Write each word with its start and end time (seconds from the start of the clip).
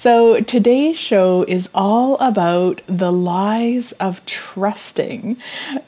So, 0.00 0.40
today's 0.40 0.98
show 0.98 1.42
is 1.42 1.68
all 1.74 2.16
about 2.20 2.80
the 2.86 3.12
lies 3.12 3.92
of 4.00 4.24
trusting. 4.24 5.36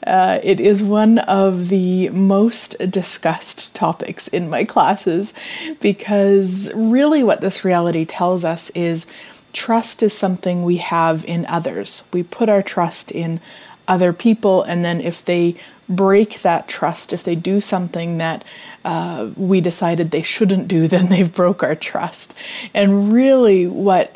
Uh, 0.05 0.39
it 0.43 0.59
is 0.59 0.83
one 0.83 1.17
of 1.17 1.69
the 1.69 2.09
most 2.09 2.77
discussed 2.91 3.73
topics 3.73 4.27
in 4.27 4.51
my 4.51 4.65
classes 4.65 5.33
because 5.81 6.71
really 6.75 7.23
what 7.23 7.41
this 7.41 7.65
reality 7.65 8.05
tells 8.05 8.45
us 8.45 8.69
is 8.75 9.07
trust 9.51 10.03
is 10.03 10.13
something 10.13 10.61
we 10.63 10.77
have 10.77 11.25
in 11.25 11.47
others. 11.47 12.03
We 12.13 12.21
put 12.21 12.49
our 12.49 12.61
trust 12.61 13.11
in 13.11 13.39
other 13.87 14.13
people, 14.13 14.63
and 14.63 14.83
then 14.83 15.01
if 15.01 15.23
they 15.23 15.55
break 15.89 16.41
that 16.41 16.67
trust, 16.67 17.13
if 17.13 17.23
they 17.23 17.35
do 17.35 17.59
something 17.59 18.17
that 18.17 18.43
uh, 18.85 19.29
we 19.35 19.61
decided 19.61 20.11
they 20.11 20.21
shouldn't 20.21 20.67
do, 20.67 20.87
then 20.93 21.09
they've 21.09 21.33
broke 21.33 21.63
our 21.63 21.75
trust. 21.75 22.33
And 22.73 23.11
really, 23.13 23.67
what 23.67 24.15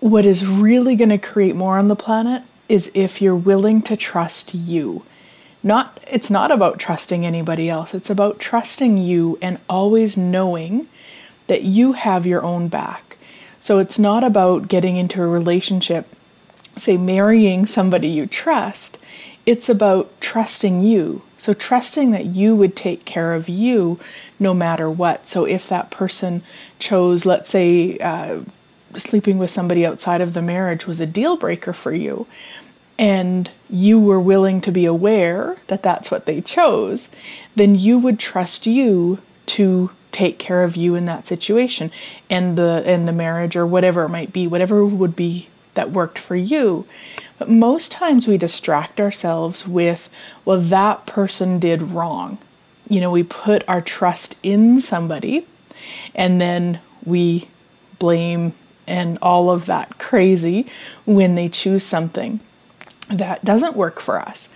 what 0.00 0.26
is 0.26 0.46
really 0.46 0.96
going 0.96 1.08
to 1.08 1.16
create 1.16 1.56
more 1.56 1.78
on 1.78 1.88
the 1.88 1.96
planet 1.96 2.42
is 2.68 2.90
if 2.92 3.22
you're 3.22 3.34
willing 3.34 3.80
to 3.80 3.96
trust 3.96 4.54
you. 4.54 5.02
Not 5.62 5.98
it's 6.10 6.30
not 6.30 6.50
about 6.50 6.78
trusting 6.78 7.24
anybody 7.24 7.70
else. 7.70 7.94
It's 7.94 8.10
about 8.10 8.38
trusting 8.38 8.98
you 8.98 9.38
and 9.40 9.58
always 9.68 10.16
knowing 10.16 10.88
that 11.46 11.62
you 11.62 11.92
have 11.92 12.26
your 12.26 12.42
own 12.42 12.68
back. 12.68 13.16
So 13.60 13.78
it's 13.78 13.98
not 13.98 14.22
about 14.22 14.68
getting 14.68 14.96
into 14.98 15.22
a 15.22 15.26
relationship, 15.26 16.06
say 16.76 16.96
marrying 16.96 17.66
somebody 17.66 18.08
you 18.08 18.26
trust 18.26 18.98
it's 19.46 19.68
about 19.68 20.20
trusting 20.20 20.80
you. 20.80 21.22
So, 21.36 21.52
trusting 21.52 22.10
that 22.12 22.26
you 22.26 22.56
would 22.56 22.74
take 22.74 23.04
care 23.04 23.34
of 23.34 23.48
you 23.48 23.98
no 24.38 24.54
matter 24.54 24.88
what. 24.90 25.28
So, 25.28 25.44
if 25.44 25.68
that 25.68 25.90
person 25.90 26.42
chose, 26.78 27.26
let's 27.26 27.50
say, 27.50 27.98
uh, 27.98 28.40
sleeping 28.96 29.38
with 29.38 29.50
somebody 29.50 29.84
outside 29.84 30.20
of 30.20 30.32
the 30.32 30.42
marriage 30.42 30.86
was 30.86 31.00
a 31.00 31.06
deal 31.06 31.36
breaker 31.36 31.72
for 31.72 31.92
you, 31.92 32.26
and 32.98 33.50
you 33.68 34.00
were 34.00 34.20
willing 34.20 34.60
to 34.62 34.72
be 34.72 34.86
aware 34.86 35.56
that 35.66 35.82
that's 35.82 36.10
what 36.10 36.26
they 36.26 36.40
chose, 36.40 37.08
then 37.54 37.74
you 37.74 37.98
would 37.98 38.18
trust 38.18 38.66
you 38.66 39.18
to 39.46 39.90
take 40.12 40.38
care 40.38 40.62
of 40.62 40.76
you 40.76 40.94
in 40.94 41.06
that 41.06 41.26
situation 41.26 41.90
and 42.30 42.56
the 42.56 42.82
and 42.86 43.06
the 43.06 43.12
marriage 43.12 43.56
or 43.56 43.66
whatever 43.66 44.04
it 44.04 44.08
might 44.08 44.32
be, 44.32 44.46
whatever 44.46 44.86
would 44.86 45.16
be 45.16 45.48
that 45.74 45.90
worked 45.90 46.18
for 46.18 46.36
you. 46.36 46.86
But 47.38 47.48
most 47.48 47.90
times 47.90 48.26
we 48.26 48.38
distract 48.38 49.00
ourselves 49.00 49.66
with, 49.66 50.08
well, 50.44 50.60
that 50.60 51.06
person 51.06 51.58
did 51.58 51.82
wrong. 51.82 52.38
You 52.88 53.00
know, 53.00 53.10
we 53.10 53.22
put 53.22 53.68
our 53.68 53.80
trust 53.80 54.36
in 54.42 54.80
somebody 54.80 55.46
and 56.14 56.40
then 56.40 56.80
we 57.04 57.48
blame 57.98 58.52
and 58.86 59.18
all 59.22 59.50
of 59.50 59.66
that 59.66 59.98
crazy 59.98 60.66
when 61.06 61.34
they 61.34 61.48
choose 61.48 61.82
something 61.82 62.40
that 63.08 63.44
doesn't 63.44 63.76
work 63.76 64.00
for 64.00 64.20
us. 64.20 64.48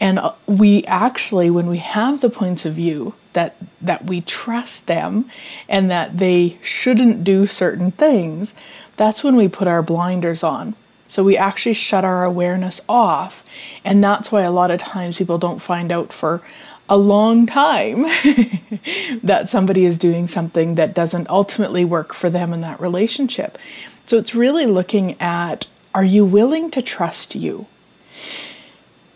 And 0.00 0.18
uh, 0.18 0.32
we 0.46 0.84
actually, 0.84 1.50
when 1.50 1.66
we 1.66 1.78
have 1.78 2.20
the 2.20 2.30
points 2.30 2.64
of 2.64 2.74
view 2.74 3.14
that 3.32 3.56
that 3.80 4.04
we 4.04 4.20
trust 4.20 4.86
them 4.86 5.28
and 5.68 5.90
that 5.90 6.18
they 6.18 6.58
shouldn't 6.62 7.24
do 7.24 7.46
certain 7.46 7.90
things, 7.90 8.54
that's 8.96 9.24
when 9.24 9.36
we 9.36 9.48
put 9.48 9.68
our 9.68 9.82
blinders 9.82 10.42
on 10.42 10.74
so 11.14 11.22
we 11.22 11.36
actually 11.36 11.74
shut 11.74 12.04
our 12.04 12.24
awareness 12.24 12.80
off. 12.88 13.44
And 13.84 14.02
that's 14.02 14.32
why 14.32 14.42
a 14.42 14.50
lot 14.50 14.70
of 14.70 14.80
times 14.80 15.18
people 15.18 15.38
don't 15.38 15.62
find 15.62 15.92
out 15.92 16.12
for 16.12 16.42
a 16.88 16.98
long 16.98 17.46
time 17.46 18.02
that 19.22 19.48
somebody 19.48 19.84
is 19.84 19.96
doing 19.96 20.26
something 20.26 20.74
that 20.74 20.94
doesn't 20.94 21.30
ultimately 21.30 21.84
work 21.84 22.14
for 22.14 22.30
them 22.30 22.52
in 22.52 22.62
that 22.62 22.80
relationship. 22.80 23.58
So 24.06 24.18
it's 24.18 24.34
really 24.34 24.66
looking 24.66 25.20
at 25.20 25.66
are 25.94 26.04
you 26.04 26.24
willing 26.24 26.72
to 26.72 26.82
trust 26.82 27.36
you? 27.36 27.66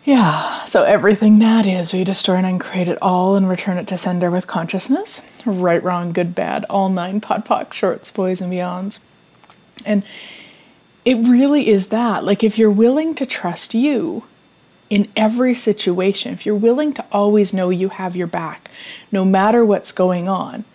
Yeah, 0.05 0.63
so 0.63 0.83
everything 0.83 1.39
that 1.39 1.65
is, 1.65 1.93
we 1.93 2.05
destroy 2.05 2.35
and 2.35 2.45
uncreate 2.45 2.87
it 2.87 2.97
all 3.01 3.35
and 3.35 3.49
return 3.49 3.77
it 3.77 3.87
to 3.87 3.97
sender 3.97 4.31
with 4.31 4.47
consciousness. 4.47 5.21
Right, 5.45 5.83
wrong, 5.83 6.13
good, 6.13 6.33
bad, 6.33 6.65
all 6.69 6.87
nine 6.87 7.19
POD 7.19 7.45
POC, 7.45 7.73
shorts, 7.73 8.09
boys, 8.09 8.39
and 8.39 8.51
beyonds. 8.51 8.99
And 9.85 10.03
it 11.05 11.15
really 11.15 11.69
is 11.69 11.87
that. 11.87 12.23
Like, 12.23 12.43
if 12.43 12.57
you're 12.57 12.69
willing 12.69 13.15
to 13.15 13.25
trust 13.25 13.73
you 13.73 14.23
in 14.89 15.07
every 15.15 15.53
situation, 15.53 16.33
if 16.33 16.45
you're 16.45 16.55
willing 16.55 16.93
to 16.93 17.05
always 17.11 17.53
know 17.53 17.69
you 17.69 17.89
have 17.89 18.15
your 18.15 18.27
back, 18.27 18.69
no 19.11 19.23
matter 19.23 19.65
what's 19.65 19.91
going 19.91 20.27
on, 20.27 20.65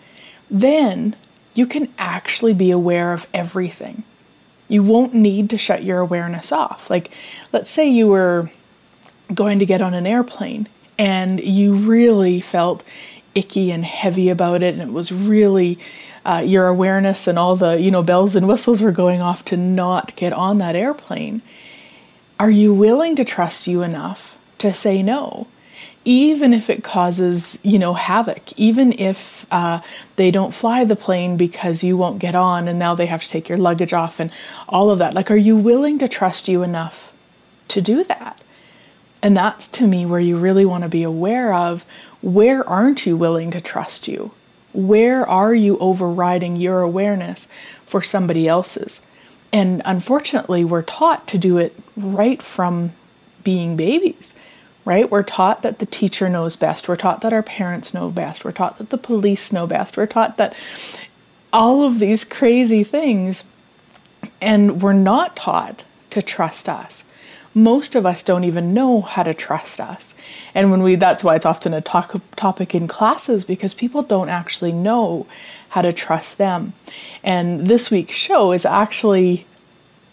then 0.49 1.15
you 1.53 1.65
can 1.65 1.87
actually 1.97 2.53
be 2.53 2.71
aware 2.71 3.13
of 3.13 3.27
everything. 3.33 4.03
You 4.67 4.83
won't 4.83 5.13
need 5.13 5.49
to 5.51 5.57
shut 5.57 5.83
your 5.83 5.99
awareness 5.99 6.51
off. 6.51 6.89
Like, 6.89 7.11
let's 7.53 7.71
say 7.71 7.87
you 7.87 8.07
were 8.07 8.49
going 9.33 9.59
to 9.59 9.65
get 9.65 9.81
on 9.81 9.93
an 9.93 10.07
airplane 10.07 10.67
and 10.97 11.39
you 11.39 11.75
really 11.75 12.41
felt 12.41 12.83
icky 13.33 13.69
and 13.69 13.83
heavy 13.83 14.29
about 14.29 14.63
it, 14.63 14.73
and 14.73 14.81
it 14.81 14.93
was 14.93 15.11
really 15.11 15.77
uh, 16.25 16.43
your 16.45 16.67
awareness 16.67 17.27
and 17.27 17.37
all 17.37 17.55
the 17.55 17.79
you 17.79 17.91
know 17.91 18.03
bells 18.03 18.35
and 18.35 18.47
whistles 18.47 18.81
were 18.81 18.91
going 18.91 19.21
off 19.21 19.45
to 19.45 19.55
not 19.55 20.15
get 20.15 20.33
on 20.33 20.57
that 20.57 20.75
airplane 20.75 21.41
are 22.39 22.51
you 22.51 22.73
willing 22.73 23.15
to 23.15 23.23
trust 23.23 23.67
you 23.67 23.81
enough 23.81 24.37
to 24.57 24.73
say 24.73 25.01
no? 25.01 25.47
Even 26.03 26.53
if 26.53 26.69
it 26.69 26.83
causes 26.83 27.57
you 27.63 27.79
know 27.79 27.93
havoc 27.93 28.41
even 28.57 28.93
if 28.93 29.45
uh, 29.51 29.81
they 30.17 30.31
don't 30.31 30.53
fly 30.53 30.83
the 30.83 30.95
plane 30.95 31.37
because 31.37 31.83
you 31.83 31.97
won't 31.97 32.19
get 32.19 32.35
on 32.35 32.67
and 32.67 32.77
now 32.77 32.93
they 32.93 33.07
have 33.07 33.23
to 33.23 33.29
take 33.29 33.49
your 33.49 33.57
luggage 33.57 33.93
off 33.93 34.19
and 34.19 34.31
all 34.69 34.91
of 34.91 34.99
that 34.99 35.13
like 35.13 35.31
are 35.31 35.37
you 35.37 35.55
willing 35.55 35.97
to 35.99 36.07
trust 36.07 36.47
you 36.47 36.61
enough 36.61 37.11
to 37.69 37.81
do 37.81 38.03
that? 38.03 38.41
And 39.23 39.35
that's 39.35 39.67
to 39.69 39.87
me 39.87 40.05
where 40.05 40.19
you 40.19 40.37
really 40.37 40.65
want 40.65 40.83
to 40.83 40.89
be 40.89 41.01
aware 41.01 41.53
of 41.53 41.83
where 42.21 42.67
aren't 42.67 43.07
you 43.07 43.17
willing 43.17 43.49
to 43.51 43.61
trust 43.61 44.07
you 44.07 44.31
where 44.75 45.27
are 45.27 45.53
you 45.53 45.77
overriding 45.79 46.55
your 46.55 46.81
awareness 46.81 47.47
for 47.85 48.01
somebody 48.01 48.47
else's? 48.47 49.01
And 49.53 49.81
unfortunately, 49.85 50.65
we're 50.65 50.81
taught 50.81 51.27
to 51.27 51.37
do 51.37 51.57
it 51.57 51.73
right 51.95 52.41
from 52.41 52.91
being 53.43 53.77
babies, 53.77 54.33
right? 54.83 55.09
We're 55.09 55.23
taught 55.23 55.61
that 55.61 55.79
the 55.79 55.85
teacher 55.85 56.27
knows 56.27 56.57
best. 56.57 56.89
We're 56.89 56.97
taught 56.97 57.21
that 57.21 57.31
our 57.31 57.43
parents 57.43 57.93
know 57.93 58.09
best. 58.09 58.43
We're 58.43 58.51
taught 58.51 58.77
that 58.79 58.89
the 58.89 58.97
police 58.97 59.53
know 59.53 59.65
best. 59.65 59.95
We're 59.95 60.07
taught 60.07 60.35
that 60.37 60.53
all 61.53 61.83
of 61.83 61.99
these 61.99 62.25
crazy 62.25 62.83
things. 62.83 63.45
And 64.41 64.81
we're 64.81 64.91
not 64.91 65.37
taught 65.37 65.85
to 66.09 66.21
trust 66.21 66.67
us. 66.67 67.04
Most 67.55 67.95
of 67.95 68.05
us 68.05 68.21
don't 68.21 68.43
even 68.43 68.73
know 68.73 69.01
how 69.01 69.23
to 69.23 69.33
trust 69.33 69.79
us 69.79 70.13
and 70.53 70.71
when 70.71 70.83
we 70.83 70.95
that's 70.95 71.23
why 71.23 71.35
it's 71.35 71.45
often 71.45 71.73
a 71.73 71.81
talk, 71.81 72.15
topic 72.35 72.75
in 72.75 72.87
classes 72.87 73.43
because 73.43 73.73
people 73.73 74.03
don't 74.03 74.29
actually 74.29 74.71
know 74.71 75.25
how 75.69 75.81
to 75.81 75.93
trust 75.93 76.37
them 76.37 76.73
and 77.23 77.67
this 77.67 77.89
week's 77.89 78.13
show 78.13 78.51
is 78.51 78.65
actually 78.65 79.45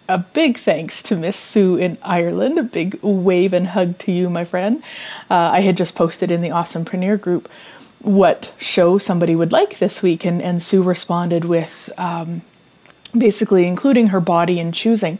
a 0.09 0.19
big 0.19 0.59
thanks 0.59 1.03
to 1.05 1.17
Miss 1.17 1.37
Sue 1.37 1.77
in 1.77 1.97
Ireland. 2.03 2.59
A 2.59 2.63
big 2.63 2.99
wave 3.03 3.53
and 3.53 3.69
hug 3.69 3.99
to 3.99 4.13
you, 4.13 4.29
my 4.29 4.45
friend. 4.45 4.83
Uh, 5.31 5.51
I 5.53 5.61
had 5.61 5.77
just 5.77 5.95
posted 5.95 6.31
in 6.31 6.41
the 6.41 6.51
Awesome 6.51 6.85
Awesomepreneur 6.85 7.21
group 7.21 7.49
what 8.01 8.53
show 8.59 8.99
somebody 8.99 9.37
would 9.37 9.53
like 9.53 9.79
this 9.79 10.03
week, 10.03 10.25
and, 10.25 10.43
and 10.43 10.61
Sue 10.61 10.83
responded 10.83 11.45
with 11.45 11.89
um, 11.97 12.43
basically 13.17 13.67
including 13.67 14.09
her 14.09 14.21
body 14.21 14.59
and 14.59 14.73
choosing. 14.73 15.19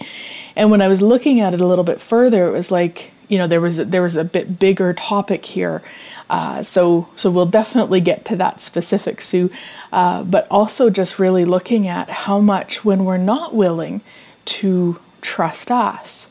And 0.57 0.71
when 0.71 0.83
I 0.83 0.89
was 0.89 1.03
looking 1.03 1.41
at 1.41 1.55
it 1.55 1.61
a 1.61 1.67
little 1.67 1.85
bit 1.85 2.01
further, 2.01 2.49
it 2.49 2.53
was 2.53 2.71
like 2.71 3.13
you 3.29 3.39
know 3.39 3.47
there 3.47 3.61
was 3.61 3.79
there 3.79 4.03
was 4.03 4.17
a 4.17 4.25
bit 4.25 4.59
bigger 4.59 4.93
topic 4.93 5.45
here. 5.45 5.83
Uh, 6.29 6.63
so 6.63 7.09
so 7.17 7.31
we'll 7.31 7.47
definitely 7.47 8.01
get 8.01 8.25
to 8.27 8.37
that 8.37 8.61
specific 8.61 9.21
Sue, 9.21 9.51
uh, 9.93 10.23
but 10.25 10.47
also 10.51 10.91
just 10.91 11.19
really 11.19 11.45
looking 11.45 11.87
at 11.87 12.09
how 12.09 12.41
much 12.41 12.85
when 12.85 13.05
we're 13.05 13.17
not 13.17 13.55
willing 13.55 14.01
to 14.45 14.99
trust 15.21 15.71
us, 15.71 16.29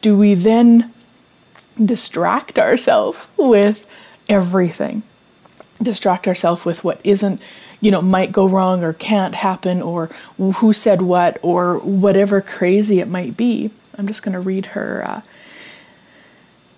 do 0.00 0.16
we 0.16 0.34
then 0.34 0.92
distract 1.82 2.58
ourselves 2.58 3.26
with 3.36 3.86
everything? 4.28 5.02
Distract 5.82 6.28
ourselves 6.28 6.64
with 6.64 6.84
what 6.84 7.00
isn't 7.04 7.40
you 7.80 7.90
know, 7.90 8.02
might 8.02 8.32
go 8.32 8.46
wrong 8.46 8.84
or 8.84 8.92
can't 8.92 9.34
happen 9.34 9.80
or 9.82 10.06
who 10.36 10.72
said 10.72 11.02
what 11.02 11.38
or 11.42 11.78
whatever 11.78 12.40
crazy 12.40 13.00
it 13.00 13.08
might 13.08 13.36
be. 13.36 13.70
I'm 13.96 14.06
just 14.06 14.22
going 14.22 14.32
to 14.32 14.40
read 14.40 14.66
her. 14.66 15.02
Uh, 15.06 15.20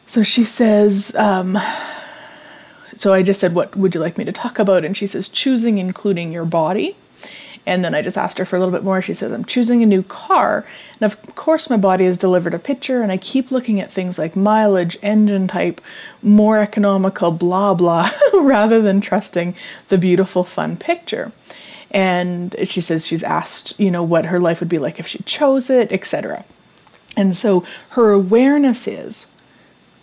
so 0.07 0.23
she 0.23 0.45
says, 0.45 1.15
um, 1.17 1.59
so 2.97 3.13
I 3.13 3.23
just 3.23 3.41
said, 3.41 3.55
What 3.55 3.75
would 3.77 3.95
you 3.95 4.01
like 4.01 4.19
me 4.19 4.25
to 4.25 4.33
talk 4.33 4.59
about? 4.59 4.85
And 4.85 4.97
she 4.97 5.07
says, 5.07 5.29
Choosing, 5.29 5.79
including 5.79 6.33
your 6.33 6.45
body. 6.45 6.97
And 7.64 7.85
then 7.85 7.94
I 7.94 8.03
just 8.03 8.19
asked 8.19 8.38
her 8.38 8.44
for 8.44 8.56
a 8.56 8.59
little 8.59 8.75
bit 8.75 8.82
more. 8.82 9.00
She 9.00 9.14
says, 9.14 9.31
I'm 9.31 9.44
choosing 9.44 9.82
a 9.82 9.87
new 9.87 10.03
car. 10.03 10.67
And 11.00 11.03
of 11.03 11.35
course, 11.37 11.70
my 11.70 11.76
body 11.76 12.06
has 12.06 12.19
delivered 12.19 12.55
a 12.55 12.59
picture, 12.59 13.03
and 13.03 13.12
I 13.12 13.19
keep 13.19 13.53
looking 13.53 13.81
at 13.81 13.93
things 13.93 14.19
like 14.19 14.35
mileage, 14.35 14.99
engine 15.00 15.47
type, 15.47 15.81
more 16.23 16.59
economical, 16.59 17.31
blah, 17.31 17.75
blah, 17.75 18.11
rather 18.35 18.82
than 18.82 19.00
trusting 19.00 19.55
the 19.88 19.99
beautiful, 19.99 20.43
fun 20.43 20.76
picture. 20.76 21.31
And 21.93 22.56
she 22.64 22.81
says 22.81 23.06
she's 23.06 23.23
asked, 23.23 23.79
you 23.79 23.91
know, 23.91 24.03
what 24.03 24.26
her 24.26 24.41
life 24.41 24.61
would 24.61 24.69
be 24.69 24.79
like 24.79 24.99
if 24.99 25.06
she 25.06 25.23
chose 25.23 25.70
it, 25.70 25.93
etc. 25.93 26.44
And 27.17 27.37
so 27.37 27.65
her 27.91 28.11
awareness 28.12 28.88
is 28.88 29.26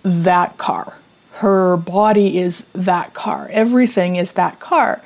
that 0.03 0.57
car. 0.57 0.93
Her 1.33 1.77
body 1.77 2.37
is 2.37 2.67
that 2.73 3.13
car. 3.13 3.49
Everything 3.51 4.15
is 4.15 4.33
that 4.33 4.59
car. 4.59 5.01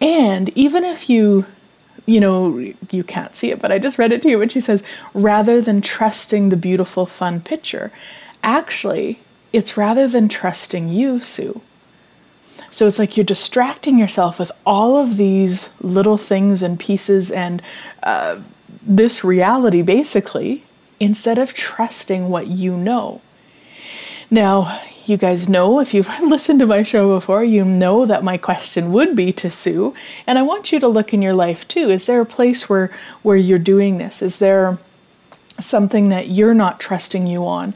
And 0.00 0.50
even 0.50 0.84
if 0.84 1.10
you 1.10 1.46
you 2.08 2.20
know, 2.20 2.56
you 2.90 3.04
can't 3.04 3.34
see 3.34 3.50
it, 3.50 3.60
but 3.60 3.70
I 3.70 3.78
just 3.78 3.98
read 3.98 4.12
it 4.12 4.22
to 4.22 4.30
you 4.30 4.38
when 4.38 4.48
she 4.48 4.62
says, 4.62 4.82
rather 5.12 5.60
than 5.60 5.82
trusting 5.82 6.48
the 6.48 6.56
beautiful, 6.56 7.04
fun 7.04 7.42
picture, 7.42 7.92
actually, 8.42 9.20
it's 9.52 9.76
rather 9.76 10.08
than 10.08 10.26
trusting 10.26 10.88
you, 10.88 11.20
Sue. 11.20 11.60
So 12.70 12.86
it's 12.86 12.98
like 12.98 13.18
you're 13.18 13.24
distracting 13.24 13.98
yourself 13.98 14.38
with 14.38 14.50
all 14.64 14.96
of 14.96 15.18
these 15.18 15.68
little 15.82 16.16
things 16.16 16.62
and 16.62 16.80
pieces 16.80 17.30
and 17.30 17.60
uh, 18.02 18.40
this 18.82 19.22
reality, 19.22 19.82
basically, 19.82 20.64
instead 20.98 21.36
of 21.36 21.52
trusting 21.52 22.30
what 22.30 22.46
you 22.46 22.74
know. 22.74 23.20
Now, 24.30 24.80
you 25.08 25.16
guys 25.16 25.48
know, 25.48 25.80
if 25.80 25.94
you've 25.94 26.20
listened 26.22 26.60
to 26.60 26.66
my 26.66 26.82
show 26.82 27.14
before, 27.14 27.44
you 27.44 27.64
know 27.64 28.06
that 28.06 28.24
my 28.24 28.36
question 28.36 28.92
would 28.92 29.16
be 29.16 29.32
to 29.34 29.50
Sue. 29.50 29.94
And 30.26 30.38
I 30.38 30.42
want 30.42 30.72
you 30.72 30.80
to 30.80 30.88
look 30.88 31.14
in 31.14 31.22
your 31.22 31.34
life 31.34 31.66
too. 31.68 31.88
Is 31.90 32.06
there 32.06 32.20
a 32.20 32.26
place 32.26 32.68
where, 32.68 32.90
where 33.22 33.36
you're 33.36 33.58
doing 33.58 33.98
this? 33.98 34.22
Is 34.22 34.38
there 34.38 34.78
something 35.60 36.10
that 36.10 36.28
you're 36.28 36.54
not 36.54 36.80
trusting 36.80 37.26
you 37.26 37.46
on? 37.46 37.74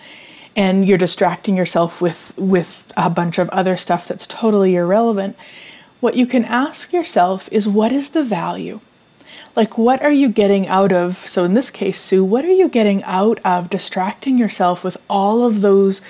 And 0.54 0.86
you're 0.86 0.98
distracting 0.98 1.56
yourself 1.56 2.00
with, 2.02 2.34
with 2.36 2.92
a 2.96 3.08
bunch 3.08 3.38
of 3.38 3.48
other 3.50 3.76
stuff 3.76 4.06
that's 4.06 4.26
totally 4.26 4.76
irrelevant. 4.76 5.36
What 6.00 6.14
you 6.14 6.26
can 6.26 6.44
ask 6.44 6.92
yourself 6.92 7.48
is 7.50 7.66
what 7.66 7.92
is 7.92 8.10
the 8.10 8.24
value? 8.24 8.80
like 9.54 9.76
what 9.76 10.02
are 10.02 10.12
you 10.12 10.28
getting 10.28 10.66
out 10.66 10.92
of 10.92 11.16
so 11.16 11.44
in 11.44 11.54
this 11.54 11.70
case 11.70 12.00
sue 12.00 12.24
what 12.24 12.44
are 12.44 12.52
you 12.52 12.68
getting 12.68 13.02
out 13.04 13.38
of 13.44 13.70
distracting 13.70 14.38
yourself 14.38 14.84
with 14.84 14.96
all 15.08 15.44
of 15.44 15.60
those 15.60 16.00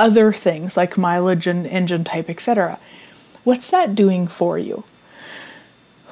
other 0.00 0.32
things 0.32 0.78
like 0.78 0.96
mileage 0.96 1.46
and 1.46 1.66
engine 1.66 2.04
type, 2.04 2.30
etc. 2.30 2.80
What's 3.44 3.70
that 3.70 3.94
doing 3.94 4.26
for 4.26 4.58
you? 4.58 4.84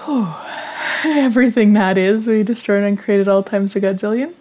Whew. 0.05 0.29
Everything 1.05 1.73
that 1.73 1.96
is, 1.96 2.26
we 2.26 2.43
destroyed 2.43 2.85
and 2.85 2.99
created 2.99 3.29
all 3.29 3.43
times 3.43 3.75
a 3.75 3.81
godzillion. 3.81 4.35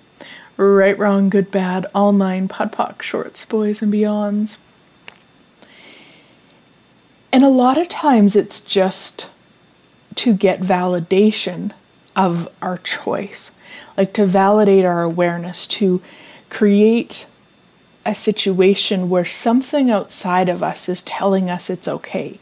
Right, 0.58 0.98
wrong, 0.98 1.30
good, 1.30 1.50
bad, 1.50 1.86
all 1.96 2.12
nine, 2.12 2.48
POD 2.48 2.72
POC, 2.74 3.02
shorts, 3.02 3.46
boys, 3.46 3.82
and 3.82 3.94
beyonds. 3.94 4.58
And 7.32 7.44
a 7.44 7.50
lot 7.50 7.78
of 7.78 7.88
times 7.88 8.36
it's 8.36 8.60
just 8.60 9.30
to 10.16 10.34
get 10.34 10.60
validation 10.60 11.72
of 12.16 12.50
our 12.62 12.80
choice, 12.80 13.52
like 13.96 14.12
to 14.14 14.26
validate 14.26 14.84
our 14.84 15.04
awareness, 15.04 15.68
to 15.68 16.02
create 16.50 17.28
a 18.08 18.16
situation 18.16 19.10
where 19.10 19.26
something 19.26 19.92
outside 19.92 20.50
of 20.50 20.64
us 20.64 20.88
is 20.88 21.02
telling 21.02 21.50
us 21.50 21.70
it's 21.70 21.88
okay. 21.88 22.40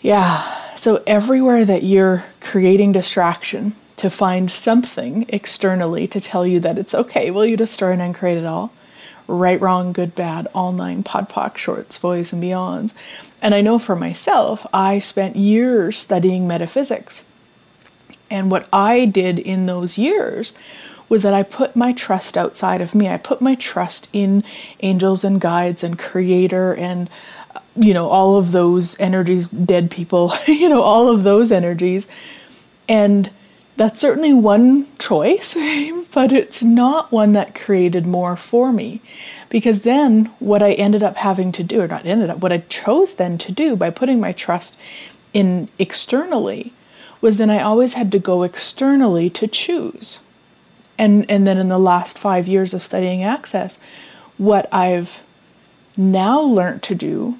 Yeah, 0.00 0.74
so 0.76 1.02
everywhere 1.06 1.64
that 1.64 1.82
you're 1.82 2.24
creating 2.40 2.92
distraction 2.92 3.74
to 3.96 4.10
find 4.10 4.50
something 4.50 5.24
externally 5.30 6.06
to 6.08 6.20
tell 6.20 6.46
you 6.46 6.60
that 6.60 6.78
it's 6.78 6.94
okay, 6.94 7.30
will 7.30 7.46
you 7.46 7.56
destroy 7.56 7.92
and 7.92 8.02
uncreate 8.02 8.38
it 8.38 8.44
all? 8.44 8.72
Right, 9.26 9.60
wrong, 9.60 9.92
good, 9.92 10.14
bad, 10.14 10.46
all 10.54 10.72
nine, 10.72 11.02
POD 11.02 11.28
POC, 11.28 11.56
shorts, 11.56 11.98
boys, 11.98 12.32
and 12.32 12.42
beyonds. 12.42 12.92
And 13.42 13.54
I 13.54 13.60
know 13.60 13.78
for 13.78 13.96
myself, 13.96 14.66
I 14.72 14.98
spent 14.98 15.34
years 15.34 15.96
studying 15.96 16.46
metaphysics. 16.46 17.24
And 18.30 18.50
what 18.50 18.68
I 18.72 19.06
did 19.06 19.38
in 19.38 19.66
those 19.66 19.98
years 19.98 20.52
was 21.08 21.22
that 21.22 21.34
I 21.34 21.42
put 21.42 21.76
my 21.76 21.92
trust 21.92 22.36
outside 22.36 22.80
of 22.80 22.94
me. 22.94 23.08
I 23.08 23.16
put 23.16 23.40
my 23.40 23.54
trust 23.54 24.08
in 24.12 24.42
angels 24.80 25.24
and 25.24 25.40
guides 25.40 25.84
and 25.84 25.98
creator 25.98 26.74
and 26.74 27.08
you 27.76 27.94
know 27.94 28.08
all 28.08 28.36
of 28.36 28.52
those 28.52 28.98
energies, 28.98 29.48
dead 29.48 29.90
people, 29.90 30.32
you 30.46 30.68
know 30.68 30.80
all 30.80 31.08
of 31.08 31.22
those 31.22 31.52
energies. 31.52 32.06
And 32.88 33.30
that's 33.76 34.00
certainly 34.00 34.32
one 34.32 34.86
choice, 34.98 35.54
but 36.12 36.32
it's 36.32 36.62
not 36.62 37.12
one 37.12 37.32
that 37.32 37.54
created 37.54 38.06
more 38.06 38.36
for 38.36 38.72
me. 38.72 39.00
Because 39.48 39.82
then 39.82 40.26
what 40.38 40.62
I 40.62 40.72
ended 40.72 41.02
up 41.02 41.16
having 41.16 41.52
to 41.52 41.62
do, 41.62 41.80
or 41.80 41.88
not 41.88 42.06
ended 42.06 42.30
up, 42.30 42.38
what 42.38 42.52
I 42.52 42.58
chose 42.68 43.14
then 43.14 43.38
to 43.38 43.52
do 43.52 43.76
by 43.76 43.90
putting 43.90 44.18
my 44.18 44.32
trust 44.32 44.76
in 45.32 45.68
externally 45.78 46.72
was 47.20 47.36
then 47.36 47.50
I 47.50 47.60
always 47.60 47.94
had 47.94 48.10
to 48.12 48.18
go 48.18 48.42
externally 48.42 49.30
to 49.30 49.46
choose 49.46 50.20
and 50.98 51.28
and 51.30 51.46
then 51.46 51.58
in 51.58 51.68
the 51.68 51.78
last 51.78 52.18
5 52.18 52.46
years 52.46 52.74
of 52.74 52.82
studying 52.82 53.22
access 53.22 53.78
what 54.38 54.68
I've 54.72 55.22
now 55.96 56.40
learned 56.40 56.82
to 56.84 56.94
do 56.94 57.38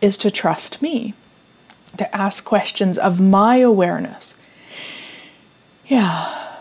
is 0.00 0.16
to 0.18 0.30
trust 0.30 0.82
me 0.82 1.14
to 1.96 2.16
ask 2.16 2.44
questions 2.44 2.98
of 2.98 3.20
my 3.20 3.56
awareness. 3.58 4.34
Yeah. 5.86 6.58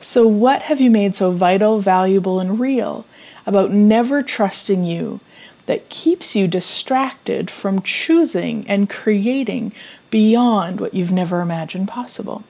So 0.00 0.26
what 0.26 0.62
have 0.62 0.80
you 0.80 0.90
made 0.90 1.14
so 1.14 1.30
vital 1.30 1.80
valuable 1.80 2.40
and 2.40 2.58
real 2.58 3.04
about 3.44 3.70
never 3.70 4.22
trusting 4.22 4.84
you 4.84 5.20
that 5.66 5.90
keeps 5.90 6.34
you 6.34 6.48
distracted 6.48 7.50
from 7.50 7.82
choosing 7.82 8.66
and 8.66 8.88
creating 8.88 9.72
beyond 10.10 10.80
what 10.80 10.94
you've 10.94 11.12
never 11.12 11.42
imagined 11.42 11.88
possible 11.88 12.44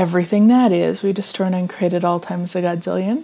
everything 0.00 0.46
that 0.46 0.72
is, 0.72 1.02
we 1.02 1.12
destroy 1.12 1.46
and 1.46 1.70
at 1.82 2.04
all 2.04 2.18
times 2.18 2.56
a 2.56 2.62
godzillion. 2.62 3.22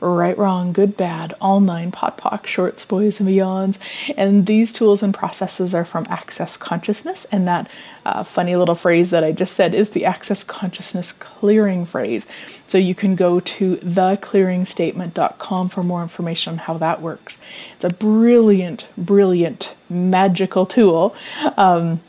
Right, 0.00 0.36
wrong, 0.36 0.74
good, 0.74 0.98
bad, 0.98 1.32
all 1.40 1.60
nine, 1.60 1.90
podpoc, 1.90 2.46
shorts, 2.46 2.84
boys, 2.84 3.20
and 3.20 3.28
beyonds. 3.28 3.78
And 4.18 4.44
these 4.44 4.70
tools 4.70 5.02
and 5.02 5.14
processes 5.14 5.74
are 5.74 5.86
from 5.86 6.04
Access 6.10 6.58
Consciousness. 6.58 7.24
And 7.32 7.48
that 7.48 7.70
uh, 8.04 8.22
funny 8.22 8.54
little 8.54 8.74
phrase 8.74 9.08
that 9.12 9.24
I 9.24 9.32
just 9.32 9.54
said 9.54 9.72
is 9.72 9.90
the 9.90 10.04
Access 10.04 10.44
Consciousness 10.44 11.10
clearing 11.10 11.86
phrase. 11.86 12.26
So 12.66 12.76
you 12.76 12.94
can 12.94 13.16
go 13.16 13.40
to 13.40 13.76
theclearingstatement.com 13.76 15.68
for 15.70 15.82
more 15.82 16.02
information 16.02 16.52
on 16.52 16.58
how 16.58 16.76
that 16.76 17.00
works. 17.00 17.38
It's 17.76 17.84
a 17.84 17.90
brilliant, 17.90 18.86
brilliant, 18.98 19.74
magical 19.88 20.66
tool. 20.66 21.16
Um, 21.56 22.00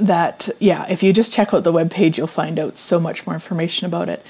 that 0.00 0.48
yeah 0.58 0.86
if 0.88 1.02
you 1.02 1.12
just 1.12 1.32
check 1.32 1.52
out 1.52 1.64
the 1.64 1.72
web 1.72 1.90
page 1.90 2.18
you'll 2.18 2.26
find 2.26 2.58
out 2.58 2.78
so 2.78 2.98
much 2.98 3.26
more 3.26 3.34
information 3.34 3.86
about 3.86 4.08
it 4.08 4.24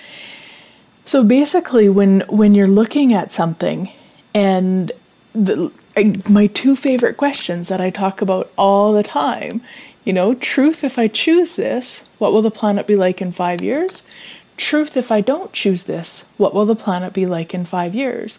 so 1.06 1.22
basically 1.22 1.88
when 1.88 2.20
when 2.28 2.54
you're 2.54 2.66
looking 2.66 3.12
at 3.12 3.32
something 3.32 3.90
and 4.34 4.90
the, 5.32 5.70
my 6.28 6.46
two 6.48 6.74
favorite 6.76 7.16
questions 7.16 7.68
that 7.68 7.80
I 7.80 7.90
talk 7.90 8.20
about 8.20 8.50
all 8.58 8.92
the 8.92 9.02
time 9.02 9.60
you 10.04 10.12
know 10.12 10.34
truth 10.34 10.84
if 10.84 10.98
I 10.98 11.08
choose 11.08 11.56
this 11.56 12.02
what 12.18 12.32
will 12.32 12.42
the 12.42 12.50
planet 12.50 12.86
be 12.86 12.96
like 12.96 13.22
in 13.22 13.32
5 13.32 13.62
years 13.62 14.02
truth, 14.56 14.96
if 14.96 15.10
I 15.10 15.20
don't 15.20 15.52
choose 15.52 15.84
this, 15.84 16.24
what 16.36 16.54
will 16.54 16.66
the 16.66 16.76
planet 16.76 17.12
be 17.12 17.26
like 17.26 17.54
in 17.54 17.64
five 17.64 17.94
years? 17.94 18.38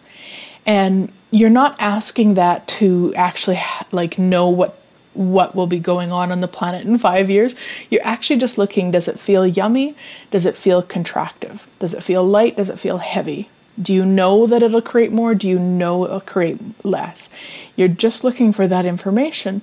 And 0.64 1.12
you're 1.30 1.50
not 1.50 1.76
asking 1.78 2.34
that 2.34 2.66
to 2.68 3.14
actually 3.14 3.60
like 3.92 4.18
know 4.18 4.48
what 4.48 4.78
what 5.16 5.54
will 5.54 5.66
be 5.66 5.78
going 5.78 6.12
on 6.12 6.30
on 6.30 6.40
the 6.40 6.48
planet 6.48 6.86
in 6.86 6.98
five 6.98 7.30
years. 7.30 7.54
You're 7.90 8.06
actually 8.06 8.38
just 8.38 8.58
looking 8.58 8.90
does 8.90 9.08
it 9.08 9.18
feel 9.18 9.46
yummy? 9.46 9.94
Does 10.30 10.46
it 10.46 10.56
feel 10.56 10.82
contractive? 10.82 11.62
Does 11.78 11.94
it 11.94 12.02
feel 12.02 12.24
light? 12.24 12.56
Does 12.56 12.68
it 12.68 12.78
feel 12.78 12.98
heavy? 12.98 13.48
Do 13.80 13.92
you 13.92 14.06
know 14.06 14.46
that 14.46 14.62
it'll 14.62 14.80
create 14.80 15.12
more? 15.12 15.34
Do 15.34 15.48
you 15.48 15.58
know 15.58 16.04
it'll 16.04 16.20
create 16.20 16.58
less? 16.84 17.28
You're 17.76 17.88
just 17.88 18.24
looking 18.24 18.52
for 18.52 18.66
that 18.66 18.86
information 18.86 19.62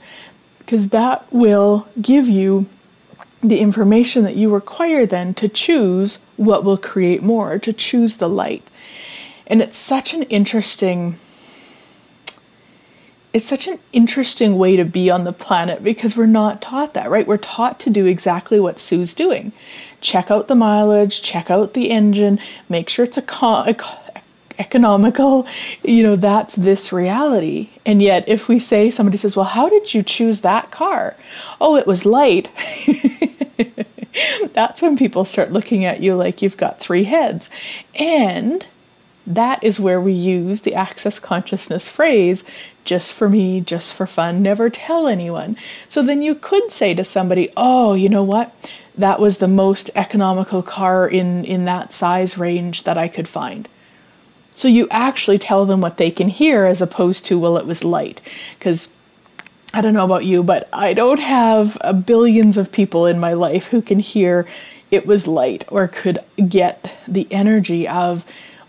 because 0.59 0.89
that 0.89 1.25
will 1.31 1.87
give 2.01 2.27
you 2.27 2.67
the 3.41 3.59
information 3.59 4.23
that 4.23 4.35
you 4.35 4.53
require 4.53 5.05
then 5.05 5.33
to 5.33 5.49
choose 5.49 6.19
what 6.37 6.63
will 6.63 6.77
create 6.77 7.21
more, 7.21 7.59
to 7.59 7.73
choose 7.73 8.17
the 8.17 8.29
light. 8.29 8.63
And 9.45 9.61
it's 9.61 9.77
such 9.77 10.13
an 10.13 10.23
interesting 10.23 11.17
it's 13.33 13.45
such 13.45 13.67
an 13.67 13.79
interesting 13.91 14.57
way 14.59 14.75
to 14.75 14.85
be 14.85 15.09
on 15.09 15.23
the 15.23 15.33
planet 15.33 15.83
because 15.83 16.15
we're 16.15 16.27
not 16.27 16.61
taught 16.61 16.93
that, 16.93 17.09
right? 17.09 17.25
We're 17.25 17.37
taught 17.37 17.79
to 17.81 17.89
do 17.89 18.05
exactly 18.05 18.59
what 18.59 18.77
Sue's 18.79 19.15
doing. 19.15 19.51
Check 20.01 20.29
out 20.29 20.47
the 20.47 20.55
mileage, 20.55 21.21
check 21.23 21.49
out 21.49 21.73
the 21.73 21.89
engine, 21.89 22.39
make 22.69 22.89
sure 22.89 23.05
it's 23.05 23.17
a, 23.17 23.23
co- 23.23 23.63
a 23.65 23.75
economical. 24.59 25.47
You 25.83 26.03
know, 26.03 26.15
that's 26.15 26.55
this 26.55 26.93
reality. 26.93 27.69
And 27.85 28.01
yet, 28.01 28.27
if 28.27 28.47
we 28.47 28.59
say 28.59 28.91
somebody 28.91 29.17
says, 29.17 29.35
Well, 29.35 29.45
how 29.45 29.67
did 29.67 29.93
you 29.93 30.03
choose 30.03 30.41
that 30.41 30.71
car? 30.71 31.15
Oh, 31.59 31.75
it 31.75 31.87
was 31.87 32.05
light. 32.05 32.51
that's 34.53 34.81
when 34.81 34.97
people 34.97 35.25
start 35.25 35.51
looking 35.51 35.85
at 35.85 36.01
you 36.01 36.15
like 36.15 36.41
you've 36.41 36.57
got 36.57 36.79
three 36.79 37.03
heads. 37.03 37.49
And 37.95 38.65
that 39.25 39.63
is 39.63 39.79
where 39.79 40.01
we 40.01 40.13
use 40.13 40.61
the 40.61 40.75
access 40.75 41.19
consciousness 41.19 41.87
phrase 41.87 42.43
just 42.83 43.13
for 43.13 43.29
me, 43.29 43.61
just 43.61 43.93
for 43.93 44.05
fun, 44.05 44.43
never 44.43 44.69
tell 44.69 45.07
anyone. 45.07 45.55
So 45.87 46.01
then 46.01 46.21
you 46.21 46.35
could 46.35 46.71
say 46.71 46.93
to 46.93 47.03
somebody, 47.03 47.49
oh, 47.55 47.93
you 47.93 48.09
know 48.09 48.23
what? 48.23 48.53
That 48.97 49.19
was 49.19 49.37
the 49.37 49.47
most 49.47 49.89
economical 49.95 50.61
car 50.61 51.07
in, 51.07 51.45
in 51.45 51.65
that 51.65 51.93
size 51.93 52.37
range 52.37 52.83
that 52.83 52.97
I 52.97 53.07
could 53.07 53.27
find. 53.27 53.67
So 54.55 54.67
you 54.67 54.87
actually 54.91 55.39
tell 55.39 55.65
them 55.65 55.81
what 55.81 55.97
they 55.97 56.11
can 56.11 56.27
hear 56.27 56.65
as 56.65 56.81
opposed 56.81 57.25
to, 57.27 57.39
well, 57.39 57.57
it 57.57 57.65
was 57.65 57.83
light. 57.83 58.21
Because 58.59 58.89
I 59.73 59.81
don't 59.81 59.95
know 59.95 60.05
about 60.05 60.25
you, 60.25 60.43
but 60.43 60.69
I 60.71 60.93
don't 60.93 61.19
have 61.19 61.77
uh, 61.81 61.93
billions 61.93 62.57
of 62.57 62.71
people 62.71 63.07
in 63.07 63.19
my 63.19 63.33
life 63.33 63.67
who 63.67 63.81
can 63.81 63.99
hear 63.99 64.45
it 64.91 65.07
was 65.07 65.27
light 65.27 65.65
or 65.69 65.87
could 65.87 66.19
get 66.47 66.95
the 67.07 67.27
energy 67.31 67.87
of 67.87 68.25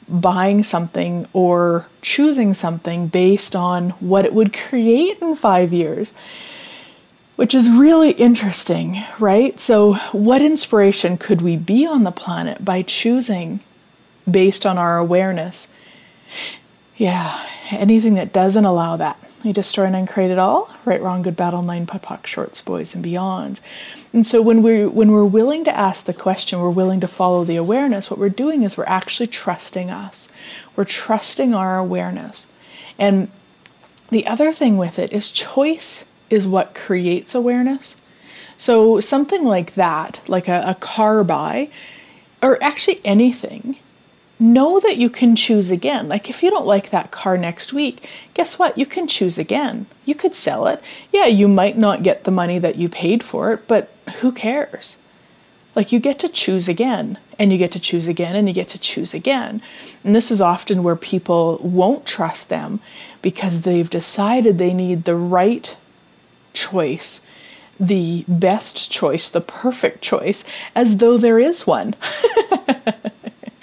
buying 0.08 0.62
something 0.62 1.26
or 1.32 1.86
choosing 2.02 2.54
something 2.54 3.08
based 3.08 3.56
on 3.56 3.90
what 4.00 4.24
it 4.24 4.34
would 4.34 4.52
create 4.52 5.18
in 5.20 5.34
five 5.34 5.72
years, 5.72 6.12
which 7.36 7.54
is 7.54 7.70
really 7.70 8.10
interesting, 8.12 9.02
right? 9.18 9.58
So, 9.58 9.94
what 10.12 10.42
inspiration 10.42 11.18
could 11.18 11.42
we 11.42 11.56
be 11.56 11.86
on 11.86 12.04
the 12.04 12.12
planet 12.12 12.64
by 12.64 12.82
choosing 12.82 13.60
based 14.30 14.64
on 14.64 14.78
our 14.78 14.98
awareness? 14.98 15.68
Yeah, 16.96 17.44
anything 17.70 18.14
that 18.14 18.32
doesn't 18.32 18.64
allow 18.64 18.96
that. 18.96 19.18
We 19.44 19.52
destroy 19.52 19.84
and 19.84 19.96
uncreate 19.96 20.30
it 20.30 20.38
all. 20.38 20.72
Right, 20.84 21.02
wrong, 21.02 21.22
good, 21.22 21.36
battle, 21.36 21.60
nine, 21.62 21.86
POD 21.86 22.02
POC, 22.02 22.26
shorts, 22.26 22.60
boys, 22.60 22.94
and 22.94 23.04
beyonds. 23.04 23.60
And 24.14 24.24
so 24.24 24.40
when 24.40 24.62
we 24.62 24.86
when 24.86 25.10
we're 25.10 25.24
willing 25.24 25.64
to 25.64 25.76
ask 25.76 26.04
the 26.04 26.14
question, 26.14 26.60
we're 26.60 26.70
willing 26.70 27.00
to 27.00 27.08
follow 27.08 27.42
the 27.44 27.56
awareness, 27.56 28.08
what 28.08 28.20
we're 28.20 28.28
doing 28.28 28.62
is 28.62 28.76
we're 28.78 28.84
actually 28.86 29.26
trusting 29.26 29.90
us. 29.90 30.28
We're 30.76 30.84
trusting 30.84 31.52
our 31.52 31.76
awareness. 31.76 32.46
And 32.96 33.28
the 34.10 34.24
other 34.28 34.52
thing 34.52 34.76
with 34.76 35.00
it 35.00 35.12
is 35.12 35.32
choice 35.32 36.04
is 36.30 36.46
what 36.46 36.76
creates 36.76 37.34
awareness. 37.34 37.96
So 38.56 39.00
something 39.00 39.44
like 39.44 39.74
that, 39.74 40.20
like 40.28 40.46
a, 40.46 40.62
a 40.64 40.74
car 40.76 41.24
buy, 41.24 41.68
or 42.40 42.62
actually 42.62 43.00
anything, 43.04 43.78
know 44.38 44.80
that 44.80 44.96
you 44.96 45.08
can 45.08 45.36
choose 45.36 45.70
again. 45.70 46.08
Like 46.08 46.28
if 46.28 46.42
you 46.42 46.50
don't 46.50 46.66
like 46.66 46.90
that 46.90 47.10
car 47.10 47.36
next 47.36 47.72
week, 47.72 48.08
guess 48.34 48.58
what? 48.58 48.76
You 48.76 48.86
can 48.86 49.06
choose 49.06 49.38
again. 49.38 49.86
You 50.04 50.14
could 50.14 50.34
sell 50.34 50.66
it. 50.66 50.82
Yeah, 51.12 51.26
you 51.26 51.48
might 51.48 51.78
not 51.78 52.02
get 52.02 52.24
the 52.24 52.30
money 52.30 52.58
that 52.58 52.76
you 52.76 52.88
paid 52.88 53.22
for 53.22 53.52
it, 53.52 53.66
but 53.68 53.90
who 54.20 54.32
cares? 54.32 54.96
Like 55.74 55.92
you 55.92 55.98
get 55.98 56.18
to 56.20 56.28
choose 56.28 56.68
again, 56.68 57.18
and 57.38 57.50
you 57.52 57.58
get 57.58 57.72
to 57.72 57.80
choose 57.80 58.06
again, 58.06 58.36
and 58.36 58.46
you 58.46 58.54
get 58.54 58.68
to 58.70 58.78
choose 58.78 59.12
again. 59.12 59.60
And 60.04 60.14
this 60.14 60.30
is 60.30 60.40
often 60.40 60.84
where 60.84 60.96
people 60.96 61.58
won't 61.62 62.06
trust 62.06 62.48
them 62.48 62.80
because 63.22 63.62
they've 63.62 63.90
decided 63.90 64.58
they 64.58 64.72
need 64.72 65.04
the 65.04 65.16
right 65.16 65.76
choice, 66.52 67.22
the 67.80 68.24
best 68.28 68.90
choice, 68.90 69.28
the 69.28 69.40
perfect 69.40 70.00
choice, 70.00 70.44
as 70.76 70.98
though 70.98 71.18
there 71.18 71.40
is 71.40 71.66
one. 71.66 71.96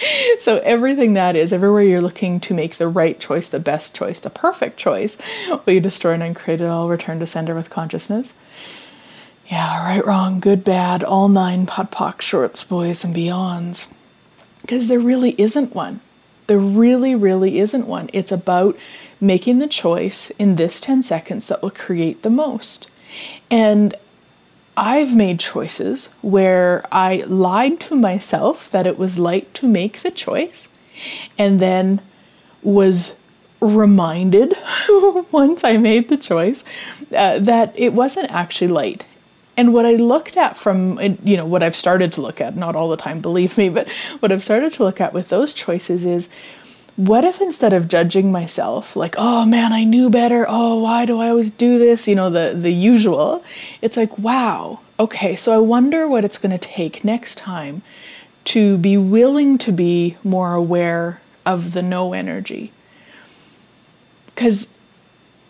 so 0.39 0.57
everything 0.59 1.13
that 1.13 1.35
is, 1.35 1.53
everywhere 1.53 1.83
you're 1.83 2.01
looking 2.01 2.39
to 2.41 2.53
make 2.53 2.77
the 2.77 2.87
right 2.87 3.19
choice, 3.19 3.47
the 3.47 3.59
best 3.59 3.95
choice, 3.95 4.19
the 4.19 4.29
perfect 4.29 4.77
choice, 4.77 5.17
will 5.47 5.73
you 5.73 5.79
destroy 5.79 6.13
and 6.13 6.23
uncreate 6.23 6.61
it 6.61 6.67
all, 6.67 6.89
return 6.89 7.19
to 7.19 7.27
sender 7.27 7.55
with 7.55 7.69
consciousness? 7.69 8.33
Yeah, 9.47 9.85
right, 9.85 10.05
wrong, 10.05 10.39
good, 10.39 10.63
bad, 10.63 11.03
all 11.03 11.27
nine 11.27 11.65
POD 11.65 11.91
POC, 11.91 12.21
shorts, 12.21 12.63
boys, 12.63 13.03
and 13.03 13.15
beyonds. 13.15 13.87
Because 14.61 14.87
there 14.87 14.99
really 14.99 15.35
isn't 15.39 15.75
one. 15.75 15.99
There 16.47 16.59
really, 16.59 17.15
really 17.15 17.59
isn't 17.59 17.87
one. 17.87 18.09
It's 18.13 18.31
about 18.31 18.77
making 19.19 19.59
the 19.59 19.67
choice 19.67 20.29
in 20.31 20.55
this 20.55 20.79
10 20.79 21.03
seconds 21.03 21.47
that 21.47 21.61
will 21.61 21.71
create 21.71 22.23
the 22.23 22.29
most. 22.29 22.89
And 23.49 23.93
I've 24.81 25.15
made 25.15 25.39
choices 25.39 26.09
where 26.23 26.83
I 26.91 27.23
lied 27.27 27.79
to 27.81 27.95
myself 27.95 28.71
that 28.71 28.87
it 28.87 28.97
was 28.97 29.19
light 29.19 29.53
to 29.53 29.67
make 29.67 29.99
the 29.99 30.09
choice 30.09 30.67
and 31.37 31.59
then 31.59 32.01
was 32.63 33.15
reminded 33.59 34.55
once 35.31 35.63
I 35.63 35.77
made 35.77 36.09
the 36.09 36.17
choice 36.17 36.63
uh, 37.15 37.37
that 37.37 37.77
it 37.77 37.93
wasn't 37.93 38.31
actually 38.31 38.69
light. 38.69 39.05
And 39.55 39.71
what 39.71 39.85
I 39.85 39.97
looked 39.97 40.35
at 40.35 40.57
from, 40.57 40.99
you 41.23 41.37
know, 41.37 41.45
what 41.45 41.61
I've 41.61 41.75
started 41.75 42.11
to 42.13 42.21
look 42.21 42.41
at, 42.41 42.55
not 42.55 42.75
all 42.75 42.89
the 42.89 42.97
time, 42.97 43.21
believe 43.21 43.59
me, 43.59 43.69
but 43.69 43.87
what 44.19 44.31
I've 44.31 44.43
started 44.43 44.73
to 44.73 44.83
look 44.83 44.99
at 44.99 45.13
with 45.13 45.29
those 45.29 45.53
choices 45.53 46.05
is 46.05 46.27
what 46.95 47.23
if 47.23 47.41
instead 47.41 47.73
of 47.73 47.87
judging 47.87 48.31
myself 48.31 48.95
like 48.95 49.15
oh 49.17 49.45
man 49.45 49.73
i 49.73 49.83
knew 49.83 50.09
better. 50.09 50.45
Oh 50.47 50.81
why 50.81 51.05
do 51.05 51.19
i 51.19 51.29
always 51.29 51.51
do 51.51 51.79
this? 51.79 52.07
You 52.07 52.15
know 52.15 52.29
the 52.29 52.53
the 52.55 52.71
usual. 52.71 53.43
It's 53.81 53.97
like 53.97 54.17
wow 54.17 54.79
okay 54.99 55.35
so 55.35 55.51
i 55.53 55.57
wonder 55.57 56.07
what 56.07 56.23
it's 56.23 56.37
going 56.37 56.51
to 56.51 56.57
take 56.57 57.03
next 57.03 57.35
time 57.35 57.81
to 58.43 58.77
be 58.77 58.97
willing 58.97 59.57
to 59.57 59.71
be 59.71 60.17
more 60.23 60.53
aware 60.53 61.21
of 61.45 61.73
the 61.73 61.81
no 61.81 62.13
energy. 62.13 62.71
Because 64.27 64.67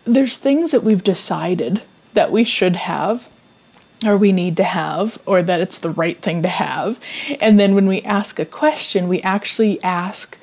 there's 0.04 0.36
things 0.36 0.72
that 0.72 0.84
we've 0.84 1.04
decided 1.04 1.82
that 2.14 2.32
we 2.32 2.44
should 2.44 2.76
have 2.76 3.28
or 4.04 4.16
we 4.16 4.32
need 4.32 4.56
to 4.56 4.64
have, 4.64 5.18
or 5.26 5.42
that 5.42 5.60
it's 5.60 5.78
the 5.78 5.90
right 5.90 6.20
thing 6.20 6.42
to 6.42 6.48
have. 6.48 6.98
And 7.40 7.58
then 7.58 7.74
when 7.74 7.86
we 7.86 8.02
ask 8.02 8.38
a 8.38 8.44
question, 8.44 9.08
we 9.08 9.22
actually 9.22 9.80
ask 9.82 10.36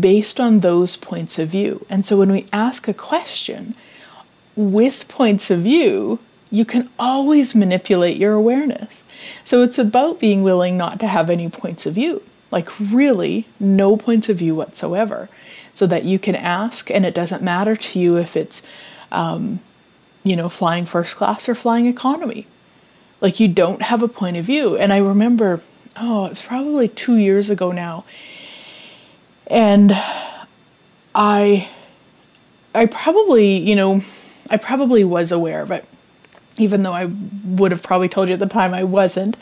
based 0.00 0.40
on 0.40 0.60
those 0.60 0.96
points 0.96 1.38
of 1.38 1.48
view. 1.48 1.84
And 1.90 2.04
so 2.06 2.16
when 2.16 2.32
we 2.32 2.46
ask 2.52 2.88
a 2.88 2.94
question 2.94 3.74
with 4.56 5.08
points 5.08 5.50
of 5.50 5.60
view, 5.60 6.18
you 6.50 6.64
can 6.64 6.88
always 6.98 7.54
manipulate 7.54 8.16
your 8.16 8.34
awareness. 8.34 9.02
So 9.44 9.62
it's 9.62 9.78
about 9.78 10.20
being 10.20 10.42
willing 10.42 10.76
not 10.76 11.00
to 11.00 11.06
have 11.06 11.28
any 11.28 11.48
points 11.48 11.86
of 11.86 11.94
view, 11.94 12.22
like 12.50 12.68
really 12.78 13.46
no 13.58 13.96
points 13.96 14.28
of 14.28 14.36
view 14.38 14.54
whatsoever, 14.54 15.28
so 15.74 15.86
that 15.86 16.04
you 16.04 16.18
can 16.18 16.36
ask 16.36 16.90
and 16.90 17.04
it 17.04 17.14
doesn't 17.14 17.42
matter 17.42 17.74
to 17.74 17.98
you 17.98 18.16
if 18.16 18.36
it's, 18.36 18.62
um, 19.10 19.60
you 20.22 20.36
know, 20.36 20.48
flying 20.48 20.86
first 20.86 21.16
class 21.16 21.48
or 21.48 21.54
flying 21.54 21.86
economy. 21.86 22.46
Like 23.20 23.40
you 23.40 23.48
don't 23.48 23.82
have 23.82 24.02
a 24.02 24.08
point 24.08 24.36
of 24.36 24.44
view. 24.44 24.76
And 24.76 24.92
I 24.92 24.98
remember, 24.98 25.60
oh, 25.96 26.26
it's 26.26 26.42
probably 26.42 26.88
two 26.88 27.16
years 27.16 27.50
ago 27.50 27.72
now 27.72 28.04
and 29.48 29.92
I 31.14 31.68
I 32.74 32.86
probably, 32.86 33.56
you 33.56 33.76
know, 33.76 34.02
I 34.50 34.56
probably 34.56 35.04
was 35.04 35.30
aware 35.30 35.62
of 35.62 35.70
it, 35.70 35.84
even 36.58 36.82
though 36.82 36.92
I 36.92 37.08
would 37.44 37.70
have 37.70 37.82
probably 37.82 38.08
told 38.08 38.28
you 38.28 38.34
at 38.34 38.40
the 38.40 38.46
time 38.46 38.74
I 38.74 38.82
wasn't. 38.82 39.36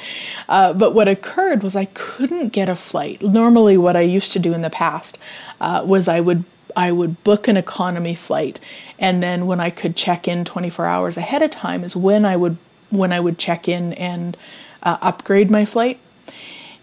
Uh, 0.49 0.75
but 0.75 0.95
what 0.95 1.09
occurred 1.09 1.63
was 1.63 1.75
I 1.75 1.87
couldn't 1.87 2.49
get 2.49 2.69
a 2.69 2.77
flight. 2.77 3.23
Normally, 3.23 3.79
what 3.79 3.97
I 3.97 4.03
used 4.03 4.33
to 4.33 4.39
do 4.39 4.53
in 4.53 4.63
the 4.63 4.71
past 4.71 5.19
uh, 5.61 5.83
was 5.87 6.09
I 6.09 6.21
would 6.21 6.45
I 6.77 6.93
would 6.93 7.23
book 7.25 7.49
an 7.49 7.57
economy 7.57 8.15
flight, 8.15 8.59
and 8.99 9.23
then 9.23 9.47
when 9.47 9.61
I 9.61 9.71
could 9.71 9.97
check 9.97 10.29
in 10.29 10.45
24 10.45 10.87
hours 10.87 11.17
ahead 11.17 11.43
of 11.43 11.51
time 11.51 11.85
is 11.85 11.97
when 11.97 12.25
I 12.25 12.37
would 12.37 12.57
when 12.91 13.13
I 13.13 13.21
would 13.21 13.39
check 13.39 13.69
in 13.69 13.95
and 13.95 14.37
uh, 14.83 14.99
upgrade 15.01 15.51
my 15.51 15.65
flight. 15.65 15.99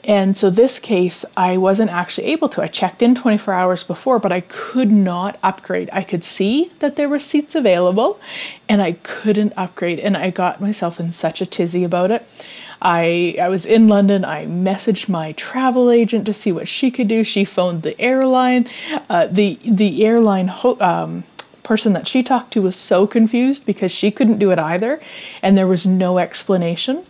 And 0.03 0.37
so 0.37 0.49
this 0.49 0.79
case, 0.79 1.25
I 1.35 1.57
wasn't 1.57 1.91
actually 1.91 2.27
able 2.27 2.49
to. 2.49 2.61
I 2.61 2.67
checked 2.67 3.01
in 3.01 3.15
24 3.15 3.53
hours 3.53 3.83
before, 3.83 4.17
but 4.17 4.31
I 4.31 4.41
could 4.41 4.91
not 4.91 5.37
upgrade. 5.43 5.89
I 5.91 6.03
could 6.03 6.23
see 6.23 6.71
that 6.79 6.95
there 6.95 7.09
were 7.09 7.19
seats 7.19 7.53
available 7.53 8.19
and 8.69 8.81
I 8.81 8.93
couldn't 9.03 9.53
upgrade. 9.57 9.99
And 9.99 10.15
I 10.15 10.29
got 10.29 10.61
myself 10.61 10.99
in 10.99 11.11
such 11.11 11.41
a 11.41 11.45
tizzy 11.45 11.83
about 11.83 12.11
it. 12.11 12.25
I, 12.81 13.35
I 13.41 13.49
was 13.49 13.65
in 13.65 13.87
London. 13.87 14.23
I 14.23 14.45
messaged 14.45 15.09
my 15.09 15.33
travel 15.33 15.91
agent 15.91 16.25
to 16.27 16.33
see 16.33 16.51
what 16.51 16.67
she 16.67 16.91
could 16.91 17.07
do. 17.07 17.23
She 17.23 17.43
phoned 17.43 17.83
the 17.83 17.99
airline. 17.99 18.67
Uh, 19.09 19.27
the 19.27 19.59
the 19.65 20.05
airline 20.05 20.47
ho- 20.47 20.77
um, 20.79 21.25
person 21.63 21.91
that 21.93 22.07
she 22.07 22.23
talked 22.23 22.53
to 22.53 22.61
was 22.61 22.77
so 22.77 23.05
confused 23.05 23.65
because 23.65 23.91
she 23.91 24.11
couldn't 24.11 24.39
do 24.39 24.51
it 24.51 24.59
either, 24.59 25.01
and 25.41 25.57
there 25.57 25.67
was 25.67 25.85
no 25.85 26.19
explanation. 26.19 27.05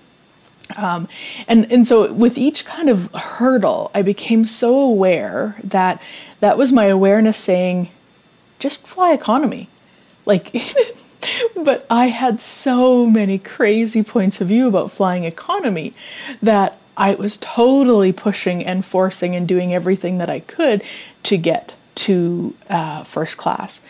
Um, 0.77 1.07
and 1.47 1.71
and 1.71 1.87
so 1.87 2.11
with 2.11 2.37
each 2.37 2.65
kind 2.65 2.89
of 2.89 3.11
hurdle, 3.13 3.91
I 3.93 4.01
became 4.01 4.45
so 4.45 4.79
aware 4.79 5.55
that 5.63 6.01
that 6.39 6.57
was 6.57 6.71
my 6.71 6.85
awareness 6.85 7.37
saying, 7.37 7.89
just 8.59 8.87
fly 8.87 9.13
economy, 9.13 9.69
like. 10.25 10.53
but 11.63 11.85
I 11.89 12.07
had 12.07 12.39
so 12.39 13.05
many 13.05 13.39
crazy 13.39 14.03
points 14.03 14.39
of 14.39 14.47
view 14.47 14.69
about 14.69 14.89
flying 14.89 15.25
economy 15.25 15.93
that 16.41 16.77
I 16.95 17.15
was 17.15 17.37
totally 17.37 18.13
pushing 18.13 18.65
and 18.65 18.85
forcing 18.85 19.35
and 19.35 19.45
doing 19.45 19.73
everything 19.73 20.17
that 20.19 20.29
I 20.29 20.39
could 20.39 20.81
to 21.23 21.35
get 21.35 21.75
to 21.95 22.55
uh, 22.69 23.03
first 23.03 23.37
class 23.37 23.81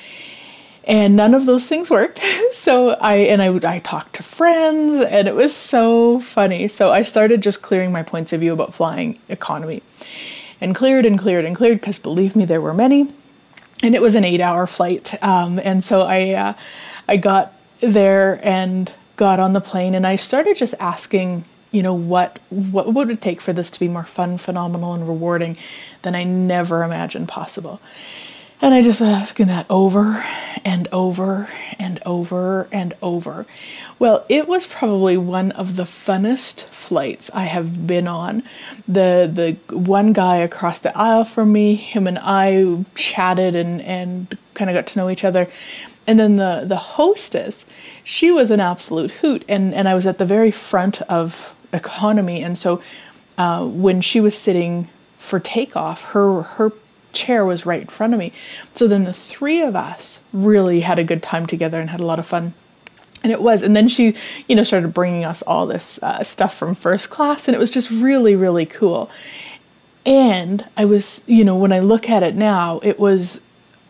and 0.90 1.16
none 1.16 1.36
of 1.36 1.46
those 1.46 1.68
things 1.68 1.92
worked. 1.92 2.20
so 2.60 2.90
I 2.90 3.16
and 3.16 3.42
I 3.42 3.76
I 3.76 3.80
talked 3.80 4.16
to 4.18 4.24
friends 4.24 5.00
and 5.00 5.30
it 5.30 5.36
was 5.36 5.56
so 5.56 6.20
funny. 6.20 6.68
So 6.68 6.92
I 6.92 7.04
started 7.04 7.42
just 7.42 7.62
clearing 7.62 7.94
my 7.94 8.04
points 8.04 8.34
of 8.34 8.42
view 8.42 8.52
about 8.52 8.74
flying 8.74 9.18
economy. 9.30 9.82
And 10.60 10.76
cleared 10.76 11.06
and 11.06 11.18
cleared 11.18 11.46
and 11.46 11.56
cleared 11.56 11.80
because 11.80 12.00
believe 12.00 12.36
me 12.36 12.44
there 12.44 12.60
were 12.60 12.74
many. 12.74 13.08
And 13.82 13.96
it 13.96 14.02
was 14.02 14.14
an 14.16 14.26
8-hour 14.26 14.68
flight. 14.68 15.16
Um, 15.24 15.62
and 15.64 15.82
so 15.82 16.02
I 16.02 16.34
uh, 16.34 16.54
I 17.08 17.16
got 17.16 17.54
there 17.80 18.42
and 18.44 18.94
got 19.16 19.40
on 19.40 19.54
the 19.54 19.62
plane 19.62 19.96
and 19.96 20.06
I 20.06 20.18
started 20.18 20.58
just 20.58 20.76
asking 20.82 21.46
you 21.72 21.82
know 21.82 21.94
what 21.94 22.40
what 22.50 22.94
would 22.94 23.10
it 23.10 23.22
take 23.22 23.40
for 23.40 23.54
this 23.54 23.70
to 23.70 23.80
be 23.80 23.88
more 23.88 24.04
fun 24.04 24.38
phenomenal 24.38 24.94
and 24.96 25.08
rewarding 25.08 25.56
than 26.02 26.16
i 26.16 26.24
never 26.24 26.84
imagined 26.84 27.28
possible 27.28 27.80
and 28.62 28.74
I 28.74 28.82
just 28.82 29.02
asking 29.02 29.48
that 29.48 29.66
over 29.70 30.24
and 30.66 30.88
over 30.92 31.48
and 31.80 32.02
over 32.06 32.68
and 32.72 32.94
over. 33.02 33.46
Well, 33.98 34.26
it 34.30 34.48
was 34.48 34.68
probably 34.68 35.18
one 35.18 35.52
of 35.54 35.76
the 35.76 35.84
funnest 35.84 36.66
flights 36.66 37.30
I 37.34 37.44
have 37.44 37.88
been 37.88 38.08
on. 38.08 38.44
The 38.88 39.30
the 39.32 39.76
one 39.76 40.14
guy 40.14 40.38
across 40.38 40.80
the 40.80 40.98
aisle 40.98 41.26
from 41.26 41.52
me, 41.52 41.76
him 41.76 42.08
and 42.08 42.20
I 42.22 42.86
chatted 42.96 43.56
and, 43.56 43.82
and 43.82 44.38
kind 44.54 44.70
of 44.70 44.76
got 44.76 44.88
to 44.88 45.00
know 45.00 45.10
each 45.10 45.24
other. 45.24 45.48
And 46.06 46.20
then 46.20 46.38
the, 46.38 46.64
the 46.66 46.78
hostess, 46.78 47.66
she 48.04 48.32
was 48.32 48.50
an 48.50 48.60
absolute 48.60 49.12
hoot. 49.12 49.46
And, 49.48 49.76
and 49.76 49.88
I 49.88 49.94
was 49.94 50.08
at 50.08 50.18
the 50.18 50.26
very 50.26 50.50
front 50.50 51.02
of 51.04 51.54
economy. 51.72 52.42
And 52.42 52.58
so 52.58 52.82
uh, 53.38 53.66
when 53.66 54.02
she 54.02 54.20
was 54.20 54.36
sitting 54.36 54.90
for 55.18 55.40
takeoff, 55.40 56.04
her 56.06 56.42
her 56.42 56.74
chair 57.14 57.46
was 57.46 57.66
right 57.66 57.82
in 57.82 57.88
front 57.88 58.14
of 58.14 58.20
me. 58.20 58.32
So 58.76 58.88
then 58.88 59.04
the 59.04 59.14
three 59.14 59.62
of 59.62 59.76
us 59.76 60.20
really 60.34 60.82
had 60.82 61.00
a 61.00 61.04
good 61.04 61.24
time 61.24 61.46
together 61.46 61.80
and 61.80 61.90
had 61.90 62.00
a 62.00 62.06
lot 62.06 62.20
of 62.20 62.28
fun. 62.28 62.54
And 63.24 63.32
it 63.32 63.42
was, 63.42 63.64
and 63.64 63.76
then 63.76 63.88
she, 63.88 64.16
you 64.48 64.56
know, 64.56 64.64
started 64.64 64.94
bringing 64.94 65.26
us 65.26 65.42
all 65.42 65.66
this 65.66 66.02
uh, 66.02 66.24
stuff 66.24 66.56
from 66.56 66.74
first 66.74 67.10
class, 67.10 67.48
and 67.48 67.56
it 67.56 67.60
was 67.60 67.72
just 67.72 67.92
really, 67.92 68.36
really 68.36 68.66
cool. 68.66 69.12
And 70.06 70.66
I 70.78 70.86
was, 70.86 71.22
you 71.28 71.44
know, 71.44 71.58
when 71.58 71.74
I 71.74 71.80
look 71.80 72.10
at 72.10 72.24
it 72.24 72.36
now, 72.36 72.80
it 72.82 72.98
was 72.98 73.42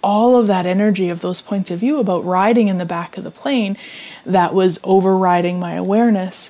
all 0.03 0.35
of 0.35 0.47
that 0.47 0.65
energy 0.65 1.09
of 1.09 1.21
those 1.21 1.41
points 1.41 1.69
of 1.69 1.79
view 1.79 1.99
about 1.99 2.25
riding 2.25 2.69
in 2.69 2.77
the 2.77 2.85
back 2.85 3.17
of 3.17 3.23
the 3.23 3.31
plane 3.31 3.77
that 4.25 4.53
was 4.53 4.79
overriding 4.83 5.59
my 5.59 5.73
awareness 5.73 6.49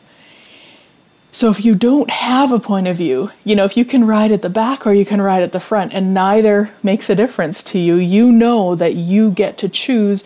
so 1.31 1.49
if 1.49 1.63
you 1.63 1.75
don't 1.75 2.09
have 2.09 2.51
a 2.51 2.59
point 2.59 2.87
of 2.87 2.97
view, 2.97 3.31
you 3.43 3.55
know, 3.55 3.65
if 3.65 3.77
you 3.77 3.85
can 3.85 4.05
ride 4.05 4.31
at 4.31 4.41
the 4.41 4.49
back 4.49 4.87
or 4.87 4.93
you 4.93 5.05
can 5.05 5.21
ride 5.21 5.43
at 5.43 5.51
the 5.51 5.59
front 5.59 5.93
and 5.93 6.13
neither 6.13 6.71
makes 6.81 7.09
a 7.09 7.15
difference 7.15 7.61
to 7.63 7.79
you, 7.79 7.95
you 7.95 8.31
know 8.31 8.75
that 8.75 8.95
you 8.95 9.31
get 9.31 9.57
to 9.59 9.69
choose 9.69 10.23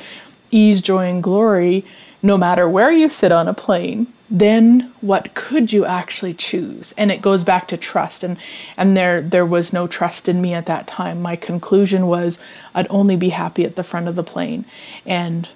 ease, 0.52 0.82
joy, 0.82 1.10
and 1.10 1.24
glory 1.24 1.84
no 2.24 2.38
matter 2.38 2.70
where 2.70 2.92
you 2.92 3.10
sit 3.10 3.34
on 3.34 3.50
a 3.50 3.54
plane, 3.54 4.08
then 4.30 4.92
what 5.02 5.34
could 5.34 5.74
you 5.74 5.86
actually 5.86 6.34
choose? 6.34 6.94
And 6.98 7.12
it 7.12 7.22
goes 7.22 7.44
back 7.44 7.68
to 7.68 7.78
trust. 7.78 8.24
And 8.24 8.38
and 8.78 8.96
there 8.96 9.22
there 9.22 9.46
was 9.46 9.74
no 9.74 9.86
trust 9.86 10.30
in 10.30 10.42
me 10.42 10.54
at 10.54 10.66
that 10.66 10.88
time. 10.88 11.22
My 11.22 11.36
conclusion 11.36 12.08
was 12.08 12.40
I'd 12.74 12.88
only 12.90 13.18
be 13.18 13.30
happy 13.30 13.66
at 13.66 13.76
the 13.76 13.84
front 13.84 14.08
of 14.08 14.16
the 14.16 14.24
plane. 14.24 14.64
And 15.06 15.50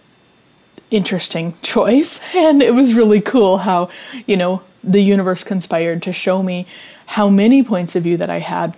interesting 0.92 1.56
choice. 1.62 2.20
And 2.36 2.62
it 2.62 2.74
was 2.74 2.94
really 2.94 3.22
cool 3.22 3.60
how, 3.60 3.90
you 4.26 4.36
know, 4.36 4.62
the 4.84 5.02
universe 5.02 5.44
conspired 5.44 6.02
to 6.04 6.14
show 6.14 6.42
me 6.44 6.66
how 7.08 7.30
many 7.30 7.64
points 7.64 7.96
of 7.96 8.04
view 8.04 8.18
that 8.18 8.30
I 8.30 8.40
had 8.40 8.76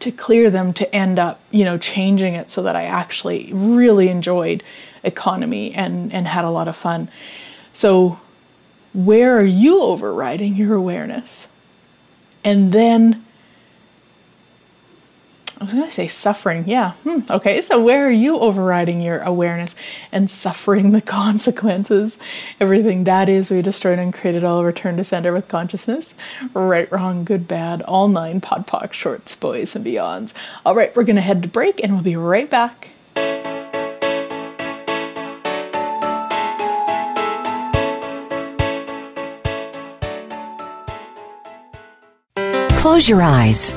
to 0.00 0.10
clear 0.10 0.50
them 0.50 0.72
to 0.72 0.94
end 0.94 1.18
up, 1.18 1.40
you 1.50 1.64
know, 1.64 1.78
changing 1.78 2.34
it 2.34 2.50
so 2.50 2.62
that 2.64 2.74
I 2.74 2.84
actually 2.84 3.50
really 3.52 4.08
enjoyed 4.08 4.64
economy 5.04 5.72
and, 5.74 6.12
and 6.12 6.26
had 6.26 6.44
a 6.44 6.50
lot 6.50 6.66
of 6.66 6.76
fun. 6.76 7.08
So, 7.72 8.18
where 8.92 9.38
are 9.38 9.44
you 9.44 9.80
overriding 9.80 10.54
your 10.56 10.74
awareness? 10.74 11.48
And 12.44 12.72
then 12.72 13.24
I 15.62 15.64
was 15.64 15.74
going 15.74 15.86
to 15.86 15.92
say 15.92 16.08
suffering. 16.08 16.64
Yeah. 16.66 16.90
Hmm. 17.04 17.20
Okay. 17.30 17.60
So, 17.60 17.80
where 17.80 18.04
are 18.04 18.10
you 18.10 18.36
overriding 18.36 19.00
your 19.00 19.20
awareness 19.20 19.76
and 20.10 20.28
suffering 20.28 20.90
the 20.90 21.00
consequences? 21.20 22.18
Everything 22.58 23.04
that 23.04 23.28
is, 23.28 23.48
we 23.48 23.62
destroyed 23.62 24.00
and 24.00 24.12
created 24.12 24.42
all 24.42 24.64
return 24.64 24.96
to 24.96 25.04
center 25.04 25.32
with 25.32 25.46
consciousness. 25.46 26.14
Right, 26.52 26.90
wrong, 26.90 27.22
good, 27.22 27.46
bad, 27.46 27.80
all 27.82 28.08
nine 28.08 28.40
POD 28.40 28.66
POC, 28.66 28.92
shorts, 28.92 29.36
boys, 29.36 29.76
and 29.76 29.86
beyonds. 29.86 30.34
All 30.66 30.74
right, 30.74 30.94
we're 30.96 31.04
going 31.04 31.14
to 31.14 31.22
head 31.22 31.44
to 31.44 31.48
break 31.48 31.80
and 31.80 31.92
we'll 31.92 32.02
be 32.02 32.16
right 32.16 32.50
back. 32.50 32.88
Close 42.80 43.08
your 43.08 43.22
eyes 43.22 43.76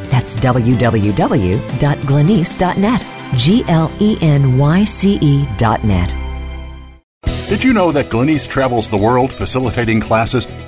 that's 0.11 0.35
www.glenyce.net. 0.35 3.05
G 3.37 3.63
L 3.67 3.91
E 3.99 4.17
N 4.21 4.57
Y 4.57 4.83
C 4.83 5.17
E 5.21 5.47
dot 5.57 5.83
net. 5.83 6.13
Did 7.47 7.63
you 7.63 7.73
know 7.73 7.91
that 7.91 8.05
Glenyce 8.05 8.47
travels 8.47 8.89
the 8.89 8.97
world 8.97 9.33
facilitating 9.33 9.99
classes, 9.99 10.47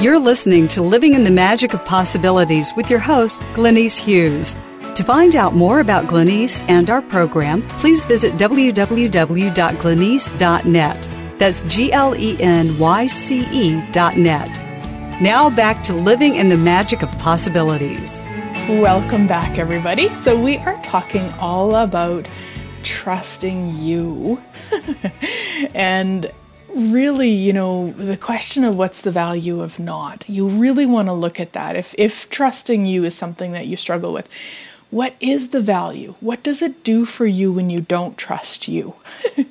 You're 0.00 0.18
listening 0.18 0.66
to 0.68 0.80
Living 0.80 1.12
in 1.12 1.24
the 1.24 1.30
Magic 1.30 1.74
of 1.74 1.84
Possibilities 1.84 2.72
with 2.74 2.88
your 2.88 3.00
host, 3.00 3.38
Glenyce 3.52 3.98
Hughes. 3.98 4.56
To 4.94 5.04
find 5.04 5.36
out 5.36 5.54
more 5.54 5.80
about 5.80 6.06
Glenyce 6.06 6.64
and 6.70 6.88
our 6.88 7.02
program, 7.02 7.60
please 7.60 8.06
visit 8.06 8.32
www.glenyce.net. 8.38 11.38
That's 11.38 11.62
G 11.64 11.92
L 11.92 12.16
E 12.16 12.40
N 12.40 12.78
Y 12.78 13.06
C 13.08 13.40
E 13.52 13.92
dot 13.92 14.16
net. 14.16 14.48
Now 15.20 15.50
back 15.50 15.82
to 15.82 15.92
living 15.92 16.36
in 16.36 16.48
the 16.48 16.56
magic 16.56 17.02
of 17.02 17.10
possibilities. 17.18 18.24
Welcome 18.70 19.26
back, 19.26 19.58
everybody. 19.58 20.08
So, 20.08 20.42
we 20.42 20.56
are 20.56 20.82
talking 20.82 21.30
all 21.32 21.76
about 21.76 22.26
trusting 22.84 23.74
you. 23.74 24.40
and 25.74 26.32
really, 26.74 27.28
you 27.28 27.52
know, 27.52 27.92
the 27.92 28.16
question 28.16 28.64
of 28.64 28.76
what's 28.76 29.00
the 29.00 29.10
value 29.10 29.60
of 29.60 29.78
not, 29.78 30.28
you 30.28 30.48
really 30.48 30.86
want 30.86 31.08
to 31.08 31.12
look 31.12 31.40
at 31.40 31.52
that. 31.52 31.76
If, 31.76 31.94
if 31.98 32.28
trusting 32.30 32.86
you 32.86 33.04
is 33.04 33.14
something 33.14 33.52
that 33.52 33.66
you 33.66 33.76
struggle 33.76 34.12
with, 34.12 34.28
what 34.90 35.14
is 35.20 35.50
the 35.50 35.60
value? 35.60 36.14
What 36.20 36.42
does 36.42 36.62
it 36.62 36.82
do 36.82 37.04
for 37.04 37.26
you 37.26 37.52
when 37.52 37.70
you 37.70 37.80
don't 37.80 38.18
trust 38.18 38.68
you? 38.68 38.94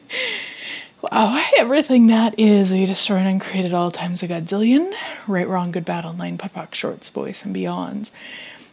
Wow, 1.02 1.42
everything 1.58 2.08
that 2.08 2.38
is, 2.38 2.74
we 2.74 2.86
destroyed 2.86 3.26
and 3.26 3.40
created 3.40 3.74
all 3.74 3.90
times 3.90 4.22
a 4.22 4.28
godzillion. 4.28 4.94
Right, 5.28 5.48
wrong, 5.48 5.72
good, 5.72 5.86
bad, 5.86 6.04
all 6.04 6.12
nine, 6.12 6.38
POD 6.38 6.76
shorts, 6.76 7.10
boys, 7.10 7.46
and 7.46 7.56
beyonds. 7.56 8.12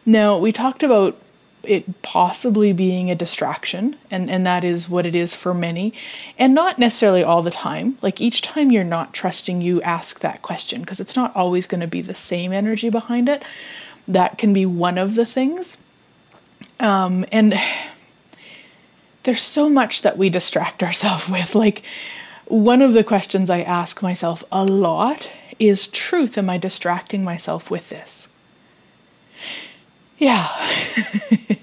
Now, 0.05 0.37
we 0.37 0.51
talked 0.51 0.83
about 0.83 1.17
it 1.67 2.03
possibly 2.03 2.73
being 2.73 3.11
a 3.11 3.15
distraction, 3.15 3.97
and, 4.11 4.31
and 4.31 4.47
that 4.47 4.65
is 4.65 4.89
what 4.89 5.07
it 5.07 5.15
is 5.15 5.35
for 5.35 5.55
many, 5.55 5.93
and 6.39 6.55
not 6.55 6.79
necessarily 6.79 7.23
all 7.23 7.43
the 7.43 7.51
time. 7.51 7.99
Like 8.03 8.21
each 8.21 8.43
time 8.43 8.71
you're 8.71 8.85
not 8.85 9.13
trusting, 9.13 9.61
you 9.61 9.83
ask 9.83 10.21
that 10.21 10.43
question 10.43 10.81
because 10.81 11.01
it's 11.01 11.17
not 11.17 11.35
always 11.35 11.67
going 11.67 11.81
to 11.81 11.87
be 11.87 12.03
the 12.03 12.15
same 12.15 12.53
energy 12.53 12.91
behind 12.91 13.29
it. 13.29 13.45
That 14.09 14.39
can 14.39 14.53
be 14.53 14.67
one 14.67 14.99
of 14.99 15.15
the 15.15 15.27
things. 15.27 15.79
Um, 16.81 17.25
and 17.33 17.55
there's 19.25 19.43
so 19.43 19.69
much 19.69 20.03
that 20.03 20.17
we 20.17 20.31
distract 20.31 20.83
ourselves 20.83 21.29
with. 21.29 21.55
Like, 21.55 21.83
one 22.47 22.81
of 22.81 22.93
the 22.93 23.03
questions 23.03 23.51
I 23.51 23.63
ask 23.63 24.03
myself 24.03 24.45
a 24.53 24.65
lot 24.65 25.29
is 25.59 25.89
truth. 25.89 26.39
Am 26.39 26.49
I 26.49 26.59
distracting 26.59 27.25
myself 27.25 27.71
with 27.71 27.89
this? 27.89 28.29
Yeah. 30.19 30.47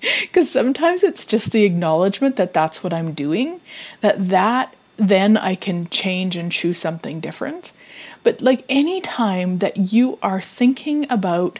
Because 0.22 0.50
sometimes 0.50 1.02
it's 1.02 1.26
just 1.26 1.52
the 1.52 1.64
acknowledgement 1.64 2.36
that 2.36 2.54
that's 2.54 2.82
what 2.82 2.92
I'm 2.92 3.12
doing, 3.12 3.60
that 4.00 4.28
that 4.30 4.74
then 4.96 5.36
I 5.36 5.54
can 5.54 5.88
change 5.88 6.36
and 6.36 6.52
choose 6.52 6.78
something 6.78 7.20
different. 7.20 7.72
But 8.22 8.40
like 8.42 8.64
any 8.68 9.00
time 9.00 9.58
that 9.58 9.92
you 9.92 10.18
are 10.22 10.40
thinking 10.40 11.06
about 11.10 11.58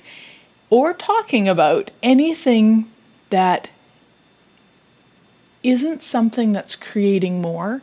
or 0.69 0.93
talking 0.93 1.49
about 1.49 1.91
anything 2.03 2.89
that 3.31 3.69
isn't 5.63 6.03
something 6.03 6.53
that's 6.53 6.75
creating 6.77 7.41
more, 7.41 7.83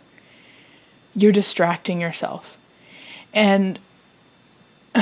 you're 1.16 1.32
distracting 1.32 2.02
yourself. 2.02 2.58
And 3.34 3.80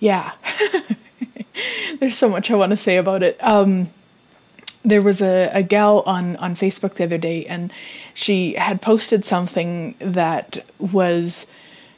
yeah, 0.00 0.32
there's 1.98 2.16
so 2.16 2.28
much 2.28 2.50
I 2.50 2.56
want 2.56 2.70
to 2.70 2.76
say 2.76 2.96
about 2.96 3.22
it. 3.22 3.36
Um, 3.40 3.88
there 4.84 5.02
was 5.02 5.20
a, 5.20 5.50
a 5.52 5.62
gal 5.62 6.02
on, 6.06 6.36
on 6.36 6.54
Facebook 6.54 6.94
the 6.94 7.04
other 7.04 7.18
day, 7.18 7.44
and 7.46 7.72
she 8.14 8.54
had 8.54 8.80
posted 8.80 9.24
something 9.24 9.94
that 9.98 10.64
was 10.78 11.46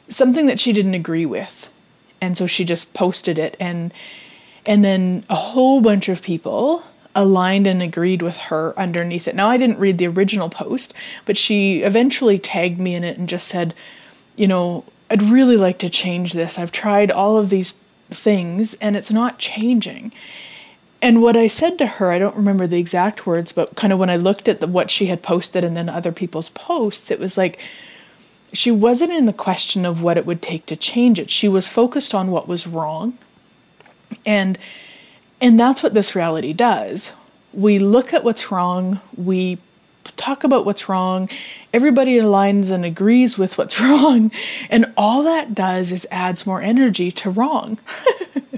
something 0.09 0.47
that 0.47 0.59
she 0.59 0.73
didn't 0.73 0.93
agree 0.93 1.25
with. 1.25 1.69
And 2.19 2.37
so 2.37 2.47
she 2.47 2.65
just 2.65 2.93
posted 2.93 3.37
it, 3.37 3.55
and 3.59 3.93
and 4.65 4.83
then 4.83 5.25
a 5.29 5.35
whole 5.35 5.81
bunch 5.81 6.09
of 6.09 6.21
people 6.21 6.83
aligned 7.15 7.67
and 7.67 7.81
agreed 7.81 8.21
with 8.21 8.37
her 8.37 8.73
underneath 8.77 9.27
it. 9.27 9.35
Now, 9.35 9.49
I 9.49 9.57
didn't 9.57 9.77
read 9.79 9.97
the 9.97 10.07
original 10.07 10.49
post, 10.49 10.93
but 11.25 11.37
she 11.37 11.81
eventually 11.81 12.39
tagged 12.39 12.79
me 12.79 12.95
in 12.95 13.03
it 13.03 13.17
and 13.17 13.29
just 13.29 13.47
said, 13.47 13.73
you 14.35 14.47
know, 14.47 14.83
I'd 15.11 15.21
really 15.21 15.57
like 15.57 15.77
to 15.79 15.89
change 15.89 16.33
this. 16.33 16.57
I've 16.57 16.71
tried 16.71 17.11
all 17.11 17.37
of 17.37 17.49
these 17.49 17.75
things 18.13 18.73
and 18.75 18.95
it's 18.95 19.11
not 19.11 19.39
changing. 19.39 20.11
And 21.01 21.21
what 21.21 21.35
I 21.35 21.47
said 21.47 21.77
to 21.79 21.85
her, 21.85 22.11
I 22.11 22.19
don't 22.19 22.35
remember 22.35 22.65
the 22.65 22.79
exact 22.79 23.27
words, 23.27 23.51
but 23.51 23.75
kind 23.75 23.91
of 23.91 23.99
when 23.99 24.09
I 24.09 24.15
looked 24.15 24.47
at 24.47 24.61
the, 24.61 24.67
what 24.67 24.89
she 24.89 25.07
had 25.07 25.21
posted 25.21 25.63
and 25.63 25.75
then 25.75 25.89
other 25.89 26.13
people's 26.13 26.49
posts, 26.49 27.11
it 27.11 27.19
was 27.19 27.37
like 27.37 27.59
she 28.53 28.71
wasn't 28.71 29.11
in 29.11 29.25
the 29.25 29.33
question 29.33 29.85
of 29.85 30.01
what 30.01 30.17
it 30.17 30.25
would 30.25 30.41
take 30.41 30.65
to 30.67 30.75
change 30.75 31.19
it. 31.19 31.29
She 31.29 31.47
was 31.49 31.67
focused 31.67 32.15
on 32.15 32.31
what 32.31 32.47
was 32.47 32.67
wrong. 32.67 33.17
And 34.25 34.57
and 35.41 35.59
that's 35.59 35.83
what 35.83 35.93
this 35.93 36.15
reality 36.15 36.53
does. 36.53 37.11
We 37.51 37.77
look 37.79 38.13
at 38.13 38.23
what's 38.23 38.49
wrong, 38.49 39.01
we 39.17 39.57
talk 40.11 40.43
about 40.43 40.65
what's 40.65 40.89
wrong, 40.89 41.29
everybody 41.73 42.17
aligns 42.17 42.69
and 42.71 42.85
agrees 42.85 43.37
with 43.37 43.57
what's 43.57 43.79
wrong, 43.81 44.31
and 44.69 44.91
all 44.97 45.23
that 45.23 45.55
does 45.55 45.91
is 45.91 46.07
adds 46.11 46.45
more 46.45 46.61
energy 46.61 47.11
to 47.11 47.29
wrong. 47.29 47.79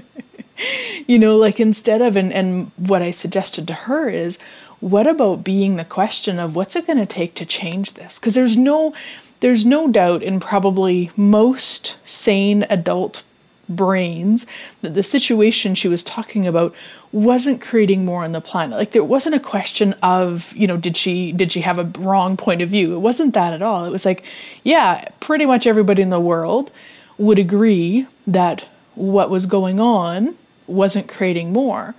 you 1.06 1.18
know, 1.18 1.36
like 1.36 1.60
instead 1.60 2.02
of, 2.02 2.16
and, 2.16 2.32
and 2.32 2.70
what 2.76 3.02
I 3.02 3.10
suggested 3.10 3.66
to 3.68 3.74
her 3.74 4.08
is, 4.08 4.38
what 4.80 5.06
about 5.06 5.44
being 5.44 5.76
the 5.76 5.84
question 5.84 6.38
of 6.38 6.54
what's 6.54 6.76
it 6.76 6.86
going 6.86 6.98
to 6.98 7.06
take 7.06 7.34
to 7.36 7.46
change 7.46 7.94
this? 7.94 8.18
Because 8.18 8.34
there's 8.34 8.56
no, 8.56 8.94
there's 9.40 9.64
no 9.64 9.88
doubt 9.88 10.22
in 10.22 10.40
probably 10.40 11.10
most 11.16 11.96
sane 12.04 12.64
adult 12.68 13.22
brains 13.68 14.46
that 14.82 14.94
the 14.94 15.02
situation 15.02 15.74
she 15.74 15.88
was 15.88 16.02
talking 16.02 16.46
about 16.46 16.74
wasn't 17.16 17.62
creating 17.62 18.04
more 18.04 18.24
on 18.24 18.32
the 18.32 18.42
planet. 18.42 18.76
Like 18.76 18.90
there 18.90 19.02
wasn't 19.02 19.34
a 19.34 19.40
question 19.40 19.94
of 20.02 20.54
you 20.54 20.66
know 20.66 20.76
did 20.76 20.98
she 20.98 21.32
did 21.32 21.50
she 21.50 21.62
have 21.62 21.78
a 21.78 21.84
wrong 21.98 22.36
point 22.36 22.60
of 22.60 22.68
view? 22.68 22.94
It 22.94 22.98
wasn't 22.98 23.32
that 23.32 23.54
at 23.54 23.62
all. 23.62 23.86
It 23.86 23.90
was 23.90 24.04
like 24.04 24.22
yeah 24.64 25.08
pretty 25.18 25.46
much 25.46 25.66
everybody 25.66 26.02
in 26.02 26.10
the 26.10 26.20
world 26.20 26.70
would 27.16 27.38
agree 27.38 28.06
that 28.26 28.66
what 28.94 29.30
was 29.30 29.46
going 29.46 29.80
on 29.80 30.36
wasn't 30.66 31.08
creating 31.08 31.54
more. 31.54 31.94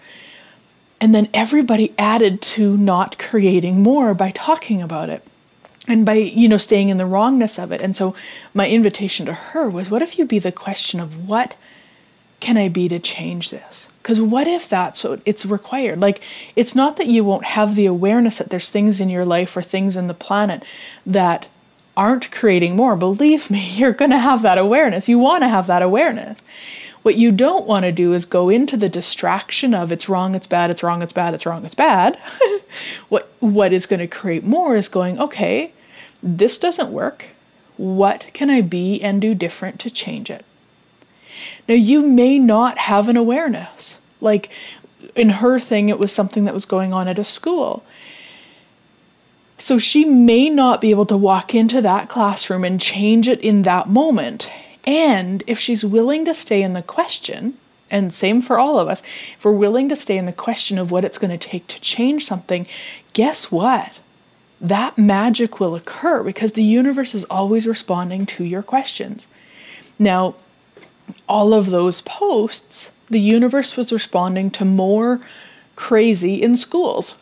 And 1.01 1.15
then 1.15 1.29
everybody 1.33 1.95
added 1.97 2.39
to 2.53 2.77
not 2.77 3.17
creating 3.17 3.81
more 3.81 4.13
by 4.13 4.29
talking 4.29 4.83
about 4.83 5.09
it 5.09 5.23
and 5.87 6.05
by 6.05 6.13
you 6.13 6.47
know 6.47 6.57
staying 6.57 6.89
in 6.89 6.97
the 6.97 7.07
wrongness 7.07 7.57
of 7.57 7.71
it. 7.71 7.81
And 7.81 7.95
so 7.95 8.13
my 8.53 8.69
invitation 8.69 9.25
to 9.25 9.33
her 9.33 9.67
was 9.67 9.89
what 9.89 10.03
if 10.03 10.19
you 10.19 10.25
be 10.25 10.37
the 10.37 10.51
question 10.51 10.99
of 10.99 11.27
what 11.27 11.55
can 12.39 12.57
i 12.57 12.67
be 12.67 12.87
to 12.87 12.99
change 12.99 13.49
this 13.49 13.89
because 14.01 14.21
what 14.21 14.47
if 14.47 14.69
that's 14.69 15.03
what 15.03 15.21
it's 15.25 15.45
required 15.45 15.99
like 15.99 16.21
it's 16.55 16.75
not 16.75 16.97
that 16.97 17.07
you 17.07 17.23
won't 17.23 17.45
have 17.45 17.75
the 17.75 17.85
awareness 17.85 18.37
that 18.37 18.49
there's 18.49 18.69
things 18.69 19.01
in 19.01 19.09
your 19.09 19.25
life 19.25 19.55
or 19.55 19.61
things 19.61 19.95
in 19.95 20.07
the 20.07 20.13
planet 20.13 20.63
that 21.05 21.47
aren't 21.95 22.31
creating 22.31 22.75
more 22.75 22.95
believe 22.95 23.49
me 23.49 23.63
you're 23.73 23.91
going 23.91 24.11
to 24.11 24.17
have 24.17 24.41
that 24.41 24.57
awareness 24.57 25.09
you 25.09 25.19
want 25.19 25.43
to 25.43 25.47
have 25.47 25.67
that 25.67 25.81
awareness 25.81 26.39
what 27.07 27.15
you 27.15 27.31
don't 27.31 27.65
want 27.65 27.85
to 27.85 27.91
do 27.93 28.11
is 28.11 28.25
go 28.25 28.49
into 28.49 28.75
the 28.75 28.89
distraction 28.89 29.73
of 29.73 29.93
it's 29.93 30.09
wrong, 30.09 30.35
it's 30.35 30.45
bad, 30.45 30.69
it's 30.69 30.83
wrong, 30.83 31.01
it's 31.01 31.13
bad, 31.13 31.33
it's 31.33 31.45
wrong, 31.45 31.63
it's 31.63 31.73
bad. 31.73 32.21
what 33.07 33.31
what 33.39 33.71
is 33.71 33.85
going 33.85 34.01
to 34.01 34.07
create 34.07 34.43
more 34.43 34.75
is 34.75 34.89
going, 34.89 35.17
okay, 35.17 35.71
this 36.21 36.57
doesn't 36.57 36.91
work. 36.91 37.27
What 37.77 38.25
can 38.33 38.49
I 38.49 38.59
be 38.59 39.01
and 39.01 39.21
do 39.21 39.33
different 39.33 39.79
to 39.79 39.89
change 39.89 40.29
it? 40.29 40.43
Now, 41.67 41.75
you 41.75 42.01
may 42.01 42.39
not 42.39 42.77
have 42.77 43.09
an 43.09 43.17
awareness. 43.17 43.99
Like 44.21 44.49
in 45.15 45.29
her 45.29 45.59
thing, 45.59 45.89
it 45.89 45.99
was 45.99 46.11
something 46.11 46.45
that 46.45 46.53
was 46.53 46.65
going 46.65 46.93
on 46.93 47.07
at 47.07 47.19
a 47.19 47.23
school. 47.23 47.83
So 49.57 49.77
she 49.79 50.05
may 50.05 50.49
not 50.49 50.81
be 50.81 50.91
able 50.91 51.05
to 51.07 51.17
walk 51.17 51.55
into 51.55 51.81
that 51.81 52.09
classroom 52.09 52.63
and 52.63 52.79
change 52.79 53.27
it 53.27 53.39
in 53.41 53.63
that 53.63 53.89
moment. 53.89 54.49
And 54.85 55.43
if 55.47 55.59
she's 55.59 55.83
willing 55.83 56.25
to 56.25 56.33
stay 56.33 56.61
in 56.61 56.73
the 56.73 56.81
question, 56.81 57.57
and 57.89 58.13
same 58.13 58.41
for 58.41 58.59
all 58.59 58.79
of 58.79 58.87
us, 58.87 59.01
if 59.37 59.43
we're 59.43 59.51
willing 59.51 59.89
to 59.89 59.95
stay 59.95 60.17
in 60.17 60.25
the 60.25 60.31
question 60.31 60.77
of 60.77 60.91
what 60.91 61.03
it's 61.03 61.17
going 61.17 61.37
to 61.37 61.49
take 61.49 61.67
to 61.67 61.81
change 61.81 62.25
something, 62.25 62.67
guess 63.13 63.51
what? 63.51 63.99
that 64.59 64.97
magic 64.97 65.59
will 65.59 65.75
occur 65.75 66.23
because 66.23 66.53
the 66.53 66.63
universe 66.63 67.13
is 67.13 67.25
always 67.25 67.67
responding 67.67 68.25
to 68.25 68.43
your 68.43 68.63
questions. 68.63 69.27
Now, 69.99 70.35
all 71.27 71.53
of 71.53 71.69
those 71.69 72.01
posts, 72.01 72.91
the 73.09 73.19
universe 73.19 73.77
was 73.77 73.91
responding 73.91 74.51
to 74.51 74.65
more 74.65 75.21
crazy 75.75 76.41
in 76.41 76.57
schools. 76.57 77.17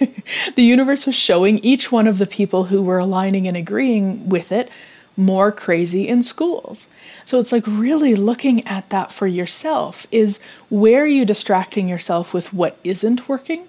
the 0.56 0.62
universe 0.62 1.06
was 1.06 1.14
showing 1.14 1.58
each 1.58 1.90
one 1.90 2.06
of 2.06 2.18
the 2.18 2.26
people 2.26 2.64
who 2.64 2.82
were 2.82 2.98
aligning 2.98 3.48
and 3.48 3.56
agreeing 3.56 4.28
with 4.28 4.52
it 4.52 4.70
more 5.16 5.52
crazy 5.52 6.08
in 6.08 6.22
schools. 6.22 6.88
So 7.24 7.38
it's 7.38 7.52
like 7.52 7.64
really 7.66 8.14
looking 8.14 8.66
at 8.66 8.90
that 8.90 9.12
for 9.12 9.26
yourself 9.26 10.06
is 10.10 10.40
where 10.68 11.04
are 11.04 11.06
you 11.06 11.24
distracting 11.24 11.88
yourself 11.88 12.34
with 12.34 12.52
what 12.52 12.78
isn't 12.84 13.28
working 13.28 13.68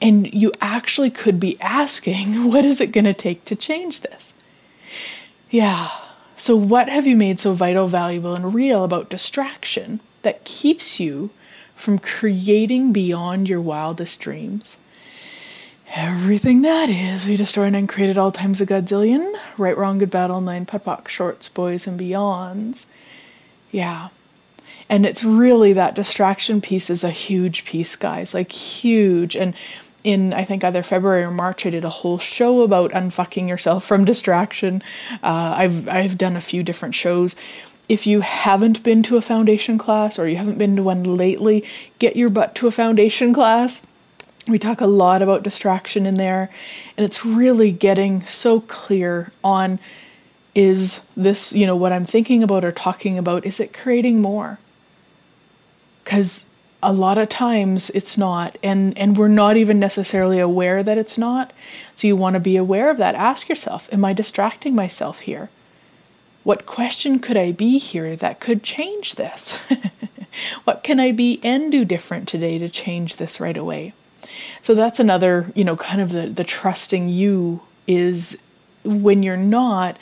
and 0.00 0.32
you 0.32 0.52
actually 0.60 1.10
could 1.10 1.40
be 1.40 1.60
asking, 1.60 2.44
what 2.50 2.64
is 2.64 2.80
it 2.80 2.92
going 2.92 3.04
to 3.04 3.14
take 3.14 3.44
to 3.46 3.56
change 3.56 4.00
this? 4.00 4.32
Yeah. 5.50 5.88
So, 6.38 6.54
what 6.54 6.90
have 6.90 7.06
you 7.06 7.16
made 7.16 7.40
so 7.40 7.54
vital, 7.54 7.88
valuable, 7.88 8.34
and 8.34 8.54
real 8.54 8.84
about 8.84 9.08
distraction 9.08 10.00
that 10.22 10.44
keeps 10.44 11.00
you 11.00 11.30
from 11.74 11.98
creating 11.98 12.92
beyond 12.92 13.48
your 13.48 13.60
wildest 13.60 14.20
dreams? 14.20 14.76
Everything 15.94 16.60
that 16.62 16.90
is, 16.90 17.26
we 17.26 17.36
destroy 17.36 17.64
and 17.64 17.88
created 17.88 18.18
all 18.18 18.32
times 18.32 18.60
a 18.60 18.66
godzillion. 18.66 19.34
Right, 19.56 19.76
wrong, 19.76 19.98
good, 19.98 20.10
battle, 20.10 20.42
nine, 20.42 20.66
putt, 20.66 21.08
shorts, 21.08 21.48
boys, 21.48 21.86
and 21.86 21.98
beyonds. 21.98 22.84
Yeah. 23.70 24.08
And 24.90 25.06
it's 25.06 25.24
really 25.24 25.72
that 25.72 25.94
distraction 25.94 26.60
piece 26.60 26.90
is 26.90 27.02
a 27.02 27.10
huge 27.10 27.64
piece, 27.64 27.96
guys. 27.96 28.34
Like, 28.34 28.52
huge. 28.52 29.36
And 29.36 29.54
in 30.06 30.32
I 30.32 30.44
think 30.44 30.62
either 30.62 30.84
February 30.84 31.24
or 31.24 31.32
March, 31.32 31.66
I 31.66 31.70
did 31.70 31.84
a 31.84 31.90
whole 31.90 32.18
show 32.18 32.62
about 32.62 32.92
unfucking 32.92 33.48
yourself 33.48 33.84
from 33.84 34.04
distraction. 34.12 34.82
Uh, 35.22 35.54
I've 35.58 35.88
I've 35.88 36.16
done 36.16 36.36
a 36.36 36.40
few 36.40 36.62
different 36.62 36.94
shows. 36.94 37.34
If 37.88 38.06
you 38.06 38.20
haven't 38.20 38.82
been 38.84 39.02
to 39.04 39.16
a 39.16 39.20
foundation 39.20 39.78
class 39.78 40.18
or 40.18 40.28
you 40.28 40.36
haven't 40.36 40.58
been 40.58 40.76
to 40.76 40.82
one 40.82 41.02
lately, 41.02 41.64
get 41.98 42.16
your 42.16 42.30
butt 42.30 42.54
to 42.56 42.68
a 42.68 42.70
foundation 42.70 43.34
class. 43.34 43.82
We 44.48 44.60
talk 44.60 44.80
a 44.80 44.86
lot 44.86 45.22
about 45.22 45.42
distraction 45.42 46.06
in 46.06 46.14
there, 46.14 46.50
and 46.96 47.04
it's 47.04 47.24
really 47.24 47.72
getting 47.72 48.24
so 48.26 48.60
clear 48.60 49.32
on 49.42 49.80
is 50.54 51.00
this, 51.16 51.52
you 51.52 51.66
know, 51.66 51.76
what 51.76 51.92
I'm 51.92 52.04
thinking 52.04 52.42
about 52.42 52.64
or 52.64 52.72
talking 52.72 53.18
about, 53.18 53.44
is 53.44 53.60
it 53.60 53.74
creating 53.74 54.22
more? 54.22 54.58
Because 56.02 56.46
a 56.82 56.92
lot 56.92 57.18
of 57.18 57.28
times 57.28 57.90
it's 57.90 58.18
not 58.18 58.56
and 58.62 58.96
and 58.98 59.16
we're 59.16 59.28
not 59.28 59.56
even 59.56 59.78
necessarily 59.78 60.38
aware 60.38 60.82
that 60.82 60.98
it's 60.98 61.18
not. 61.18 61.52
So 61.94 62.06
you 62.06 62.16
want 62.16 62.34
to 62.34 62.40
be 62.40 62.56
aware 62.56 62.90
of 62.90 62.98
that. 62.98 63.14
Ask 63.14 63.48
yourself 63.48 63.88
am 63.92 64.04
i 64.04 64.12
distracting 64.12 64.74
myself 64.74 65.20
here? 65.20 65.48
What 66.44 66.66
question 66.66 67.18
could 67.18 67.36
i 67.36 67.52
be 67.52 67.78
here 67.78 68.14
that 68.16 68.40
could 68.40 68.62
change 68.62 69.14
this? 69.14 69.58
What 70.64 70.82
can 70.82 71.00
i 71.00 71.12
be 71.12 71.40
and 71.42 71.72
do 71.72 71.84
different 71.84 72.28
today 72.28 72.58
to 72.58 72.68
change 72.68 73.16
this 73.16 73.40
right 73.40 73.56
away? 73.56 73.94
So 74.60 74.74
that's 74.74 75.00
another 75.00 75.50
you 75.54 75.64
know 75.64 75.76
kind 75.76 76.00
of 76.00 76.12
the 76.12 76.26
the 76.28 76.44
trusting 76.44 77.08
you 77.08 77.62
is 77.86 78.38
when 78.84 79.22
you're 79.22 79.36
not 79.36 79.96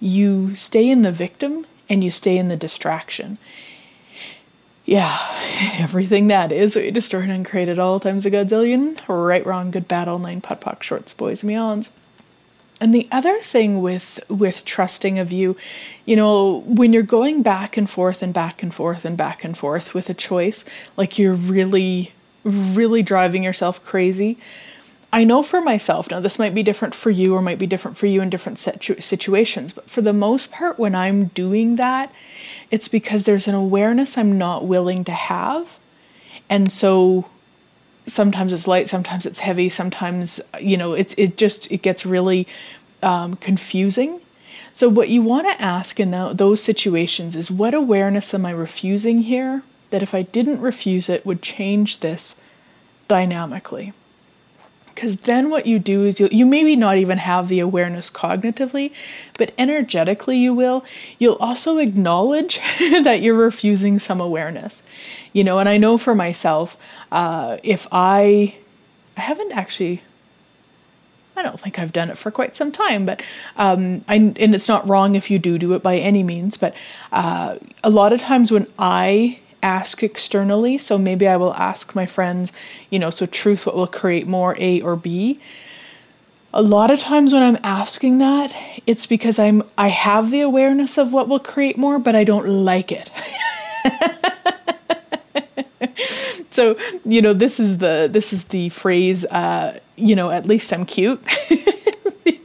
you 0.00 0.54
stay 0.54 0.88
in 0.88 1.02
the 1.02 1.12
victim 1.12 1.66
and 1.88 2.02
you 2.02 2.10
stay 2.10 2.36
in 2.36 2.48
the 2.48 2.56
distraction 2.56 3.38
yeah, 4.84 5.18
everything 5.78 6.26
that 6.26 6.52
is 6.52 6.76
we 6.76 6.90
destroyed 6.90 7.30
and 7.30 7.46
created 7.46 7.78
all 7.78 8.00
times 8.00 8.26
a 8.26 8.30
godzillion. 8.30 8.98
Right, 9.08 9.44
wrong, 9.46 9.70
good, 9.70 9.88
bad, 9.88 10.08
all 10.08 10.18
nine, 10.18 10.40
putt, 10.40 10.82
shorts, 10.82 11.14
boys, 11.14 11.42
and 11.42 11.50
beyonds. 11.50 11.88
And 12.80 12.94
the 12.94 13.08
other 13.10 13.38
thing 13.38 13.80
with 13.80 14.20
with 14.28 14.64
trusting 14.64 15.18
of 15.18 15.32
you, 15.32 15.56
you 16.04 16.16
know, 16.16 16.62
when 16.66 16.92
you're 16.92 17.02
going 17.02 17.42
back 17.42 17.76
and 17.76 17.88
forth 17.88 18.22
and 18.22 18.34
back 18.34 18.62
and 18.62 18.74
forth 18.74 19.04
and 19.04 19.16
back 19.16 19.44
and 19.44 19.56
forth 19.56 19.94
with 19.94 20.10
a 20.10 20.14
choice, 20.14 20.64
like 20.96 21.18
you're 21.18 21.34
really, 21.34 22.12
really 22.44 23.02
driving 23.02 23.42
yourself 23.42 23.82
crazy. 23.84 24.38
I 25.14 25.22
know 25.22 25.44
for 25.44 25.60
myself, 25.60 26.10
now 26.10 26.18
this 26.18 26.40
might 26.40 26.56
be 26.56 26.64
different 26.64 26.92
for 26.92 27.08
you 27.08 27.36
or 27.36 27.40
might 27.40 27.60
be 27.60 27.68
different 27.68 27.96
for 27.96 28.06
you 28.06 28.20
in 28.20 28.30
different 28.30 28.58
situ- 28.58 29.00
situations, 29.00 29.72
but 29.72 29.88
for 29.88 30.02
the 30.02 30.12
most 30.12 30.50
part, 30.50 30.76
when 30.76 30.96
I'm 30.96 31.26
doing 31.26 31.76
that, 31.76 32.12
it's 32.72 32.88
because 32.88 33.22
there's 33.22 33.46
an 33.46 33.54
awareness 33.54 34.18
I'm 34.18 34.36
not 34.36 34.66
willing 34.66 35.04
to 35.04 35.12
have. 35.12 35.78
And 36.50 36.72
so 36.72 37.26
sometimes 38.06 38.52
it's 38.52 38.66
light, 38.66 38.88
sometimes 38.88 39.24
it's 39.24 39.38
heavy, 39.38 39.68
sometimes, 39.68 40.40
you 40.60 40.76
know, 40.76 40.94
it, 40.94 41.14
it 41.16 41.36
just, 41.36 41.70
it 41.70 41.80
gets 41.80 42.04
really 42.04 42.48
um, 43.00 43.36
confusing. 43.36 44.20
So 44.72 44.88
what 44.88 45.10
you 45.10 45.22
want 45.22 45.46
to 45.46 45.62
ask 45.62 46.00
in 46.00 46.10
the, 46.10 46.32
those 46.34 46.60
situations 46.60 47.36
is 47.36 47.52
what 47.52 47.72
awareness 47.72 48.34
am 48.34 48.44
I 48.44 48.50
refusing 48.50 49.22
here 49.22 49.62
that 49.90 50.02
if 50.02 50.12
I 50.12 50.22
didn't 50.22 50.60
refuse 50.60 51.08
it 51.08 51.24
would 51.24 51.40
change 51.40 52.00
this 52.00 52.34
dynamically? 53.06 53.92
Because 54.94 55.16
then 55.18 55.50
what 55.50 55.66
you 55.66 55.78
do 55.78 56.04
is 56.04 56.20
you 56.20 56.28
you 56.30 56.46
maybe 56.46 56.76
not 56.76 56.96
even 56.96 57.18
have 57.18 57.48
the 57.48 57.60
awareness 57.60 58.10
cognitively, 58.10 58.92
but 59.36 59.52
energetically 59.58 60.38
you 60.38 60.54
will. 60.54 60.84
You'll 61.18 61.36
also 61.36 61.78
acknowledge 61.78 62.58
that 62.78 63.20
you're 63.22 63.34
refusing 63.34 63.98
some 63.98 64.20
awareness. 64.20 64.82
You 65.32 65.42
know, 65.42 65.58
and 65.58 65.68
I 65.68 65.78
know 65.78 65.98
for 65.98 66.14
myself, 66.14 66.76
uh, 67.10 67.58
if 67.62 67.88
I, 67.90 68.54
I 69.16 69.20
haven't 69.20 69.52
actually 69.52 70.02
I 71.36 71.42
don't 71.42 71.58
think 71.58 71.78
I've 71.78 71.92
done 71.92 72.10
it 72.10 72.18
for 72.18 72.30
quite 72.30 72.54
some 72.54 72.70
time, 72.70 73.06
but 73.06 73.22
um, 73.56 74.04
I, 74.06 74.14
and 74.14 74.54
it's 74.54 74.68
not 74.68 74.88
wrong 74.88 75.16
if 75.16 75.30
you 75.30 75.38
do 75.38 75.58
do 75.58 75.72
it 75.72 75.82
by 75.82 75.96
any 75.96 76.22
means. 76.22 76.56
But 76.56 76.76
uh, 77.10 77.58
a 77.82 77.90
lot 77.90 78.12
of 78.12 78.20
times 78.20 78.52
when 78.52 78.68
I 78.78 79.40
ask 79.64 80.02
externally. 80.02 80.78
So 80.78 80.98
maybe 80.98 81.26
I 81.26 81.36
will 81.36 81.54
ask 81.54 81.94
my 81.94 82.06
friends, 82.06 82.52
you 82.90 82.98
know, 82.98 83.10
so 83.10 83.26
truth, 83.26 83.66
what 83.66 83.74
will 83.74 83.86
create 83.86 84.26
more, 84.26 84.54
A 84.58 84.80
or 84.82 84.94
B? 84.94 85.40
A 86.52 86.62
lot 86.62 86.90
of 86.90 87.00
times 87.00 87.32
when 87.32 87.42
I'm 87.42 87.58
asking 87.64 88.18
that, 88.18 88.54
it's 88.86 89.06
because 89.06 89.40
I'm 89.40 89.62
I 89.76 89.88
have 89.88 90.30
the 90.30 90.40
awareness 90.40 90.98
of 90.98 91.12
what 91.12 91.28
will 91.28 91.40
create 91.40 91.76
more, 91.76 91.98
but 91.98 92.14
I 92.14 92.22
don't 92.22 92.46
like 92.46 92.92
it. 92.92 93.10
so 96.54 96.76
you 97.04 97.20
know 97.20 97.32
this 97.32 97.58
is 97.58 97.78
the 97.78 98.08
this 98.10 98.32
is 98.32 98.44
the 98.46 98.68
phrase 98.68 99.24
uh, 99.26 99.78
you 99.96 100.14
know 100.14 100.30
at 100.30 100.46
least 100.46 100.72
i'm 100.72 100.86
cute 100.86 101.20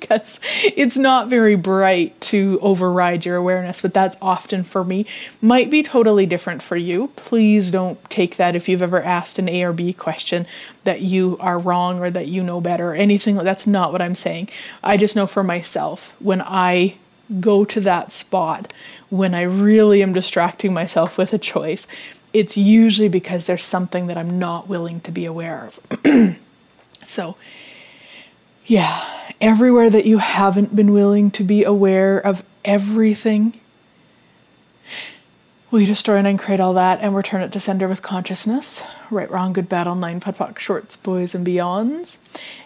because 0.09 0.39
it's 0.63 0.97
not 0.97 1.27
very 1.27 1.55
bright 1.55 2.19
to 2.19 2.59
override 2.61 3.25
your 3.25 3.35
awareness, 3.35 3.81
but 3.81 3.93
that's 3.93 4.17
often 4.21 4.63
for 4.63 4.83
me. 4.83 5.05
Might 5.41 5.69
be 5.69 5.83
totally 5.83 6.25
different 6.25 6.61
for 6.61 6.75
you. 6.75 7.11
Please 7.15 7.71
don't 7.71 8.03
take 8.09 8.37
that 8.37 8.55
if 8.55 8.67
you've 8.67 8.81
ever 8.81 9.01
asked 9.01 9.39
an 9.39 9.47
A 9.47 9.63
or 9.63 9.73
B 9.73 9.93
question 9.93 10.47
that 10.83 11.01
you 11.01 11.37
are 11.39 11.59
wrong 11.59 11.99
or 11.99 12.09
that 12.09 12.27
you 12.27 12.41
know 12.43 12.59
better 12.59 12.91
or 12.91 12.95
anything. 12.95 13.35
That's 13.37 13.67
not 13.67 13.91
what 13.91 14.01
I'm 14.01 14.15
saying. 14.15 14.49
I 14.83 14.97
just 14.97 15.15
know 15.15 15.27
for 15.27 15.43
myself 15.43 16.13
when 16.19 16.41
I 16.41 16.95
go 17.39 17.63
to 17.63 17.79
that 17.81 18.11
spot, 18.11 18.73
when 19.09 19.35
I 19.35 19.43
really 19.43 20.01
am 20.01 20.13
distracting 20.13 20.73
myself 20.73 21.17
with 21.17 21.31
a 21.33 21.37
choice, 21.37 21.85
it's 22.33 22.57
usually 22.57 23.09
because 23.09 23.45
there's 23.45 23.63
something 23.63 24.07
that 24.07 24.17
I'm 24.17 24.39
not 24.39 24.67
willing 24.67 25.01
to 25.01 25.11
be 25.11 25.25
aware 25.25 25.67
of. 25.67 26.35
so, 27.03 27.35
yeah, 28.69 29.03
everywhere 29.41 29.89
that 29.89 30.05
you 30.05 30.19
haven't 30.19 30.75
been 30.75 30.91
willing 30.91 31.32
to 31.32 31.43
be 31.43 31.63
aware 31.63 32.19
of 32.19 32.43
everything, 32.63 33.60
you 35.71 35.88
destroy 35.88 36.17
and 36.17 36.27
uncreate 36.27 36.60
all 36.60 36.73
that 36.73 36.99
and 37.01 37.15
return 37.15 37.41
it 37.41 37.51
to 37.51 37.60
sender 37.60 37.88
with 37.88 38.03
consciousness? 38.03 38.84
Right, 39.10 39.29
wrong, 39.29 39.53
good, 39.53 39.67
bad, 39.67 39.88
all 39.88 39.95
nine, 39.95 40.19
putt, 40.19 40.60
shorts, 40.60 40.95
boys, 40.95 41.34
and 41.34 41.45
beyonds. 41.45 42.17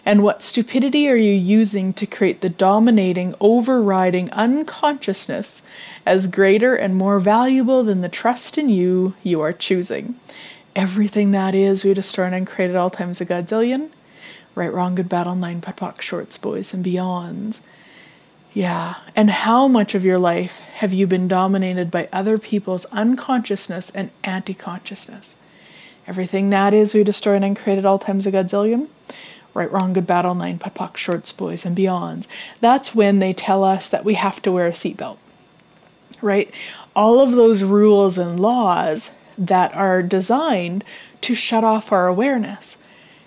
And 0.04 0.22
what 0.22 0.42
stupidity 0.42 1.08
are 1.08 1.16
you 1.16 1.32
using 1.32 1.94
to 1.94 2.06
create 2.06 2.42
the 2.42 2.50
dominating, 2.50 3.34
overriding 3.40 4.30
unconsciousness 4.32 5.62
as 6.04 6.26
greater 6.26 6.74
and 6.74 6.96
more 6.96 7.18
valuable 7.18 7.82
than 7.82 8.02
the 8.02 8.08
trust 8.10 8.58
in 8.58 8.68
you 8.68 9.14
you 9.22 9.40
are 9.40 9.52
choosing? 9.52 10.16
Everything 10.76 11.30
that 11.30 11.54
is, 11.54 11.82
we 11.82 11.94
destroy 11.94 12.26
and 12.26 12.34
uncreate 12.34 12.70
at 12.70 12.76
all 12.76 12.90
times 12.90 13.22
a 13.22 13.26
godzillion. 13.26 13.88
Right, 14.54 14.72
Wrong, 14.72 14.94
Good, 14.94 15.08
Bad, 15.08 15.26
All 15.26 15.34
Nine, 15.34 15.60
Putt, 15.60 16.02
Shorts, 16.02 16.38
Boys, 16.38 16.72
and 16.72 16.84
Beyonds. 16.84 17.60
Yeah, 18.52 18.96
and 19.16 19.30
how 19.30 19.66
much 19.66 19.96
of 19.96 20.04
your 20.04 20.18
life 20.18 20.60
have 20.74 20.92
you 20.92 21.08
been 21.08 21.26
dominated 21.26 21.90
by 21.90 22.08
other 22.12 22.38
people's 22.38 22.84
unconsciousness 22.86 23.90
and 23.90 24.10
anti 24.22 24.54
consciousness? 24.54 25.34
Everything 26.06 26.50
that 26.50 26.72
is, 26.72 26.94
we 26.94 27.02
destroy 27.02 27.34
and 27.34 27.56
create 27.56 27.78
at 27.78 27.86
all 27.86 27.98
times 27.98 28.26
a 28.26 28.32
godzillion. 28.32 28.88
Right, 29.54 29.70
wrong, 29.70 29.92
good, 29.92 30.06
bad, 30.06 30.24
all 30.24 30.36
nine, 30.36 30.58
putt, 30.58 30.96
shorts, 30.96 31.32
boys, 31.32 31.64
and 31.64 31.76
beyonds. 31.76 32.28
That's 32.60 32.94
when 32.94 33.18
they 33.18 33.32
tell 33.32 33.64
us 33.64 33.88
that 33.88 34.04
we 34.04 34.14
have 34.14 34.40
to 34.42 34.52
wear 34.52 34.68
a 34.68 34.72
seatbelt. 34.72 35.16
Right? 36.22 36.52
All 36.94 37.20
of 37.20 37.32
those 37.32 37.64
rules 37.64 38.18
and 38.18 38.38
laws 38.38 39.10
that 39.36 39.74
are 39.74 40.02
designed 40.02 40.84
to 41.22 41.34
shut 41.34 41.64
off 41.64 41.90
our 41.90 42.06
awareness. 42.06 42.76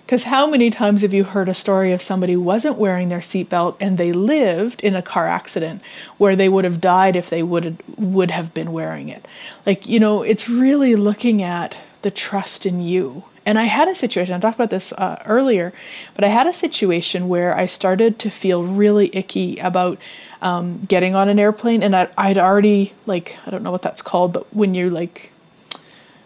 Because 0.08 0.24
how 0.24 0.46
many 0.46 0.70
times 0.70 1.02
have 1.02 1.12
you 1.12 1.22
heard 1.22 1.50
a 1.50 1.54
story 1.54 1.92
of 1.92 2.00
somebody 2.00 2.34
wasn't 2.34 2.78
wearing 2.78 3.10
their 3.10 3.18
seatbelt 3.18 3.76
and 3.78 3.98
they 3.98 4.10
lived 4.10 4.82
in 4.82 4.96
a 4.96 5.02
car 5.02 5.28
accident 5.28 5.82
where 6.16 6.34
they 6.34 6.48
would 6.48 6.64
have 6.64 6.80
died 6.80 7.14
if 7.14 7.28
they 7.28 7.42
would 7.42 7.76
would 7.98 8.30
have 8.30 8.54
been 8.54 8.72
wearing 8.72 9.10
it? 9.10 9.28
Like 9.66 9.86
you 9.86 10.00
know, 10.00 10.22
it's 10.22 10.48
really 10.48 10.96
looking 10.96 11.42
at 11.42 11.76
the 12.00 12.10
trust 12.10 12.64
in 12.64 12.80
you. 12.80 13.24
And 13.44 13.58
I 13.58 13.64
had 13.64 13.86
a 13.86 13.94
situation. 13.94 14.34
I 14.34 14.38
talked 14.40 14.54
about 14.54 14.70
this 14.70 14.92
uh, 14.94 15.22
earlier, 15.26 15.74
but 16.14 16.24
I 16.24 16.28
had 16.28 16.46
a 16.46 16.54
situation 16.54 17.28
where 17.28 17.54
I 17.54 17.66
started 17.66 18.18
to 18.20 18.30
feel 18.30 18.64
really 18.64 19.10
icky 19.14 19.58
about 19.58 19.98
um, 20.40 20.78
getting 20.88 21.16
on 21.16 21.28
an 21.28 21.38
airplane, 21.38 21.82
and 21.82 21.94
I, 21.94 22.08
I'd 22.16 22.38
already 22.38 22.94
like 23.04 23.36
I 23.46 23.50
don't 23.50 23.62
know 23.62 23.72
what 23.72 23.82
that's 23.82 24.00
called, 24.00 24.32
but 24.32 24.54
when 24.54 24.74
you're 24.74 24.88
like 24.88 25.32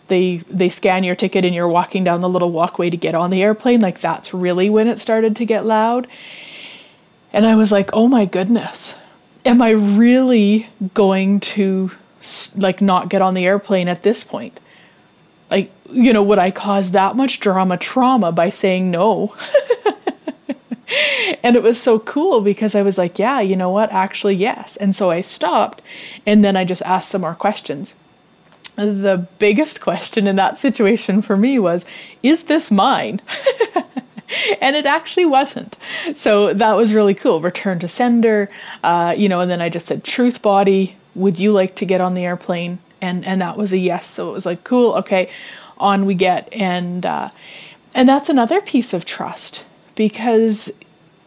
they 0.09 0.39
they 0.49 0.69
scan 0.69 1.05
your 1.05 1.15
ticket 1.15 1.45
and 1.45 1.55
you're 1.55 1.69
walking 1.69 2.05
down 2.05 2.21
the 2.21 2.29
little 2.29 2.53
walkway 2.53 2.91
to 2.91 2.97
get 2.97 3.15
on 3.15 3.31
the 3.31 3.43
airplane 3.43 3.81
like 3.81 4.01
that's 4.01 4.35
really 4.35 4.69
when 4.69 4.89
it 4.89 4.99
started 4.99 5.37
to 5.37 5.45
get 5.45 5.65
loud 5.65 6.07
and 7.33 7.47
i 7.47 7.55
was 7.55 7.73
like 7.73 7.91
oh 7.93 8.09
my 8.09 8.25
goodness 8.25 8.97
am 9.45 9.63
i 9.63 9.71
really 9.71 10.69
going 10.95 11.41
to 11.41 11.91
like 12.57 12.81
not 12.81 13.09
get 13.09 13.23
on 13.23 13.35
the 13.35 13.47
airplane 13.47 13.89
at 13.89 14.03
this 14.03 14.25
point 14.25 14.59
like 15.51 15.71
you 15.91 16.13
know 16.13 16.23
would 16.23 16.39
i 16.39 16.51
cause 16.51 16.91
that 16.91 17.17
much 17.17 17.41
drama 17.41 17.77
trauma 17.77 18.33
by 18.33 18.49
saying 18.49 18.91
no 18.91 19.35
and 21.43 21.57
it 21.57 21.63
was 21.63 21.81
so 21.81 21.99
cool 21.99 22.41
because 22.41 22.75
I 22.75 22.83
was 22.83 22.99
like, 22.99 23.19
yeah, 23.19 23.41
you 23.41 23.57
know 23.57 23.71
what? 23.71 23.93
Actually, 23.93 24.35
yes. 24.35 24.77
And 24.77 24.95
so 24.95 25.11
I 25.11 25.21
stopped 25.21 25.83
and 26.27 26.45
then 26.45 26.57
I 26.57 26.65
just 26.65 26.83
asked 26.83 27.11
some 27.11 27.23
more 27.23 27.35
questions. 27.35 27.95
The 28.85 29.27
biggest 29.39 29.81
question 29.81 30.27
in 30.27 30.37
that 30.37 30.59
situation 30.59 31.23
for 31.23 31.37
me 31.37 31.59
was, 31.59 31.85
is 32.23 32.45
this 32.45 32.71
mine? 32.71 33.21
and 34.61 34.77
it 34.77 34.87
actually 34.87 35.27
wasn't. 35.27 35.77
So 36.15 36.53
that 36.53 36.75
was 36.75 36.95
really 36.95 37.15
cool. 37.15 37.41
Return 37.41 37.79
to 37.81 37.89
sender, 37.89 38.51
uh, 38.83 39.15
you 39.17 39.29
know, 39.29 39.41
and 39.41 39.51
then 39.51 39.61
I 39.61 39.69
just 39.69 39.87
said, 39.87 40.05
truth 40.05 40.43
body, 40.43 40.97
would 41.15 41.39
you 41.39 41.53
like 41.53 41.75
to 41.77 41.85
get 41.85 42.01
on 42.01 42.15
the 42.15 42.25
airplane? 42.25 42.79
And, 43.01 43.27
and 43.27 43.41
that 43.41 43.57
was 43.57 43.73
a 43.73 43.79
yes. 43.79 44.07
So 44.07 44.31
it 44.31 44.33
was 44.33 44.47
like, 44.47 44.65
cool, 44.65 44.95
okay, 44.95 45.29
on 45.79 46.07
we 46.07 46.15
get. 46.15 46.53
And, 46.53 47.05
uh, 47.05 47.31
and 47.95 48.09
that's 48.09 48.29
another 48.29 48.61
piece 48.61 48.93
of 48.93 49.05
trust 49.05 49.65
because 49.95 50.71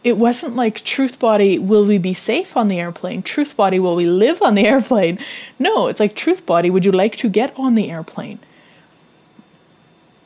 it 0.06 0.16
wasn't 0.16 0.54
like 0.54 0.84
truth 0.84 1.18
body 1.18 1.58
will 1.58 1.84
we 1.84 1.98
be 1.98 2.14
safe 2.14 2.56
on 2.56 2.68
the 2.68 2.78
airplane? 2.78 3.24
Truth 3.24 3.56
body 3.56 3.80
will 3.80 3.96
we 3.96 4.06
live 4.06 4.40
on 4.40 4.54
the 4.54 4.64
airplane? 4.72 5.18
No 5.58 5.88
it's 5.88 5.98
like 5.98 6.14
truth 6.14 6.46
body 6.46 6.70
would 6.70 6.84
you 6.84 6.92
like 6.92 7.16
to 7.16 7.28
get 7.28 7.52
on 7.58 7.74
the 7.74 7.90
airplane? 7.90 8.38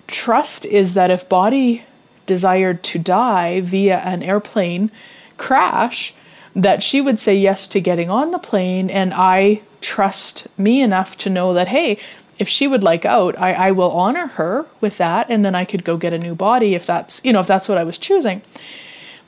Trust 0.06 0.66
is 0.66 0.92
that 0.92 1.10
if 1.10 1.26
body 1.30 1.84
desired 2.26 2.82
to 2.82 2.98
die 2.98 3.62
via 3.62 4.00
an 4.00 4.22
airplane 4.22 4.90
crash 5.38 6.12
that 6.54 6.82
she 6.82 7.00
would 7.00 7.18
say 7.18 7.34
yes 7.34 7.66
to 7.68 7.80
getting 7.80 8.10
on 8.10 8.32
the 8.32 8.38
plane 8.38 8.90
and 8.90 9.14
i 9.14 9.60
trust 9.80 10.46
me 10.58 10.82
enough 10.82 11.16
to 11.16 11.30
know 11.30 11.54
that 11.54 11.68
hey 11.68 11.98
if 12.38 12.48
she 12.48 12.68
would 12.68 12.82
like 12.82 13.04
out 13.04 13.38
I, 13.38 13.52
I 13.54 13.70
will 13.70 13.90
honor 13.92 14.26
her 14.26 14.66
with 14.80 14.98
that 14.98 15.26
and 15.30 15.44
then 15.44 15.54
i 15.54 15.64
could 15.64 15.84
go 15.84 15.96
get 15.96 16.12
a 16.12 16.18
new 16.18 16.34
body 16.34 16.74
if 16.74 16.84
that's 16.84 17.20
you 17.24 17.32
know 17.32 17.40
if 17.40 17.46
that's 17.46 17.68
what 17.68 17.78
i 17.78 17.84
was 17.84 17.98
choosing 17.98 18.42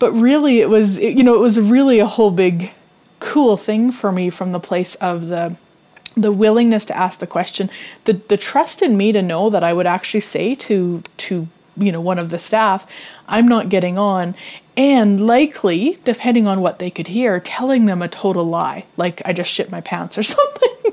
but 0.03 0.11
really 0.15 0.59
it 0.59 0.69
was 0.69 0.99
you 0.99 1.23
know 1.23 1.33
it 1.33 1.39
was 1.41 1.61
really 1.61 2.01
a 2.01 2.07
whole 2.07 2.33
big 2.33 2.73
cool 3.21 3.57
thing 3.57 3.93
for 3.93 4.11
me 4.11 4.31
from 4.31 4.51
the 4.51 4.59
place 4.59 4.97
of 4.97 5.29
the 5.29 5.57
the 6.17 6.33
willingness 6.33 6.85
to 6.87 6.97
ask 6.97 7.21
the 7.21 7.27
question. 7.27 7.71
The 8.07 8.15
the 8.15 8.37
trust 8.37 8.83
in 8.83 8.97
me 8.97 9.13
to 9.13 9.23
know 9.23 9.49
that 9.51 9.63
I 9.63 9.73
would 9.73 9.87
actually 9.87 10.23
say 10.23 10.57
to 10.57 11.05
to 11.19 11.47
you 11.77 11.93
know 11.93 12.01
one 12.01 12.19
of 12.19 12.31
the 12.31 12.41
staff 12.41 12.85
I'm 13.29 13.47
not 13.47 13.69
getting 13.69 13.97
on. 13.97 14.35
And 14.77 15.25
likely 15.25 16.01
depending 16.05 16.49
on 16.49 16.63
what 16.63 16.81
they 16.81 16.91
could 16.91 17.07
hear 17.07 17.39
telling 17.39 17.85
them 17.87 18.03
a 18.03 18.09
total 18.09 18.45
lie 18.45 18.85
like 18.97 19.23
I 19.25 19.33
just 19.33 19.53
shit 19.53 19.71
my 19.71 19.83
pants 19.83 20.19
or 20.19 20.23
something 20.37 20.93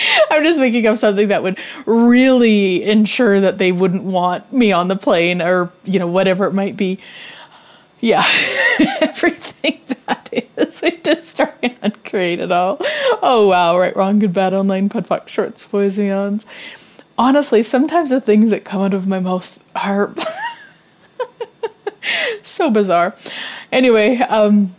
I'm 0.30 0.44
just 0.44 0.58
thinking 0.58 0.86
of 0.86 0.98
something 0.98 1.28
that 1.28 1.42
would 1.42 1.58
really 1.86 2.84
ensure 2.84 3.40
that 3.40 3.58
they 3.58 3.72
wouldn't 3.72 4.04
want 4.04 4.52
me 4.52 4.72
on 4.72 4.88
the 4.88 4.96
plane 4.96 5.42
or, 5.42 5.70
you 5.84 5.98
know, 5.98 6.06
whatever 6.06 6.46
it 6.46 6.52
might 6.52 6.76
be. 6.76 6.98
Yeah, 8.00 8.24
everything 9.00 9.80
that 10.06 10.28
is. 10.56 10.82
I 10.84 10.90
just 10.90 11.36
try 11.36 11.76
and 11.82 12.04
create 12.04 12.40
it 12.40 12.52
all. 12.52 12.78
Oh, 13.22 13.48
wow. 13.48 13.78
Right, 13.78 13.96
wrong, 13.96 14.18
good, 14.18 14.32
bad, 14.32 14.54
online, 14.54 14.88
POD, 14.88 15.06
POC, 15.06 15.28
shorts, 15.28 15.64
boys, 15.64 15.98
and 15.98 16.44
Honestly, 17.16 17.64
sometimes 17.64 18.10
the 18.10 18.20
things 18.20 18.50
that 18.50 18.64
come 18.64 18.80
out 18.80 18.94
of 18.94 19.08
my 19.08 19.18
mouth 19.18 19.60
are 19.74 20.14
so 22.42 22.70
bizarre. 22.70 23.14
Anyway, 23.72 24.18
um, 24.18 24.74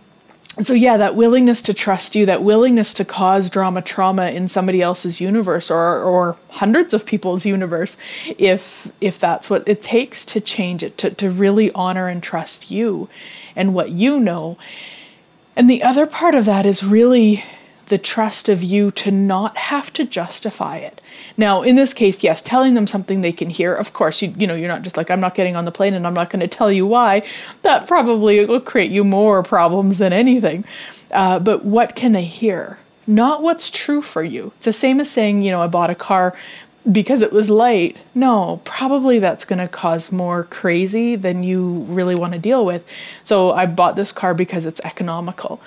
so 0.62 0.74
yeah 0.74 0.98
that 0.98 1.16
willingness 1.16 1.62
to 1.62 1.74
trust 1.74 2.16
you 2.16 2.26
that 2.26 2.44
willingness 2.44 2.94
to 2.94 3.06
cause 3.06 3.50
drama 3.50 3.82
trauma 3.82 4.30
in 4.30 4.48
somebody 4.48 4.82
else's 4.82 5.22
universe 5.22 5.72
or 5.72 6.02
or 6.02 6.36
hundreds 6.50 6.94
of 6.94 7.06
people's 7.06 7.46
universe 7.46 7.98
if 8.38 8.92
if 9.02 9.20
that's 9.20 9.50
what 9.50 9.68
it 9.68 9.82
takes 9.82 10.26
to 10.26 10.42
change 10.42 10.84
it 10.84 10.98
to, 10.98 11.10
to 11.12 11.30
really 11.30 11.72
honor 11.72 12.08
and 12.08 12.22
trust 12.24 12.72
you 12.72 13.08
and 13.56 13.74
what 13.74 13.92
you 13.92 14.20
know. 14.20 14.58
And 15.56 15.70
the 15.70 15.84
other 15.84 16.06
part 16.06 16.36
of 16.36 16.46
that 16.46 16.66
is 16.66 16.84
really 16.84 17.44
the 17.90 17.98
trust 17.98 18.50
of 18.50 18.64
you 18.64 18.92
to 18.92 19.12
not 19.12 19.58
have 19.58 19.92
to 19.94 20.06
justify 20.06 20.78
it. 20.78 21.02
Now, 21.38 21.62
in 21.62 21.76
this 21.76 21.94
case, 21.94 22.24
yes, 22.24 22.42
telling 22.42 22.74
them 22.74 22.88
something 22.88 23.22
they 23.22 23.32
can 23.32 23.50
hear. 23.50 23.74
Of 23.76 23.94
course, 23.94 24.22
you 24.22 24.34
you 24.38 24.48
know, 24.48 24.56
you're 24.56 24.68
not 24.68 24.84
just 24.84 24.98
like 24.98 25.12
I'm 25.12 25.20
not 25.20 25.36
getting 25.36 25.56
on 25.56 25.66
the 25.66 25.72
plane 25.72 25.94
and 25.94 26.08
I'm 26.08 26.14
not 26.14 26.30
going 26.30 26.40
to 26.40 26.48
tell 26.48 26.72
you 26.72 26.88
why. 26.88 27.24
That 27.64 27.88
probably 27.88 28.46
will 28.46 28.62
create 28.62 28.92
you 28.92 29.04
more 29.04 29.44
problems 29.44 29.98
than 29.98 30.14
anything. 30.14 30.64
Uh, 31.12 31.40
but 31.40 31.66
what 31.66 31.96
can 31.96 32.14
they 32.14 32.24
hear? 32.24 32.78
Not 33.08 33.42
what's 33.42 33.70
true 33.70 34.02
for 34.02 34.24
you. 34.24 34.54
It's 34.58 34.66
the 34.66 34.74
same 34.74 35.00
as 35.00 35.10
saying, 35.10 35.42
you 35.42 35.52
know, 35.52 35.62
I 35.62 35.68
bought 35.68 35.90
a 35.90 35.96
car 35.96 36.36
because 36.92 37.22
it 37.22 37.32
was 37.32 37.50
light. 37.50 37.98
No, 38.16 38.62
probably 38.64 39.20
that's 39.20 39.46
going 39.46 39.60
to 39.60 39.68
cause 39.68 40.12
more 40.12 40.44
crazy 40.46 41.16
than 41.16 41.44
you 41.44 41.86
really 41.90 42.16
want 42.16 42.34
to 42.34 42.40
deal 42.40 42.66
with. 42.66 42.86
So 43.24 43.52
I 43.52 43.66
bought 43.66 43.96
this 43.96 44.12
car 44.12 44.34
because 44.34 44.66
it's 44.66 44.80
economical. 44.82 45.62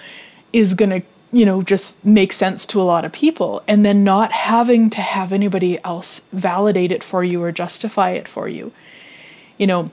Is 0.52 0.74
going 0.74 0.90
to 0.90 1.02
you 1.32 1.46
know, 1.46 1.62
just 1.62 2.02
make 2.04 2.32
sense 2.32 2.66
to 2.66 2.80
a 2.80 2.84
lot 2.84 3.04
of 3.04 3.12
people, 3.12 3.62
and 3.66 3.84
then 3.84 4.04
not 4.04 4.32
having 4.32 4.90
to 4.90 5.00
have 5.00 5.32
anybody 5.32 5.82
else 5.82 6.20
validate 6.32 6.92
it 6.92 7.02
for 7.02 7.24
you 7.24 7.42
or 7.42 7.50
justify 7.50 8.10
it 8.10 8.28
for 8.28 8.48
you. 8.48 8.70
You 9.56 9.66
know, 9.66 9.90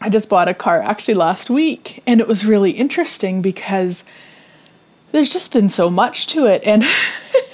I 0.00 0.08
just 0.08 0.30
bought 0.30 0.48
a 0.48 0.54
car 0.54 0.80
actually 0.80 1.14
last 1.14 1.50
week, 1.50 2.02
and 2.06 2.20
it 2.20 2.26
was 2.26 2.46
really 2.46 2.70
interesting 2.70 3.42
because 3.42 4.04
there's 5.12 5.32
just 5.32 5.52
been 5.52 5.68
so 5.68 5.90
much 5.90 6.26
to 6.28 6.46
it, 6.46 6.62
and 6.64 6.82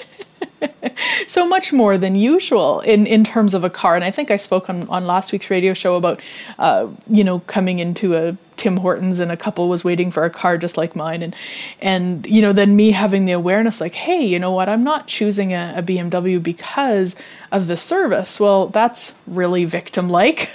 so 1.26 1.46
much 1.46 1.72
more 1.72 1.98
than 1.98 2.14
usual 2.14 2.80
in, 2.80 3.06
in 3.06 3.24
terms 3.24 3.54
of 3.54 3.64
a 3.64 3.70
car. 3.70 3.94
And 3.94 4.04
I 4.04 4.10
think 4.10 4.30
I 4.30 4.36
spoke 4.36 4.68
on, 4.68 4.88
on 4.88 5.06
last 5.06 5.32
week's 5.32 5.50
radio 5.50 5.74
show 5.74 5.96
about, 5.96 6.20
uh, 6.58 6.88
you 7.08 7.24
know, 7.24 7.40
coming 7.40 7.78
into 7.78 8.14
a 8.14 8.36
Tim 8.56 8.78
Hortons 8.78 9.18
and 9.18 9.30
a 9.30 9.36
couple 9.36 9.68
was 9.68 9.84
waiting 9.84 10.10
for 10.10 10.24
a 10.24 10.30
car 10.30 10.56
just 10.56 10.76
like 10.76 10.96
mine. 10.96 11.22
And, 11.22 11.36
and 11.80 12.26
you 12.26 12.40
know, 12.40 12.52
then 12.52 12.74
me 12.74 12.90
having 12.90 13.26
the 13.26 13.32
awareness 13.32 13.80
like, 13.80 13.94
hey, 13.94 14.24
you 14.24 14.38
know 14.38 14.50
what, 14.50 14.68
I'm 14.68 14.84
not 14.84 15.06
choosing 15.06 15.52
a, 15.52 15.74
a 15.76 15.82
BMW 15.82 16.42
because 16.42 17.16
of 17.52 17.66
the 17.66 17.76
service. 17.76 18.40
Well, 18.40 18.68
that's 18.68 19.12
really 19.26 19.64
victim 19.64 20.08
like. 20.08 20.50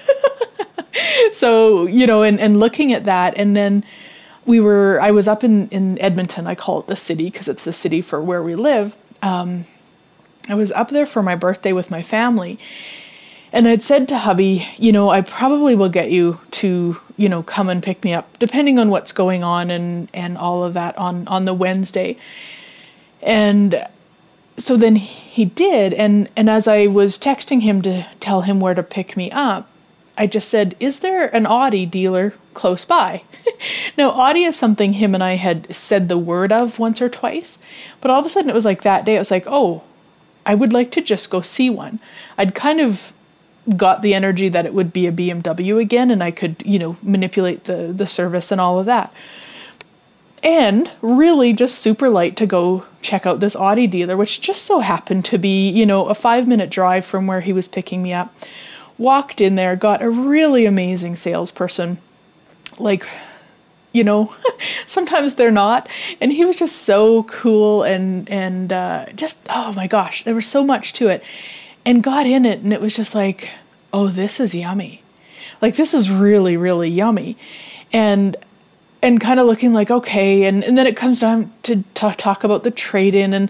so, 1.34 1.86
you 1.86 2.08
know, 2.08 2.24
and, 2.24 2.40
and 2.40 2.60
looking 2.60 2.94
at 2.94 3.06
that 3.06 3.38
and 3.38 3.56
then 3.56 3.84
we 4.48 4.60
were, 4.60 5.00
I 5.00 5.12
was 5.12 5.28
up 5.28 5.44
in, 5.44 5.68
in 5.70 6.02
Edmonton. 6.02 6.48
I 6.48 6.56
call 6.56 6.80
it 6.80 6.88
the 6.88 6.96
city 6.96 7.26
because 7.26 7.48
it's 7.48 7.64
the 7.64 7.74
city 7.74 8.02
for 8.02 8.20
where 8.20 8.42
we 8.42 8.56
live. 8.56 8.96
Um, 9.22 9.66
I 10.50 10.56
was 10.56 10.72
up 10.72 10.90
there 10.90 11.06
for 11.06 11.22
my 11.22 11.36
birthday 11.36 11.74
with 11.74 11.92
my 11.92 12.02
family. 12.02 12.60
And 13.54 13.68
I'd 13.68 13.84
said 13.84 14.08
to 14.10 14.18
hubby, 14.18 14.66
you 14.78 14.92
know, 14.92 15.10
I 15.10 15.22
probably 15.22 15.76
will 15.76 15.90
get 15.90 16.10
you 16.10 16.40
to, 16.52 17.00
you 17.18 17.30
know, 17.30 17.44
come 17.44 17.68
and 17.68 17.84
pick 17.84 18.04
me 18.04 18.14
up, 18.14 18.40
depending 18.40 18.80
on 18.80 18.90
what's 18.90 19.12
going 19.12 19.44
on 19.44 19.70
and 19.70 20.10
and 20.14 20.38
all 20.38 20.64
of 20.64 20.74
that 20.76 20.98
on 20.98 21.28
on 21.28 21.46
the 21.46 21.54
Wednesday. 21.54 22.18
And 23.22 23.86
so 24.58 24.78
then 24.78 24.96
he 24.96 25.44
did, 25.46 25.94
and 25.94 26.30
and 26.38 26.50
as 26.50 26.68
I 26.68 26.88
was 26.88 27.20
texting 27.20 27.62
him 27.62 27.82
to 27.82 28.06
tell 28.22 28.42
him 28.42 28.62
where 28.62 28.74
to 28.74 28.84
pick 28.84 29.18
me 29.18 29.30
up, 29.32 29.70
I 30.18 30.28
just 30.28 30.48
said, 30.48 30.76
"Is 30.80 31.00
there 31.00 31.34
an 31.36 31.46
Audi 31.46 31.86
dealer 31.86 32.34
close 32.54 32.86
by?" 32.86 33.24
now, 33.98 34.12
Audi 34.12 34.44
is 34.44 34.56
something 34.56 34.94
him 34.94 35.14
and 35.14 35.24
I 35.24 35.36
had 35.36 35.76
said 35.76 36.08
the 36.08 36.18
word 36.18 36.54
of 36.54 36.80
once 36.80 37.02
or 37.02 37.10
twice, 37.10 37.60
but 38.00 38.12
all 38.12 38.20
of 38.20 38.26
a 38.26 38.30
sudden 38.30 38.50
it 38.50 38.56
was 38.56 38.66
like 38.66 38.84
that 38.84 39.04
day. 39.04 39.18
It 39.18 39.20
was 39.20 39.32
like, 39.32 39.46
"Oh, 39.48 39.84
I 40.46 40.56
would 40.56 40.74
like 40.74 40.92
to 40.92 41.02
just 41.02 41.30
go 41.30 41.42
see 41.42 41.70
one. 41.70 42.00
I'd 42.38 42.56
kind 42.56 42.80
of 42.80 43.14
got 43.78 44.02
the 44.02 44.14
energy 44.14 44.50
that 44.50 44.66
it 44.66 44.74
would 44.74 44.92
be 44.92 45.06
a 45.06 45.12
BMW 45.12 45.80
again 45.80 46.10
and 46.10 46.24
I 46.24 46.32
could, 46.32 46.64
you 46.66 46.80
know, 46.80 46.98
manipulate 47.04 47.66
the 47.66 47.94
the 47.94 48.08
service 48.08 48.52
and 48.52 48.60
all 48.60 48.80
of 48.80 48.88
that. 48.88 49.14
And 50.44 50.90
really 51.04 51.54
just 51.54 51.78
super 51.80 52.10
light 52.10 52.36
to 52.38 52.48
go 52.48 52.84
check 53.04 53.28
out 53.28 53.40
this 53.40 53.56
Audi 53.56 53.86
dealer, 53.86 54.18
which 54.18 54.42
just 54.42 54.64
so 54.64 54.80
happened 54.80 55.24
to 55.26 55.38
be, 55.38 55.70
you 55.70 55.86
know, 55.86 56.08
a 56.08 56.14
5-minute 56.14 56.72
drive 56.72 57.06
from 57.06 57.28
where 57.28 57.42
he 57.42 57.54
was 57.54 57.68
picking 57.68 58.02
me 58.02 58.12
up. 58.12 58.34
Walked 58.98 59.40
in 59.40 59.54
there, 59.54 59.76
got 59.76 60.02
a 60.02 60.10
really 60.10 60.66
amazing 60.66 61.16
salesperson. 61.16 62.00
Like 62.80 63.08
you 63.92 64.04
know 64.04 64.34
sometimes 64.88 65.36
they're 65.36 65.52
not. 65.52 65.90
And 66.20 66.32
he 66.32 66.46
was 66.46 66.56
just 66.56 66.84
so 66.84 67.24
cool 67.24 67.84
and 67.84 68.30
and 68.30 68.72
uh, 68.72 69.06
just 69.16 69.40
oh 69.50 69.74
my 69.74 69.88
gosh 69.88 70.24
there 70.24 70.36
was 70.36 70.48
so 70.48 70.64
much 70.64 70.94
to 70.94 71.08
it. 71.08 71.24
And 71.86 72.04
got 72.04 72.26
in 72.26 72.46
it 72.46 72.60
and 72.60 72.74
it 72.74 72.82
was 72.82 72.96
just 72.96 73.16
like 73.16 73.50
oh 73.94 74.08
this 74.08 74.40
is 74.40 74.56
yummy. 74.56 75.02
Like 75.62 75.76
this 75.76 75.94
is 75.94 76.10
really 76.10 76.58
really 76.58 76.90
yummy. 76.90 77.38
And 77.94 78.36
and 79.02 79.20
kind 79.20 79.40
of 79.40 79.48
looking 79.48 79.74
like 79.74 79.90
okay 79.90 80.44
and, 80.44 80.64
and 80.64 80.78
then 80.78 80.88
it 80.88 80.96
comes 80.96 81.20
down 81.20 81.52
to 81.64 81.78
t- 81.96 82.12
talk 82.18 82.44
about 82.44 82.64
the 82.64 82.72
trade 82.72 83.16
in 83.16 83.34
and 83.34 83.50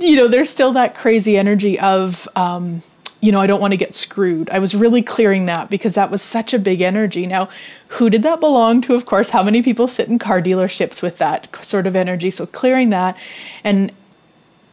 you 0.00 0.16
know 0.16 0.28
there's 0.28 0.50
still 0.50 0.72
that 0.72 0.94
crazy 0.94 1.36
energy 1.36 1.78
of 1.80 2.28
um, 2.36 2.82
you 3.26 3.32
know, 3.32 3.40
I 3.40 3.48
don't 3.48 3.60
want 3.60 3.72
to 3.72 3.76
get 3.76 3.92
screwed. 3.92 4.48
I 4.50 4.60
was 4.60 4.76
really 4.76 5.02
clearing 5.02 5.46
that 5.46 5.68
because 5.68 5.96
that 5.96 6.12
was 6.12 6.22
such 6.22 6.54
a 6.54 6.60
big 6.60 6.80
energy. 6.80 7.26
Now, 7.26 7.48
who 7.88 8.08
did 8.08 8.22
that 8.22 8.38
belong 8.38 8.82
to? 8.82 8.94
Of 8.94 9.06
course, 9.06 9.30
how 9.30 9.42
many 9.42 9.62
people 9.62 9.88
sit 9.88 10.06
in 10.06 10.20
car 10.20 10.40
dealerships 10.40 11.02
with 11.02 11.18
that 11.18 11.48
sort 11.64 11.88
of 11.88 11.96
energy? 11.96 12.30
So 12.30 12.46
clearing 12.46 12.90
that 12.90 13.18
and 13.64 13.92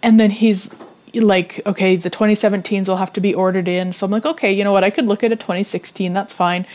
and 0.03 0.19
then 0.19 0.29
he's 0.29 0.69
like, 1.15 1.61
okay, 1.65 1.95
the 1.95 2.11
2017s 2.11 2.87
will 2.87 2.97
have 2.97 3.13
to 3.13 3.21
be 3.21 3.33
ordered 3.33 3.67
in. 3.67 3.91
So 3.91 4.05
I'm 4.05 4.11
like, 4.11 4.25
okay, 4.25 4.53
you 4.53 4.63
know 4.63 4.71
what? 4.71 4.83
I 4.83 4.91
could 4.91 5.07
look 5.07 5.23
at 5.23 5.31
a 5.31 5.35
2016. 5.35 6.13
That's 6.13 6.33
fine. 6.33 6.67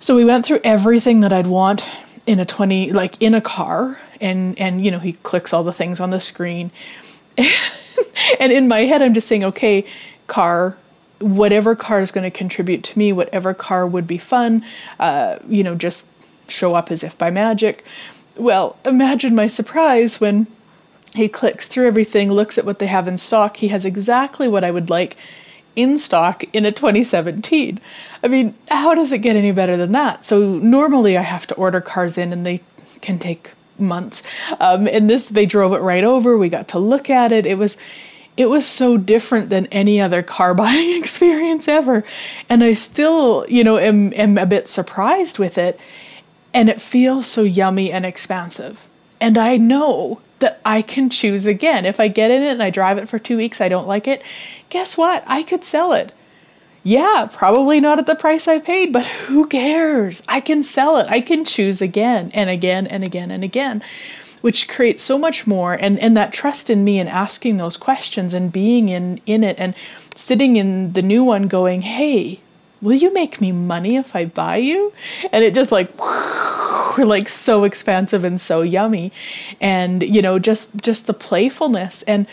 So 0.00 0.14
we 0.14 0.26
went 0.26 0.44
through 0.44 0.60
everything 0.62 1.20
that 1.20 1.32
I'd 1.32 1.46
want 1.46 1.86
in 2.26 2.38
a 2.38 2.44
20 2.44 2.92
like 2.92 3.22
in 3.22 3.32
a 3.32 3.40
car 3.40 3.98
and 4.20 4.58
and 4.58 4.84
you 4.84 4.90
know 4.90 4.98
he 4.98 5.12
clicks 5.12 5.54
all 5.54 5.64
the 5.64 5.72
things 5.72 6.00
on 6.00 6.10
the 6.10 6.20
screen 6.20 6.70
and 8.40 8.52
in 8.52 8.66
my 8.66 8.80
head 8.80 9.00
i'm 9.00 9.14
just 9.14 9.28
saying 9.28 9.44
okay 9.44 9.84
car 10.26 10.76
whatever 11.18 11.74
car 11.74 12.00
is 12.00 12.10
going 12.10 12.24
to 12.24 12.30
contribute 12.30 12.82
to 12.84 12.98
me 12.98 13.12
whatever 13.12 13.54
car 13.54 13.86
would 13.86 14.06
be 14.06 14.18
fun 14.18 14.64
uh, 15.00 15.38
you 15.48 15.62
know 15.62 15.74
just 15.74 16.06
show 16.48 16.74
up 16.74 16.90
as 16.90 17.02
if 17.02 17.16
by 17.18 17.30
magic 17.30 17.84
well 18.36 18.76
imagine 18.84 19.34
my 19.34 19.46
surprise 19.46 20.20
when 20.20 20.46
he 21.14 21.28
clicks 21.28 21.66
through 21.66 21.86
everything 21.86 22.30
looks 22.30 22.58
at 22.58 22.64
what 22.64 22.78
they 22.78 22.86
have 22.86 23.08
in 23.08 23.16
stock 23.16 23.56
he 23.56 23.68
has 23.68 23.84
exactly 23.84 24.46
what 24.46 24.62
i 24.62 24.70
would 24.70 24.90
like 24.90 25.16
in 25.74 25.98
stock 25.98 26.44
in 26.54 26.64
a 26.66 26.72
2017 26.72 27.80
i 28.22 28.28
mean 28.28 28.54
how 28.68 28.94
does 28.94 29.12
it 29.12 29.18
get 29.18 29.36
any 29.36 29.52
better 29.52 29.76
than 29.76 29.92
that 29.92 30.24
so 30.24 30.58
normally 30.58 31.16
i 31.16 31.22
have 31.22 31.46
to 31.46 31.54
order 31.54 31.80
cars 31.80 32.18
in 32.18 32.32
and 32.32 32.44
they 32.44 32.60
can 33.00 33.18
take 33.18 33.50
months. 33.78 34.22
Um, 34.60 34.86
and 34.86 35.08
this, 35.08 35.28
they 35.28 35.46
drove 35.46 35.72
it 35.72 35.78
right 35.78 36.04
over. 36.04 36.36
We 36.36 36.48
got 36.48 36.68
to 36.68 36.78
look 36.78 37.10
at 37.10 37.32
it. 37.32 37.46
It 37.46 37.58
was, 37.58 37.76
it 38.36 38.46
was 38.46 38.66
so 38.66 38.96
different 38.96 39.50
than 39.50 39.66
any 39.66 40.00
other 40.00 40.22
car 40.22 40.54
buying 40.62 40.98
experience 40.98 41.68
ever. 41.68 42.04
And 42.48 42.62
I 42.62 42.74
still, 42.74 43.46
you 43.48 43.64
know, 43.64 43.78
am, 43.78 44.12
am 44.14 44.38
a 44.38 44.46
bit 44.46 44.68
surprised 44.68 45.38
with 45.38 45.58
it. 45.58 45.78
And 46.54 46.68
it 46.68 46.80
feels 46.80 47.26
so 47.26 47.42
yummy 47.42 47.92
and 47.92 48.06
expansive. 48.06 48.86
And 49.20 49.36
I 49.36 49.56
know 49.56 50.20
that 50.38 50.60
I 50.64 50.82
can 50.82 51.10
choose 51.10 51.46
again. 51.46 51.84
If 51.86 52.00
I 52.00 52.08
get 52.08 52.30
in 52.30 52.42
it 52.42 52.50
and 52.50 52.62
I 52.62 52.70
drive 52.70 52.98
it 52.98 53.08
for 53.08 53.18
two 53.18 53.36
weeks, 53.36 53.60
I 53.60 53.68
don't 53.68 53.86
like 53.86 54.06
it, 54.06 54.22
guess 54.68 54.96
what? 54.96 55.24
I 55.26 55.42
could 55.42 55.64
sell 55.64 55.92
it 55.92 56.12
yeah, 56.86 57.28
probably 57.32 57.80
not 57.80 57.98
at 57.98 58.06
the 58.06 58.14
price 58.14 58.46
I 58.46 58.60
paid, 58.60 58.92
but 58.92 59.04
who 59.04 59.48
cares? 59.48 60.22
I 60.28 60.38
can 60.38 60.62
sell 60.62 60.98
it. 60.98 61.08
I 61.10 61.20
can 61.20 61.44
choose 61.44 61.82
again 61.82 62.30
and 62.32 62.48
again 62.48 62.86
and 62.86 63.02
again 63.02 63.32
and 63.32 63.42
again, 63.42 63.82
which 64.40 64.68
creates 64.68 65.02
so 65.02 65.18
much 65.18 65.46
more 65.46 65.74
and 65.74 65.98
and 66.00 66.16
that 66.16 66.32
trust 66.32 66.70
in 66.70 66.84
me 66.84 66.98
and 66.98 67.08
asking 67.08 67.56
those 67.56 67.76
questions 67.76 68.32
and 68.34 68.52
being 68.52 68.88
in 68.88 69.20
in 69.26 69.42
it 69.42 69.56
and 69.58 69.74
sitting 70.14 70.56
in 70.56 70.92
the 70.92 71.02
new 71.02 71.24
one 71.24 71.48
going, 71.48 71.82
"Hey, 71.82 72.40
will 72.80 72.94
you 72.94 73.12
make 73.12 73.40
me 73.40 73.52
money 73.52 73.96
if 73.96 74.14
I 74.14 74.24
buy 74.24 74.56
you?" 74.56 74.92
And 75.32 75.44
it 75.44 75.54
just 75.54 75.72
like 75.72 75.90
we're 76.98 77.04
like 77.04 77.28
so 77.28 77.64
expansive 77.64 78.24
and 78.24 78.40
so 78.40 78.62
yummy. 78.62 79.12
And 79.60 80.02
you 80.02 80.22
know, 80.22 80.38
just 80.38 80.70
just 80.76 81.06
the 81.06 81.14
playfulness 81.14 82.02
and 82.02 82.26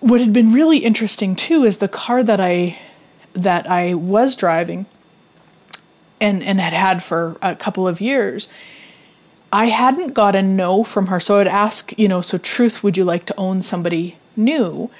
what 0.00 0.20
had 0.20 0.32
been 0.32 0.52
really 0.52 0.78
interesting 0.78 1.36
too 1.36 1.64
is 1.64 1.78
the 1.78 1.88
car 1.88 2.22
that 2.22 2.40
I 2.40 2.78
that 3.34 3.70
I 3.70 3.94
was 3.94 4.34
driving 4.34 4.86
and, 6.20 6.42
and 6.42 6.60
had 6.60 6.72
had 6.72 7.02
for 7.02 7.36
a 7.42 7.54
couple 7.54 7.86
of 7.86 8.00
years, 8.00 8.48
I 9.52 9.66
hadn't 9.66 10.14
got 10.14 10.36
a 10.36 10.42
no 10.42 10.84
from 10.84 11.08
her. 11.08 11.20
So 11.20 11.38
I'd 11.38 11.48
ask, 11.48 11.96
you 11.98 12.08
know, 12.08 12.20
so 12.20 12.38
Truth, 12.38 12.82
would 12.82 12.96
you 12.96 13.04
like 13.04 13.26
to 13.26 13.36
own 13.36 13.62
somebody 13.62 14.16
new? 14.36 14.90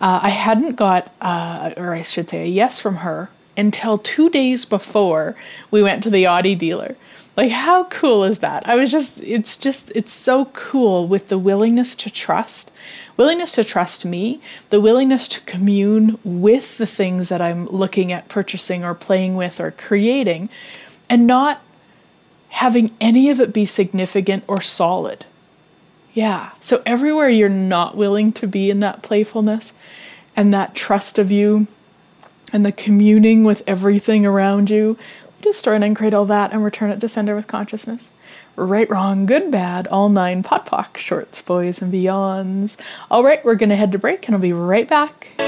Uh, 0.00 0.20
I 0.22 0.30
hadn't 0.30 0.76
got, 0.76 1.12
uh, 1.20 1.72
or 1.76 1.94
I 1.94 2.02
should 2.02 2.30
say, 2.30 2.44
a 2.44 2.46
yes 2.46 2.80
from 2.80 2.96
her 2.96 3.30
until 3.56 3.98
two 3.98 4.30
days 4.30 4.64
before 4.64 5.34
we 5.70 5.82
went 5.82 6.02
to 6.04 6.10
the 6.10 6.26
Audi 6.26 6.54
dealer. 6.54 6.96
Like, 7.36 7.50
how 7.50 7.84
cool 7.84 8.24
is 8.24 8.40
that? 8.40 8.68
I 8.68 8.74
was 8.74 8.90
just, 8.90 9.20
it's 9.20 9.56
just, 9.56 9.92
it's 9.94 10.12
so 10.12 10.46
cool 10.46 11.06
with 11.06 11.28
the 11.28 11.38
willingness 11.38 11.94
to 11.96 12.10
trust 12.10 12.72
willingness 13.18 13.52
to 13.52 13.64
trust 13.64 14.06
me, 14.06 14.40
the 14.70 14.80
willingness 14.80 15.28
to 15.28 15.40
commune 15.42 16.18
with 16.24 16.78
the 16.78 16.86
things 16.86 17.28
that 17.28 17.42
I'm 17.42 17.66
looking 17.66 18.12
at 18.12 18.28
purchasing 18.28 18.84
or 18.84 18.94
playing 18.94 19.34
with 19.34 19.60
or 19.60 19.72
creating, 19.72 20.48
and 21.10 21.26
not 21.26 21.60
having 22.48 22.90
any 23.00 23.30
of 23.30 23.40
it 23.40 23.52
be 23.52 23.66
significant 23.66 24.44
or 24.46 24.60
solid. 24.60 25.26
Yeah, 26.14 26.50
so 26.60 26.82
everywhere 26.84 27.28
you're 27.28 27.48
not 27.48 27.96
willing 27.96 28.32
to 28.34 28.46
be 28.46 28.70
in 28.70 28.80
that 28.80 29.02
playfulness 29.02 29.72
and 30.34 30.52
that 30.52 30.74
trust 30.74 31.18
of 31.18 31.30
you 31.30 31.66
and 32.52 32.64
the 32.64 32.72
communing 32.72 33.44
with 33.44 33.62
everything 33.66 34.24
around 34.24 34.70
you, 34.70 34.96
destroy 35.42 35.74
and 35.76 35.94
create 35.94 36.14
all 36.14 36.24
that 36.24 36.52
and 36.52 36.64
return 36.64 36.90
it 36.90 37.00
to 37.00 37.08
sender 37.08 37.36
with 37.36 37.46
consciousness 37.46 38.10
right, 38.66 38.88
wrong, 38.90 39.26
good, 39.26 39.50
bad, 39.50 39.86
all 39.88 40.08
nine 40.08 40.42
POD 40.42 40.96
shorts, 40.96 41.42
boys, 41.42 41.80
and 41.80 41.92
beyonds. 41.92 42.76
All 43.10 43.24
right, 43.24 43.44
we're 43.44 43.54
going 43.54 43.70
to 43.70 43.76
head 43.76 43.92
to 43.92 43.98
break 43.98 44.26
and 44.26 44.34
I'll 44.34 44.40
be 44.40 44.52
right 44.52 44.88
back. 44.88 45.47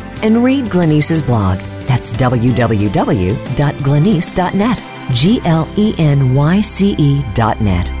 And 0.23 0.43
read 0.43 0.65
Glenyce's 0.65 1.21
blog. 1.21 1.59
That's 1.87 2.11
www.glenyce.net. 2.13 4.83
G 5.13 5.41
L 5.43 5.67
E 5.75 5.93
N 5.97 6.35
Y 6.35 6.61
C 6.61 6.95
E 6.97 7.21
dot 7.33 7.59
net. 7.61 8.00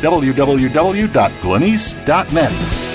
www.glenyce.net. 0.00 2.90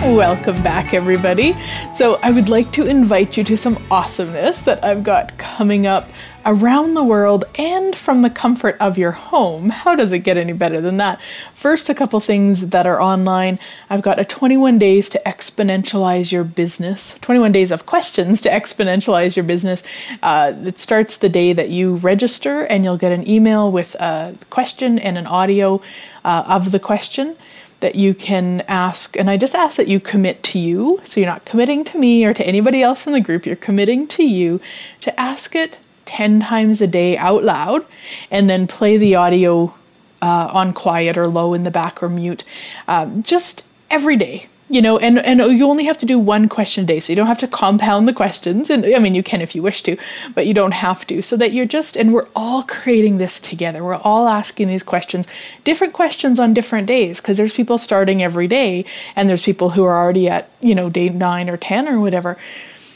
Welcome 0.00 0.62
back, 0.62 0.94
everybody. 0.94 1.54
So, 1.96 2.20
I 2.22 2.30
would 2.30 2.48
like 2.48 2.70
to 2.72 2.86
invite 2.86 3.36
you 3.36 3.42
to 3.42 3.56
some 3.56 3.84
awesomeness 3.90 4.60
that 4.60 4.82
I've 4.84 5.02
got 5.02 5.36
coming 5.38 5.88
up 5.88 6.08
around 6.46 6.94
the 6.94 7.02
world 7.02 7.44
and 7.56 7.96
from 7.96 8.22
the 8.22 8.30
comfort 8.30 8.76
of 8.78 8.96
your 8.96 9.10
home. 9.10 9.70
How 9.70 9.96
does 9.96 10.12
it 10.12 10.20
get 10.20 10.36
any 10.36 10.52
better 10.52 10.80
than 10.80 10.98
that? 10.98 11.20
First, 11.52 11.90
a 11.90 11.94
couple 11.94 12.20
things 12.20 12.68
that 12.68 12.86
are 12.86 13.02
online. 13.02 13.58
I've 13.90 14.00
got 14.00 14.20
a 14.20 14.24
21 14.24 14.78
days 14.78 15.08
to 15.10 15.22
exponentialize 15.26 16.30
your 16.30 16.44
business, 16.44 17.16
21 17.20 17.50
days 17.50 17.72
of 17.72 17.84
questions 17.84 18.40
to 18.42 18.48
exponentialize 18.48 19.34
your 19.34 19.44
business. 19.44 19.82
Uh, 20.22 20.54
it 20.64 20.78
starts 20.78 21.16
the 21.16 21.28
day 21.28 21.52
that 21.52 21.70
you 21.70 21.96
register, 21.96 22.62
and 22.62 22.84
you'll 22.84 22.96
get 22.96 23.10
an 23.10 23.28
email 23.28 23.70
with 23.70 23.96
a 23.96 24.34
question 24.48 25.00
and 25.00 25.18
an 25.18 25.26
audio 25.26 25.82
uh, 26.24 26.44
of 26.46 26.70
the 26.70 26.78
question 26.78 27.36
that 27.80 27.94
you 27.94 28.14
can 28.14 28.62
ask. 28.62 29.16
And 29.16 29.30
I 29.30 29.36
just 29.36 29.54
ask 29.54 29.76
that 29.76 29.88
you 29.88 30.00
commit 30.00 30.42
to 30.44 30.58
you. 30.58 31.00
So 31.04 31.20
you're 31.20 31.28
not 31.28 31.44
committing 31.44 31.84
to 31.86 31.98
me 31.98 32.24
or 32.24 32.34
to 32.34 32.46
anybody 32.46 32.82
else 32.82 33.06
in 33.06 33.12
the 33.12 33.20
group. 33.20 33.46
You're 33.46 33.56
committing 33.56 34.06
to 34.08 34.24
you 34.24 34.60
to 35.02 35.20
ask 35.20 35.54
it 35.54 35.78
10 36.06 36.40
times 36.40 36.80
a 36.80 36.86
day 36.86 37.16
out 37.16 37.44
loud 37.44 37.84
and 38.30 38.48
then 38.48 38.66
play 38.66 38.96
the 38.96 39.14
audio 39.14 39.74
uh, 40.22 40.50
on 40.52 40.72
quiet 40.72 41.16
or 41.16 41.28
low 41.28 41.54
in 41.54 41.62
the 41.62 41.70
back 41.70 42.02
or 42.02 42.08
mute. 42.08 42.44
Um, 42.88 43.22
just 43.22 43.64
every 43.90 44.16
day. 44.16 44.46
You 44.68 44.82
know 44.82 44.98
and 44.98 45.18
and 45.18 45.40
you 45.58 45.66
only 45.66 45.84
have 45.84 45.98
to 45.98 46.06
do 46.06 46.18
one 46.18 46.48
question 46.48 46.84
a 46.84 46.86
day 46.86 47.00
so 47.00 47.12
you 47.12 47.16
don't 47.16 47.26
have 47.26 47.38
to 47.38 47.48
compound 47.48 48.06
the 48.06 48.12
questions 48.12 48.70
and 48.70 48.84
i 48.94 48.98
mean 48.98 49.14
you 49.14 49.22
can 49.22 49.40
if 49.40 49.54
you 49.54 49.62
wish 49.62 49.82
to 49.82 49.96
but 50.34 50.46
you 50.46 50.54
don't 50.54 50.72
have 50.72 51.06
to 51.06 51.22
so 51.22 51.36
that 51.36 51.52
you're 51.52 51.66
just 51.66 51.96
and 51.96 52.12
we're 52.12 52.26
all 52.34 52.62
creating 52.62 53.18
this 53.18 53.40
together. 53.40 53.82
We're 53.84 53.96
all 53.96 54.28
asking 54.28 54.68
these 54.68 54.82
questions 54.82 55.26
different 55.64 55.92
questions 55.92 56.38
on 56.38 56.54
different 56.54 56.86
days 56.86 57.20
because 57.20 57.36
there's 57.36 57.52
people 57.52 57.78
starting 57.78 58.22
every 58.22 58.46
day 58.46 58.84
and 59.16 59.28
there's 59.28 59.42
people 59.42 59.70
who 59.70 59.84
are 59.84 59.96
already 59.96 60.28
at 60.28 60.50
you 60.60 60.74
know 60.74 60.88
day 60.88 61.08
9 61.08 61.50
or 61.50 61.56
10 61.56 61.88
or 61.88 62.00
whatever. 62.00 62.38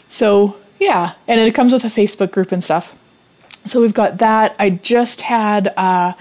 So 0.08 0.56
yeah 0.78 1.14
and 1.28 1.40
it 1.40 1.54
comes 1.54 1.72
with 1.72 1.84
a 1.84 1.88
facebook 1.88 2.32
group 2.32 2.52
and 2.52 2.62
stuff. 2.62 2.96
So 3.64 3.80
we've 3.80 3.94
got 3.94 4.18
that. 4.18 4.56
I 4.58 4.70
just 4.70 5.20
had 5.22 5.72
uh 5.76 6.14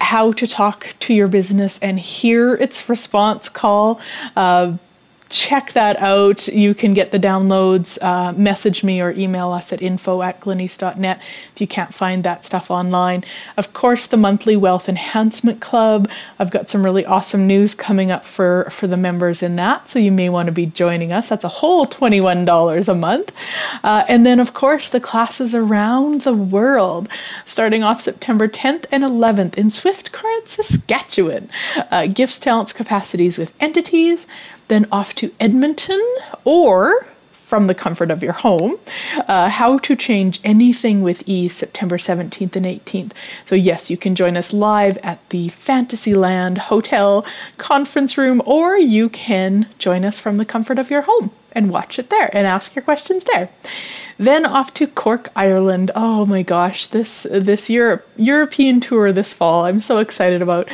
how 0.00 0.32
to 0.32 0.46
talk 0.46 0.94
to 1.00 1.14
your 1.14 1.28
business 1.28 1.78
and 1.80 1.98
hear 1.98 2.54
its 2.54 2.88
response 2.88 3.48
call. 3.48 4.00
Uh, 4.34 4.76
check 5.30 5.72
that 5.72 5.96
out. 5.98 6.48
You 6.48 6.74
can 6.74 6.92
get 6.92 7.12
the 7.12 7.18
downloads, 7.18 7.98
uh, 8.02 8.32
message 8.32 8.82
me 8.82 9.00
or 9.00 9.12
email 9.12 9.52
us 9.52 9.72
at 9.72 9.80
info 9.80 10.22
at 10.22 10.40
glenyce.net 10.40 11.18
if 11.54 11.60
you 11.60 11.66
can't 11.66 11.94
find 11.94 12.24
that 12.24 12.44
stuff 12.44 12.70
online. 12.70 13.24
Of 13.56 13.72
course, 13.72 14.06
the 14.06 14.16
monthly 14.16 14.56
Wealth 14.56 14.88
Enhancement 14.88 15.60
Club. 15.60 16.10
I've 16.38 16.50
got 16.50 16.68
some 16.68 16.84
really 16.84 17.06
awesome 17.06 17.46
news 17.46 17.74
coming 17.74 18.10
up 18.10 18.24
for, 18.24 18.68
for 18.70 18.88
the 18.88 18.96
members 18.96 19.42
in 19.42 19.56
that, 19.56 19.88
so 19.88 19.98
you 19.98 20.10
may 20.10 20.28
want 20.28 20.46
to 20.46 20.52
be 20.52 20.66
joining 20.66 21.12
us. 21.12 21.28
That's 21.28 21.44
a 21.44 21.48
whole 21.48 21.86
$21 21.86 22.88
a 22.88 22.94
month. 22.94 23.32
Uh, 23.84 24.04
and 24.08 24.26
then, 24.26 24.40
of 24.40 24.52
course, 24.52 24.88
the 24.88 25.00
classes 25.00 25.54
around 25.54 26.22
the 26.22 26.34
world, 26.34 27.08
starting 27.44 27.84
off 27.84 28.00
September 28.00 28.48
10th 28.48 28.84
and 28.90 29.04
11th 29.04 29.56
in 29.56 29.70
Swift 29.70 30.10
Current, 30.10 30.48
Saskatchewan. 30.48 31.48
Uh, 31.90 32.06
gifts, 32.06 32.40
talents, 32.40 32.72
capacities 32.72 33.38
with 33.38 33.54
entities 33.60 34.26
then 34.70 34.86
off 34.90 35.14
to 35.16 35.30
Edmonton 35.38 36.00
or 36.44 37.06
from 37.50 37.66
the 37.66 37.74
comfort 37.74 38.12
of 38.12 38.22
your 38.22 38.32
home. 38.32 38.76
Uh, 39.26 39.48
how 39.48 39.76
to 39.78 39.96
change 39.96 40.38
anything 40.44 41.02
with 41.02 41.24
ease, 41.26 41.52
September 41.52 41.96
17th 41.96 42.54
and 42.54 42.64
18th. 42.64 43.10
So, 43.44 43.56
yes, 43.56 43.90
you 43.90 43.96
can 43.96 44.14
join 44.14 44.36
us 44.36 44.52
live 44.52 44.96
at 44.98 45.28
the 45.30 45.48
Fantasyland 45.48 46.58
Hotel 46.58 47.26
conference 47.58 48.16
room, 48.16 48.40
or 48.46 48.78
you 48.78 49.08
can 49.08 49.66
join 49.80 50.04
us 50.04 50.20
from 50.20 50.36
the 50.36 50.44
comfort 50.44 50.78
of 50.78 50.92
your 50.92 51.02
home 51.02 51.32
and 51.52 51.72
watch 51.72 51.98
it 51.98 52.10
there 52.10 52.30
and 52.32 52.46
ask 52.46 52.76
your 52.76 52.84
questions 52.84 53.24
there. 53.24 53.48
Then 54.16 54.46
off 54.46 54.72
to 54.74 54.86
Cork, 54.86 55.30
Ireland. 55.34 55.90
Oh 55.96 56.24
my 56.26 56.42
gosh, 56.42 56.86
this 56.86 57.26
this 57.30 57.68
Europe 57.68 58.06
European 58.16 58.78
tour 58.80 59.12
this 59.12 59.32
fall. 59.32 59.64
I'm 59.64 59.80
so 59.80 59.98
excited 59.98 60.40
about. 60.40 60.68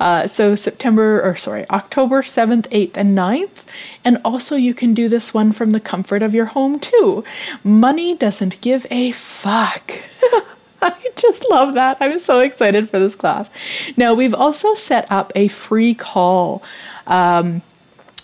Uh, 0.00 0.26
so 0.26 0.54
September, 0.54 1.22
or 1.22 1.36
sorry, 1.36 1.68
October 1.70 2.22
7th, 2.22 2.68
8th, 2.68 2.96
and 2.96 3.16
9th. 3.16 3.64
And 4.04 4.18
also, 4.24 4.56
you 4.56 4.74
can 4.74 4.94
do 4.94 5.08
this 5.08 5.34
one 5.34 5.52
from 5.52 5.70
the 5.70 5.80
comfort 5.80 6.22
of 6.22 6.34
your 6.34 6.46
home 6.46 6.78
too. 6.78 7.24
Money 7.64 8.16
doesn't 8.16 8.60
give 8.60 8.86
a 8.90 9.12
fuck. 9.12 9.92
I 10.82 10.94
just 11.16 11.44
love 11.50 11.74
that. 11.74 11.96
I'm 12.00 12.18
so 12.18 12.40
excited 12.40 12.88
for 12.88 12.98
this 12.98 13.16
class. 13.16 13.50
Now, 13.96 14.14
we've 14.14 14.34
also 14.34 14.74
set 14.74 15.10
up 15.10 15.32
a 15.34 15.48
free 15.48 15.94
call. 15.94 16.62
Um, 17.06 17.62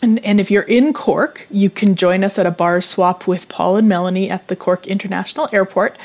and, 0.04 0.22
and 0.22 0.38
if 0.38 0.50
you're 0.50 0.64
in 0.64 0.92
Cork, 0.92 1.46
you 1.50 1.70
can 1.70 1.96
join 1.96 2.22
us 2.22 2.38
at 2.38 2.44
a 2.44 2.50
bar 2.50 2.82
swap 2.82 3.26
with 3.26 3.48
Paul 3.48 3.78
and 3.78 3.88
Melanie 3.88 4.28
at 4.28 4.48
the 4.48 4.54
Cork 4.54 4.86
International 4.86 5.48
Airport 5.50 5.96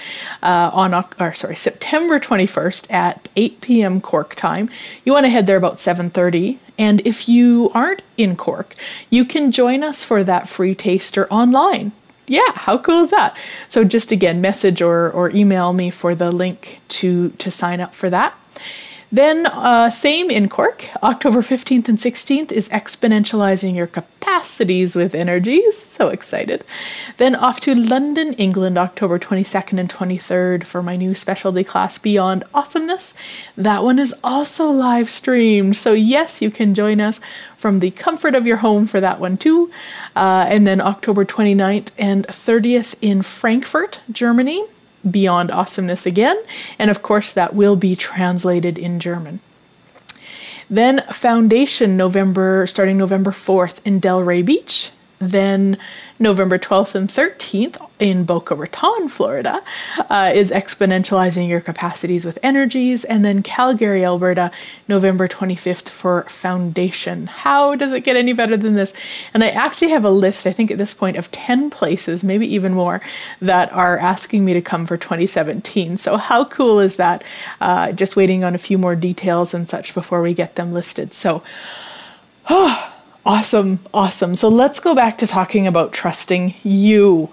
uh, 0.41 0.71
on 0.73 0.93
or 1.19 1.33
sorry 1.33 1.57
September 1.57 2.17
21st 2.17 2.91
at 2.91 3.27
8 3.35 3.59
p.m. 3.59 3.99
Cork 3.99 4.35
time. 4.35 4.69
You 5.03 5.11
want 5.11 5.25
to 5.25 5.29
head 5.29 5.47
there 5.47 5.57
about 5.57 5.75
7:30. 5.75 6.57
And 6.77 7.05
if 7.05 7.27
you 7.27 7.71
aren't 7.73 8.01
in 8.15 8.37
Cork, 8.37 8.73
you 9.09 9.25
can 9.25 9.51
join 9.51 9.83
us 9.83 10.01
for 10.01 10.23
that 10.23 10.47
free 10.47 10.75
taster 10.75 11.27
online. 11.27 11.91
Yeah, 12.25 12.53
how 12.53 12.77
cool 12.77 13.01
is 13.01 13.09
that? 13.09 13.35
So 13.67 13.83
just 13.83 14.13
again, 14.13 14.39
message 14.39 14.81
or, 14.81 15.11
or 15.11 15.29
email 15.31 15.73
me 15.73 15.89
for 15.89 16.15
the 16.15 16.31
link 16.31 16.79
to 16.99 17.31
to 17.31 17.51
sign 17.51 17.81
up 17.81 17.93
for 17.93 18.09
that. 18.09 18.33
Then, 19.11 19.47
uh, 19.47 19.89
same 19.89 20.29
in 20.29 20.49
Cork, 20.49 20.87
October 21.01 21.41
15th 21.41 21.87
and 21.89 21.97
16th 21.97 22.51
is 22.51 22.69
exponentializing 22.69 23.75
your 23.75 23.87
capacities 23.87 24.95
with 24.95 25.15
energies. 25.15 25.81
So 25.81 26.09
excited. 26.09 26.63
Then, 27.17 27.35
off 27.35 27.59
to 27.61 27.73
London, 27.73 28.33
England, 28.33 28.77
October 28.77 29.17
22nd 29.17 29.79
and 29.79 29.89
23rd 29.89 30.63
for 30.63 30.83
my 30.83 30.95
new 30.95 31.15
specialty 31.15 31.63
class, 31.63 31.97
Beyond 31.97 32.43
Awesomeness. 32.53 33.15
That 33.57 33.83
one 33.83 33.97
is 33.97 34.13
also 34.23 34.69
live 34.69 35.09
streamed. 35.09 35.75
So, 35.75 35.93
yes, 35.93 36.39
you 36.39 36.51
can 36.51 36.75
join 36.75 37.01
us 37.01 37.19
from 37.57 37.79
the 37.79 37.91
comfort 37.91 38.35
of 38.35 38.45
your 38.45 38.57
home 38.57 38.85
for 38.85 39.01
that 39.01 39.19
one 39.19 39.37
too. 39.37 39.71
Uh, 40.15 40.45
and 40.47 40.67
then, 40.67 40.79
October 40.79 41.25
29th 41.25 41.89
and 41.97 42.27
30th 42.27 42.93
in 43.01 43.23
Frankfurt, 43.23 44.01
Germany 44.11 44.63
beyond 45.09 45.51
awesomeness 45.51 46.05
again. 46.05 46.37
And 46.77 46.89
of 46.89 47.01
course, 47.01 47.31
that 47.31 47.53
will 47.53 47.75
be 47.75 47.95
translated 47.95 48.77
in 48.77 48.99
German. 48.99 49.39
Then 50.69 51.01
Foundation 51.11 51.97
November, 51.97 52.67
starting 52.67 52.97
November 52.97 53.31
4th 53.31 53.81
in 53.85 53.99
Delray 53.99 54.45
Beach. 54.45 54.91
Then 55.19 55.77
November 56.17 56.57
12th 56.57 56.95
and 56.95 57.09
13th 57.09 57.89
in 57.99 58.23
Boca 58.23 58.55
Raton, 58.55 59.09
Florida, 59.09 59.61
uh, 60.09 60.31
is 60.33 60.49
exponentializing 60.51 61.49
your 61.49 61.59
capacities 61.59 62.25
with 62.25 62.39
energies. 62.41 63.03
And 63.03 63.25
then 63.25 63.43
Calgary, 63.43 64.05
Alberta, 64.05 64.49
November 64.87 65.27
25th 65.27 65.89
for 65.89 66.23
Foundation. 66.23 67.27
How 67.27 67.75
does 67.75 67.91
it 67.91 68.05
get 68.05 68.15
any 68.15 68.31
better 68.31 68.55
than 68.55 68.75
this? 68.75 68.93
And 69.33 69.43
I 69.43 69.49
actually 69.49 69.91
have 69.91 70.05
a 70.05 70.09
list, 70.09 70.47
I 70.47 70.53
think 70.53 70.71
at 70.71 70.77
this 70.77 70.93
point, 70.93 71.17
of 71.17 71.29
10 71.31 71.69
places, 71.69 72.23
maybe 72.23 72.47
even 72.53 72.73
more, 72.73 73.01
that 73.41 73.71
are 73.73 73.97
asking 73.97 74.45
me 74.45 74.53
to 74.53 74.61
come 74.61 74.85
for 74.85 74.95
2017. 74.95 75.97
So, 75.97 76.15
how 76.15 76.45
cool 76.45 76.79
is 76.79 76.95
that? 76.95 77.25
Uh, 77.59 77.91
just 77.91 78.15
waiting 78.15 78.45
on 78.45 78.55
a 78.55 78.59
few 78.59 78.77
more 78.77 78.95
details 78.95 79.53
and 79.53 79.69
such 79.69 79.93
before 79.93 80.21
we 80.21 80.33
get 80.33 80.55
them 80.55 80.73
listed. 80.73 81.13
So, 81.13 81.43
oh, 82.49 82.93
Awesome, 83.29 83.77
awesome. 83.93 84.33
So 84.33 84.49
let's 84.49 84.79
go 84.79 84.95
back 84.95 85.19
to 85.19 85.27
talking 85.27 85.67
about 85.67 85.93
trusting 85.93 86.55
you. 86.63 87.31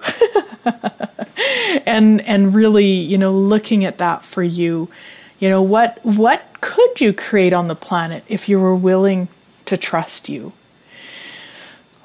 and 1.87 2.21
and 2.21 2.55
really, 2.55 2.85
you 2.85 3.17
know, 3.17 3.33
looking 3.33 3.83
at 3.83 3.97
that 3.97 4.23
for 4.23 4.43
you. 4.43 4.91
You 5.39 5.49
know, 5.49 5.63
what 5.63 5.99
what 6.05 6.45
could 6.61 7.01
you 7.01 7.15
create 7.15 7.55
on 7.55 7.69
the 7.69 7.75
planet 7.75 8.25
if 8.29 8.47
you 8.47 8.61
were 8.61 8.77
willing 8.77 9.29
to 9.65 9.79
trust 9.79 10.29
you? 10.29 10.53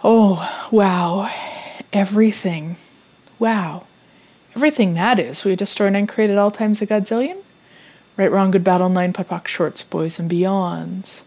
Oh, 0.06 0.70
wow. 0.72 1.30
Everything. 1.92 2.78
Wow. 3.39 3.88
Everything 4.56 4.94
that 4.94 5.20
is. 5.20 5.44
We 5.44 5.58
destroyed 5.58 5.96
and 5.96 6.08
created 6.08 6.38
all 6.38 6.50
times 6.50 6.82
a 6.82 6.88
godzillion? 6.88 7.39
Right, 8.16 8.32
wrong, 8.32 8.52
good 8.52 8.64
battle, 8.64 8.88
nine, 8.88 9.12
podpoc, 9.12 9.48
shorts, 9.48 9.84
boys, 9.84 10.18
and 10.18 10.32
beyonds. 10.32 11.24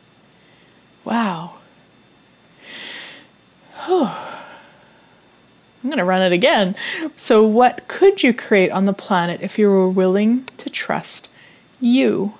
Wow. 1.04 1.53
I'm 5.84 5.90
going 5.90 5.98
to 5.98 6.04
run 6.04 6.22
it 6.22 6.32
again. 6.32 6.74
So, 7.16 7.44
what 7.44 7.86
could 7.88 8.22
you 8.22 8.32
create 8.32 8.70
on 8.70 8.86
the 8.86 8.94
planet 8.94 9.42
if 9.42 9.58
you 9.58 9.68
were 9.68 9.88
willing 9.88 10.46
to 10.56 10.70
trust 10.70 11.28
you? 11.80 12.34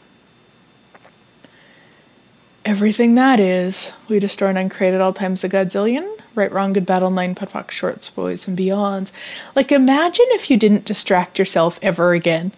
Everything 2.65 3.15
that 3.17 3.39
is, 3.39 3.93
we 4.09 4.19
destroy 4.19 4.49
and 4.49 4.57
uncreate 4.57 4.95
at 4.95 5.03
all 5.03 5.13
times 5.13 5.45
a 5.45 5.51
godzillion. 5.51 6.11
Right, 6.35 6.51
wrong, 6.51 6.73
good 6.73 6.87
battle, 6.87 7.11
nine, 7.11 7.35
podpoc, 7.35 7.71
shorts, 7.71 8.09
boys, 8.09 8.49
and 8.49 8.59
beyonds. 8.59 9.13
Like, 9.55 9.71
imagine 9.71 10.25
if 10.31 10.51
you 10.51 10.57
didn't 10.57 10.87
distract 10.87 11.39
yourself 11.39 11.79
ever 11.83 12.15
again. 12.15 12.53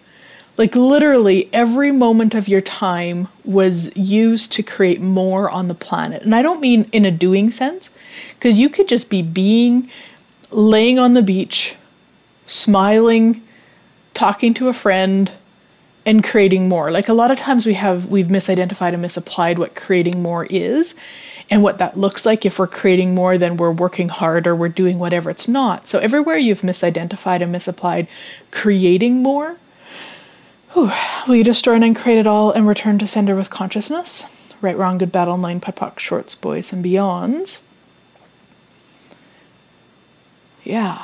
Like, 0.57 0.75
literally, 0.75 1.49
every 1.53 1.91
moment 1.91 2.33
of 2.33 2.47
your 2.47 2.61
time 2.61 3.27
was 3.45 3.95
used 3.95 4.51
to 4.53 4.63
create 4.63 4.99
more 4.99 5.49
on 5.49 5.67
the 5.67 5.75
planet. 5.75 6.23
And 6.23 6.33
I 6.33 6.41
don't 6.41 6.59
mean 6.59 6.89
in 6.91 7.05
a 7.05 7.11
doing 7.11 7.51
sense, 7.51 7.91
because 8.33 8.57
you 8.57 8.67
could 8.67 8.87
just 8.87 9.09
be 9.09 9.21
being, 9.21 9.89
laying 10.49 10.97
on 10.97 11.13
the 11.13 11.21
beach, 11.21 11.75
smiling, 12.47 13.43
talking 14.13 14.53
to 14.55 14.67
a 14.67 14.73
friend, 14.73 15.31
and 16.07 16.23
creating 16.23 16.69
more. 16.69 16.89
Like 16.89 17.09
a 17.09 17.13
lot 17.13 17.31
of 17.31 17.37
times 17.37 17.65
we 17.65 17.73
have 17.73 18.05
we've 18.05 18.27
misidentified 18.27 18.93
and 18.93 19.01
misapplied 19.01 19.59
what 19.59 19.75
creating 19.75 20.23
more 20.23 20.45
is 20.45 20.95
and 21.49 21.61
what 21.61 21.79
that 21.79 21.97
looks 21.97 22.25
like 22.25 22.45
if 22.45 22.57
we're 22.57 22.65
creating 22.65 23.13
more 23.13 23.37
than 23.37 23.57
we're 23.57 23.71
working 23.71 24.07
hard 24.07 24.47
or 24.47 24.55
we're 24.55 24.69
doing 24.69 24.99
whatever 24.99 25.29
it's 25.29 25.49
not. 25.49 25.87
So 25.87 25.99
everywhere 25.99 26.37
you've 26.37 26.61
misidentified 26.61 27.41
and 27.41 27.51
misapplied 27.51 28.07
creating 28.51 29.21
more, 29.21 29.57
will 31.27 31.35
you 31.35 31.43
destroy 31.43 31.75
and 31.75 31.95
create 31.95 32.19
it 32.19 32.27
all 32.27 32.51
and 32.51 32.67
return 32.67 32.97
to 32.99 33.07
sender 33.07 33.35
with 33.35 33.49
consciousness? 33.49 34.25
Right, 34.61 34.77
wrong, 34.77 34.97
good, 34.97 35.11
bad, 35.11 35.27
online, 35.27 35.59
podpoc, 35.59 35.99
shorts, 35.99 36.35
boys, 36.35 36.73
and 36.73 36.83
beyonds. 36.83 37.59
Yeah. 40.63 41.03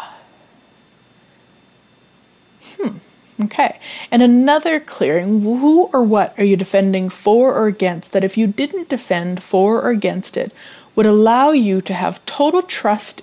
Hmm. 2.77 2.97
Okay. 3.43 3.79
And 4.11 4.21
another 4.21 4.79
clearing 4.79 5.41
who 5.41 5.83
or 5.93 6.03
what 6.03 6.37
are 6.37 6.43
you 6.43 6.57
defending 6.57 7.09
for 7.09 7.53
or 7.53 7.67
against 7.67 8.11
that 8.11 8.23
if 8.23 8.37
you 8.37 8.47
didn't 8.47 8.89
defend 8.89 9.41
for 9.41 9.81
or 9.81 9.89
against 9.89 10.35
it 10.35 10.51
would 10.95 11.05
allow 11.05 11.51
you 11.51 11.81
to 11.81 11.93
have 11.93 12.25
total 12.25 12.61
trust 12.61 13.21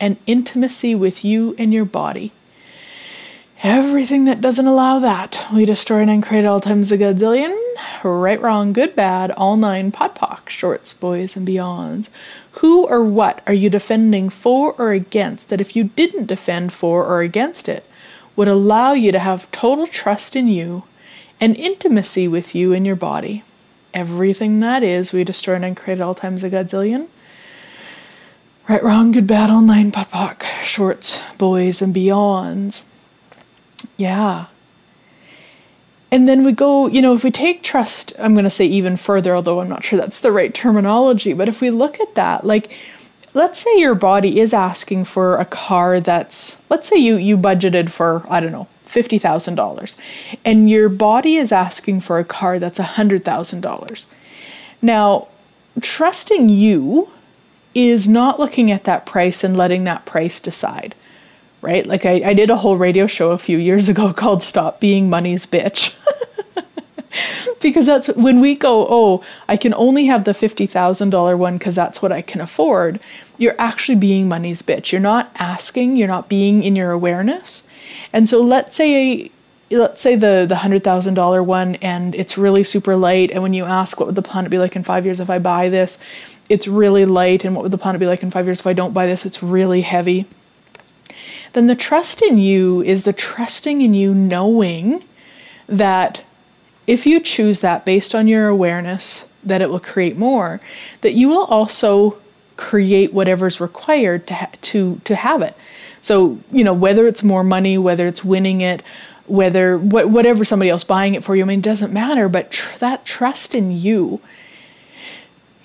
and 0.00 0.16
intimacy 0.26 0.94
with 0.94 1.24
you 1.24 1.54
and 1.58 1.72
your 1.72 1.84
body. 1.84 2.32
Everything 3.64 4.24
that 4.26 4.40
doesn't 4.40 4.68
allow 4.68 5.00
that, 5.00 5.44
we 5.52 5.64
destroy 5.64 5.98
and 5.98 6.10
uncreate 6.10 6.44
all 6.44 6.60
times 6.60 6.92
a 6.92 6.98
gazillion. 6.98 7.52
Right, 8.04 8.40
wrong, 8.40 8.72
good, 8.72 8.94
bad, 8.94 9.32
all 9.32 9.56
nine, 9.56 9.90
podpoc, 9.90 10.48
shorts, 10.48 10.92
boys, 10.92 11.36
and 11.36 11.46
beyonds. 11.46 12.08
Who 12.52 12.86
or 12.86 13.04
what 13.04 13.42
are 13.48 13.52
you 13.52 13.68
defending 13.68 14.28
for 14.28 14.74
or 14.78 14.92
against 14.92 15.48
that 15.48 15.60
if 15.60 15.74
you 15.74 15.84
didn't 15.84 16.26
defend 16.26 16.72
for 16.72 17.04
or 17.04 17.20
against 17.20 17.68
it, 17.68 17.84
would 18.36 18.46
allow 18.46 18.92
you 18.92 19.10
to 19.10 19.18
have 19.18 19.50
total 19.50 19.88
trust 19.88 20.36
in 20.36 20.46
you 20.46 20.84
and 21.40 21.56
intimacy 21.56 22.28
with 22.28 22.54
you 22.54 22.72
in 22.72 22.84
your 22.84 22.94
body? 22.94 23.42
Everything 23.92 24.60
that 24.60 24.84
is, 24.84 25.12
we 25.12 25.24
destroy 25.24 25.56
and 25.56 25.64
uncreate 25.64 26.00
all 26.00 26.14
times 26.14 26.44
a 26.44 26.50
gazillion. 26.50 27.08
Right, 28.68 28.84
wrong, 28.84 29.10
good, 29.10 29.26
bad, 29.26 29.50
all 29.50 29.62
nine, 29.62 29.90
podpoc, 29.90 30.44
shorts, 30.62 31.20
boys, 31.38 31.82
and 31.82 31.92
beyonds. 31.92 32.82
Yeah. 33.96 34.46
And 36.10 36.26
then 36.26 36.44
we 36.44 36.52
go, 36.52 36.86
you 36.86 37.02
know, 37.02 37.14
if 37.14 37.22
we 37.22 37.30
take 37.30 37.62
trust, 37.62 38.14
I'm 38.18 38.32
going 38.32 38.44
to 38.44 38.50
say 38.50 38.64
even 38.64 38.96
further, 38.96 39.36
although 39.36 39.60
I'm 39.60 39.68
not 39.68 39.84
sure 39.84 39.98
that's 39.98 40.20
the 40.20 40.32
right 40.32 40.54
terminology, 40.54 41.34
but 41.34 41.48
if 41.48 41.60
we 41.60 41.70
look 41.70 42.00
at 42.00 42.14
that, 42.14 42.44
like, 42.44 42.72
let's 43.34 43.58
say 43.58 43.78
your 43.78 43.94
body 43.94 44.40
is 44.40 44.54
asking 44.54 45.04
for 45.04 45.36
a 45.36 45.44
car 45.44 46.00
that's, 46.00 46.56
let's 46.70 46.88
say 46.88 46.96
you, 46.96 47.16
you 47.16 47.36
budgeted 47.36 47.90
for, 47.90 48.24
I 48.30 48.40
don't 48.40 48.52
know, 48.52 48.68
$50,000, 48.86 49.96
and 50.46 50.70
your 50.70 50.88
body 50.88 51.36
is 51.36 51.52
asking 51.52 52.00
for 52.00 52.18
a 52.18 52.24
car 52.24 52.58
that's 52.58 52.78
$100,000. 52.78 54.06
Now, 54.80 55.28
trusting 55.82 56.48
you 56.48 57.10
is 57.74 58.08
not 58.08 58.40
looking 58.40 58.70
at 58.70 58.84
that 58.84 59.04
price 59.04 59.44
and 59.44 59.54
letting 59.56 59.84
that 59.84 60.06
price 60.06 60.40
decide 60.40 60.94
right? 61.62 61.86
Like 61.86 62.06
I, 62.06 62.22
I 62.24 62.34
did 62.34 62.50
a 62.50 62.56
whole 62.56 62.76
radio 62.76 63.06
show 63.06 63.32
a 63.32 63.38
few 63.38 63.58
years 63.58 63.88
ago 63.88 64.12
called 64.16 64.42
Stop 64.42 64.80
Being 64.80 65.10
Money's 65.10 65.46
Bitch. 65.46 65.94
because 67.60 67.86
that's 67.86 68.08
when 68.08 68.40
we 68.40 68.54
go, 68.54 68.86
oh, 68.88 69.24
I 69.48 69.56
can 69.56 69.74
only 69.74 70.06
have 70.06 70.24
the 70.24 70.32
$50,000 70.32 71.38
one 71.38 71.58
because 71.58 71.74
that's 71.74 72.00
what 72.02 72.12
I 72.12 72.22
can 72.22 72.40
afford. 72.40 73.00
You're 73.38 73.56
actually 73.58 73.96
being 73.96 74.28
money's 74.28 74.62
bitch. 74.62 74.92
You're 74.92 75.00
not 75.00 75.30
asking, 75.36 75.96
you're 75.96 76.08
not 76.08 76.28
being 76.28 76.62
in 76.62 76.76
your 76.76 76.90
awareness. 76.90 77.62
And 78.12 78.28
so 78.28 78.40
let's 78.40 78.76
say 78.76 79.30
let's 79.70 80.00
say 80.00 80.16
the 80.16 80.46
the 80.48 80.54
$100,000 80.54 81.44
one 81.44 81.74
and 81.76 82.14
it's 82.14 82.38
really 82.38 82.64
super 82.64 82.96
light 82.96 83.30
and 83.30 83.42
when 83.42 83.52
you 83.52 83.64
ask 83.64 84.00
what 84.00 84.06
would 84.06 84.14
the 84.14 84.22
planet 84.22 84.50
be 84.50 84.56
like 84.56 84.74
in 84.74 84.82
5 84.82 85.04
years 85.04 85.20
if 85.20 85.28
I 85.28 85.38
buy 85.38 85.68
this, 85.68 85.98
it's 86.48 86.66
really 86.66 87.04
light 87.04 87.44
and 87.44 87.54
what 87.54 87.62
would 87.62 87.72
the 87.72 87.78
planet 87.78 88.00
be 88.00 88.06
like 88.06 88.22
in 88.22 88.30
5 88.30 88.46
years 88.46 88.60
if 88.60 88.66
I 88.66 88.72
don't 88.72 88.94
buy 88.94 89.06
this, 89.06 89.26
it's 89.26 89.42
really 89.42 89.82
heavy 89.82 90.26
then 91.52 91.66
the 91.66 91.74
trust 91.74 92.22
in 92.22 92.38
you 92.38 92.82
is 92.82 93.04
the 93.04 93.12
trusting 93.12 93.80
in 93.80 93.94
you 93.94 94.14
knowing 94.14 95.04
that 95.66 96.22
if 96.86 97.06
you 97.06 97.20
choose 97.20 97.60
that 97.60 97.84
based 97.84 98.14
on 98.14 98.28
your 98.28 98.48
awareness, 98.48 99.26
that 99.44 99.62
it 99.62 99.70
will 99.70 99.80
create 99.80 100.16
more, 100.16 100.60
that 101.02 101.14
you 101.14 101.28
will 101.28 101.44
also 101.44 102.18
create 102.56 103.12
whatever's 103.12 103.60
required 103.60 104.26
to 104.26 104.34
ha- 104.34 104.50
to 104.60 105.00
to 105.04 105.14
have 105.14 105.42
it. 105.42 105.54
So 106.00 106.38
you 106.50 106.64
know 106.64 106.74
whether 106.74 107.06
it's 107.06 107.22
more 107.22 107.44
money, 107.44 107.78
whether 107.78 108.06
it's 108.06 108.24
winning 108.24 108.60
it, 108.60 108.82
whether 109.26 109.78
what 109.78 110.08
whatever 110.08 110.44
somebody 110.44 110.70
else 110.70 110.84
buying 110.84 111.14
it 111.14 111.22
for 111.24 111.36
you. 111.36 111.42
I 111.42 111.46
mean, 111.46 111.60
it 111.60 111.64
doesn't 111.64 111.92
matter. 111.92 112.28
But 112.28 112.50
tr- 112.50 112.78
that 112.78 113.04
trust 113.04 113.54
in 113.54 113.70
you, 113.70 114.20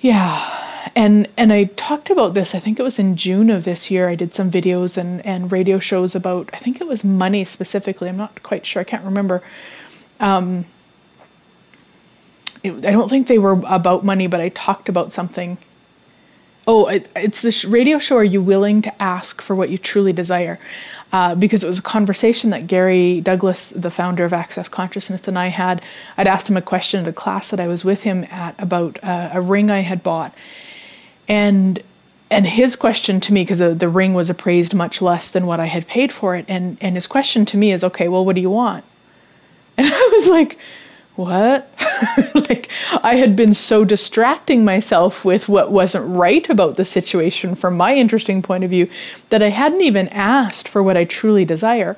yeah, 0.02 0.63
and 0.96 1.28
and 1.38 1.54
I 1.54 1.66
talked 1.66 2.10
about 2.10 2.34
this. 2.34 2.54
I 2.56 2.60
think 2.60 2.80
it 2.80 2.84
was 2.84 3.00
in 3.00 3.16
June 3.16 3.50
of 3.50 3.64
this 3.64 3.90
year. 3.90 4.10
I 4.10 4.16
did 4.16 4.34
some 4.34 4.52
videos 4.52 4.98
and 4.98 5.26
and 5.26 5.52
radio 5.52 5.80
shows 5.80 6.16
about. 6.16 6.50
I 6.54 6.58
think 6.58 6.82
it 6.82 6.88
was 6.88 7.04
money 7.04 7.46
specifically. 7.46 8.10
I'm 8.10 8.18
not 8.18 8.44
quite 8.44 8.66
sure. 8.66 8.82
I 8.82 8.84
can't 8.84 9.06
remember. 9.06 9.42
Um, 10.20 10.66
it, 12.64 12.86
I 12.86 12.92
don't 12.92 13.10
think 13.10 13.28
they 13.28 13.40
were 13.40 13.60
about 13.66 14.06
money, 14.06 14.28
but 14.28 14.40
I 14.40 14.50
talked 14.50 14.90
about 14.90 15.12
something. 15.12 15.58
Oh, 16.66 16.88
it, 16.88 17.10
it's 17.16 17.42
this 17.42 17.66
radio 17.66 18.00
show. 18.00 18.18
Are 18.18 18.24
you 18.24 18.42
willing 18.42 18.82
to 18.84 19.04
ask 19.04 19.42
for 19.42 19.56
what 19.56 19.70
you 19.70 19.78
truly 19.78 20.14
desire? 20.14 20.60
uh, 21.14 21.36
because 21.36 21.64
it 21.64 21.68
was 21.68 21.78
a 21.78 21.84
conversation 21.84 22.50
that 22.50 22.66
Gary 22.66 23.22
Douglas, 23.22 23.70
the 23.70 23.92
founder 23.92 24.26
of 24.26 24.34
Access 24.34 24.68
Consciousness, 24.68 25.28
and 25.28 25.38
I 25.38 25.48
had. 25.48 25.86
I'd 26.18 26.28
asked 26.28 26.50
him 26.50 26.58
a 26.58 26.62
question 26.62 27.04
at 27.04 27.08
a 27.08 27.14
class 27.14 27.52
that 27.52 27.60
I 27.60 27.68
was 27.68 27.86
with 27.86 28.02
him 28.02 28.26
at 28.32 28.56
about 28.58 29.02
uh, 29.04 29.30
a 29.32 29.40
ring 29.40 29.70
I 29.70 29.82
had 29.82 30.02
bought, 30.02 30.34
and 31.28 31.82
and 32.30 32.48
his 32.48 32.76
question 32.76 33.20
to 33.20 33.34
me 33.34 33.44
because 33.44 33.60
the, 33.60 33.76
the 33.76 33.90
ring 33.90 34.16
was 34.16 34.30
appraised 34.30 34.74
much 34.74 35.02
less 35.02 35.30
than 35.30 35.46
what 35.46 35.60
I 35.60 35.66
had 35.66 35.88
paid 35.88 36.12
for 36.12 36.36
it, 36.36 36.46
and 36.48 36.78
and 36.82 36.96
his 36.96 37.08
question 37.08 37.46
to 37.46 37.58
me 37.58 37.72
is, 37.72 37.84
okay, 37.84 38.08
well, 38.08 38.26
what 38.26 38.36
do 38.36 38.42
you 38.42 38.50
want? 38.50 38.84
And 39.76 39.88
I 39.92 40.10
was 40.14 40.28
like, 40.28 40.60
what? 41.16 41.68
like, 42.50 42.70
I 43.04 43.16
had 43.16 43.36
been 43.36 43.54
so 43.54 43.86
distracting 43.86 44.66
myself 44.66 45.24
with 45.24 45.48
what 45.48 45.72
wasn't 45.72 46.16
right 46.16 46.48
about 46.50 46.76
the 46.76 46.86
situation 46.86 47.56
from 47.56 47.78
my 47.78 47.96
interesting 47.96 48.42
point 48.42 48.64
of 48.64 48.70
view 48.70 48.90
that 49.30 49.44
I 49.44 49.50
hadn't 49.50 49.82
even 49.82 50.08
asked 50.10 50.68
for 50.68 50.82
what 50.82 50.98
I 50.98 51.06
truly 51.06 51.46
desire. 51.46 51.96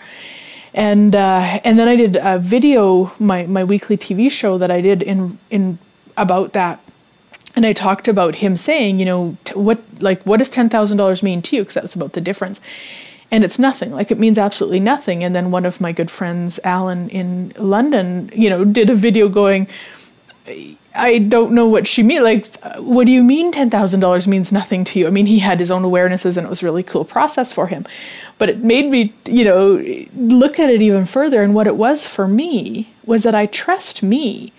And 0.74 1.16
uh, 1.16 1.60
and 1.64 1.80
then 1.80 1.88
I 1.88 1.96
did 1.96 2.18
a 2.22 2.38
video, 2.40 3.14
my 3.18 3.46
my 3.46 3.64
weekly 3.64 3.96
TV 3.98 4.30
show 4.30 4.58
that 4.58 4.70
I 4.70 4.82
did 4.82 5.02
in 5.02 5.38
in 5.50 5.80
about 6.18 6.54
that, 6.54 6.82
and 7.56 7.66
I 7.66 7.74
talked 7.74 8.08
about 8.08 8.36
him 8.36 8.58
saying, 8.58 9.00
you 9.00 9.06
know, 9.06 9.38
what 9.54 9.80
like 10.00 10.22
what 10.24 10.38
does 10.38 10.50
ten 10.50 10.70
thousand 10.70 10.98
dollars 10.98 11.24
mean 11.24 11.42
to 11.44 11.56
you? 11.56 11.62
Because 11.62 11.76
that 11.76 11.84
was 11.84 11.96
about 11.96 12.14
the 12.14 12.22
difference. 12.22 12.60
And 13.32 13.44
it's 13.44 13.58
nothing. 13.58 13.92
Like 13.92 14.12
it 14.12 14.20
means 14.20 14.38
absolutely 14.38 14.80
nothing. 14.80 15.24
And 15.24 15.36
then 15.36 15.52
one 15.52 15.66
of 15.66 15.82
my 15.82 15.92
good 15.92 16.12
friends 16.12 16.60
alan 16.64 17.10
in 17.10 17.54
london 17.58 18.30
you 18.34 18.50
know 18.50 18.64
did 18.66 18.90
a 18.90 18.96
video 18.96 19.28
going 19.28 19.68
i 20.94 21.18
don't 21.18 21.52
know 21.52 21.68
what 21.68 21.88
she 21.88 22.04
mean 22.04 22.22
like 22.24 22.46
what 22.78 23.06
do 23.06 23.12
you 23.12 23.24
mean 23.24 23.52
$10000 23.52 24.28
means 24.28 24.52
nothing 24.52 24.84
to 24.86 25.00
you? 25.00 25.08
I 25.08 25.10
mean 25.10 25.26
he 25.26 25.40
had 25.40 25.60
his 25.60 25.72
own 25.72 25.84
awarenesses 25.84 26.38
and 26.38 26.46
it 26.46 26.50
was 26.50 26.62
a 26.62 26.66
really 26.66 26.84
cool 26.84 27.06
process 27.06 27.52
for 27.52 27.68
him. 27.68 27.86
But 28.38 28.50
it 28.50 28.58
made 28.60 28.90
me 28.92 29.14
you 29.26 29.46
know 29.46 29.82
look 30.16 30.60
at 30.60 30.70
it 30.70 30.82
even 30.82 31.06
further. 31.06 31.42
And 31.42 31.56
what 31.56 31.68
it 31.68 31.76
was 31.76 32.06
for 32.08 32.28
me 32.28 32.90
was 33.06 33.24
that 33.24 33.36
i 33.36 33.46
trust 33.46 34.04
me. 34.04 34.52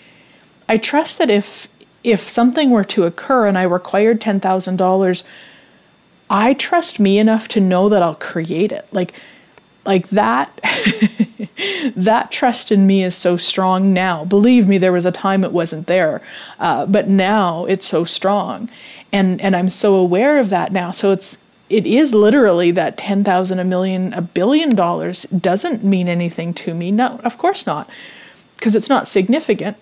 I 0.68 0.78
trust 0.78 1.18
that 1.18 1.30
if 1.30 1.68
if 2.06 2.28
something 2.28 2.70
were 2.70 2.84
to 2.84 3.04
occur 3.04 3.46
and 3.46 3.58
i 3.58 3.62
required 3.62 4.20
$10000 4.20 5.24
I 6.28 6.54
trust 6.54 6.98
me 6.98 7.18
enough 7.18 7.48
to 7.48 7.60
know 7.60 7.88
that 7.88 8.02
I'll 8.02 8.14
create 8.16 8.72
it. 8.72 8.86
Like 8.92 9.14
like 9.84 10.08
that 10.08 10.50
that 11.96 12.32
trust 12.32 12.72
in 12.72 12.86
me 12.86 13.04
is 13.04 13.14
so 13.14 13.36
strong 13.36 13.92
now. 13.92 14.24
Believe 14.24 14.66
me, 14.66 14.78
there 14.78 14.92
was 14.92 15.06
a 15.06 15.12
time 15.12 15.44
it 15.44 15.52
wasn't 15.52 15.86
there, 15.86 16.20
uh, 16.58 16.86
but 16.86 17.08
now 17.08 17.64
it's 17.66 17.86
so 17.86 18.02
strong, 18.02 18.68
and 19.12 19.40
and 19.40 19.54
I'm 19.54 19.70
so 19.70 19.94
aware 19.94 20.40
of 20.40 20.50
that 20.50 20.72
now. 20.72 20.90
So 20.90 21.12
it's 21.12 21.38
it 21.70 21.86
is 21.86 22.12
literally 22.12 22.72
that 22.72 22.98
ten 22.98 23.22
thousand, 23.22 23.60
a 23.60 23.64
million, 23.64 24.12
a 24.12 24.22
billion 24.22 24.74
dollars 24.74 25.22
doesn't 25.24 25.84
mean 25.84 26.08
anything 26.08 26.52
to 26.54 26.74
me. 26.74 26.90
No, 26.90 27.20
of 27.22 27.38
course 27.38 27.64
not, 27.64 27.88
because 28.56 28.74
it's 28.74 28.88
not 28.88 29.06
significant, 29.06 29.76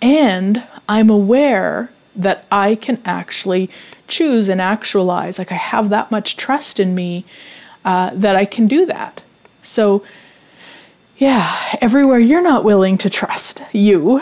and 0.00 0.62
I'm 0.88 1.10
aware 1.10 1.90
that 2.16 2.46
I 2.50 2.74
can 2.74 3.00
actually 3.04 3.70
choose 4.08 4.48
and 4.48 4.60
actualize. 4.60 5.38
Like 5.38 5.52
I 5.52 5.56
have 5.56 5.90
that 5.90 6.10
much 6.10 6.36
trust 6.36 6.80
in 6.80 6.94
me 6.94 7.24
uh, 7.84 8.10
that 8.14 8.36
I 8.36 8.44
can 8.44 8.66
do 8.66 8.86
that. 8.86 9.22
So, 9.62 10.04
yeah, 11.18 11.76
everywhere 11.80 12.18
you're 12.18 12.42
not 12.42 12.64
willing 12.64 12.98
to 12.98 13.10
trust 13.10 13.62
you 13.72 14.20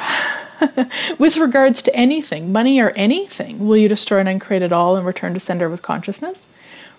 with 1.19 1.37
regards 1.37 1.83
to 1.83 1.95
anything, 1.95 2.53
money 2.53 2.81
or 2.81 2.93
anything, 2.97 3.67
will 3.67 3.77
you 3.77 3.89
destroy 3.89 4.21
and 4.21 4.29
uncreate 4.29 4.63
it 4.63 4.73
all 4.73 4.97
and 4.97 5.07
return 5.07 5.35
to 5.35 5.41
sender 5.41 5.69
with 5.69 5.83
consciousness? 5.83 6.47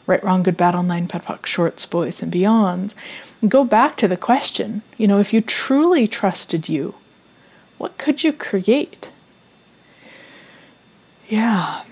Right, 0.05 0.23
wrong, 0.23 0.43
good, 0.43 0.55
bad, 0.55 0.75
all 0.75 0.83
nine, 0.83 1.07
podpoc, 1.07 1.45
shorts, 1.45 1.85
boys, 1.85 2.21
and 2.21 2.31
beyonds. 2.31 2.95
Go 3.47 3.65
back 3.65 3.97
to 3.97 4.07
the 4.07 4.17
question 4.17 4.81
you 4.97 5.07
know, 5.07 5.19
if 5.19 5.33
you 5.33 5.41
truly 5.41 6.07
trusted 6.07 6.69
you, 6.69 6.95
what 7.77 7.97
could 7.97 8.23
you 8.23 8.33
create? 8.33 9.11
Yeah. 11.29 11.83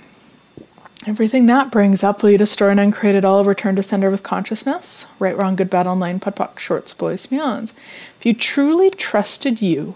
Everything 1.07 1.45
that 1.45 1.71
brings 1.71 2.03
up 2.03 2.23
will 2.23 2.31
you 2.31 2.37
destroy 2.37 2.69
and 2.69 2.79
uncreate 2.79 3.15
it 3.15 3.23
all, 3.23 3.45
return 3.45 3.75
to 3.75 3.83
sender 3.83 4.09
with 4.09 4.23
consciousness? 4.23 5.05
Right, 5.19 5.37
wrong, 5.37 5.55
good, 5.55 5.69
bad, 5.69 5.85
all 5.85 5.95
nine, 5.95 6.19
podpoc, 6.19 6.57
shorts, 6.57 6.93
boys, 6.95 7.27
beyonds. 7.27 7.73
If 8.19 8.25
you 8.25 8.33
truly 8.33 8.89
trusted 8.89 9.61
you, 9.61 9.95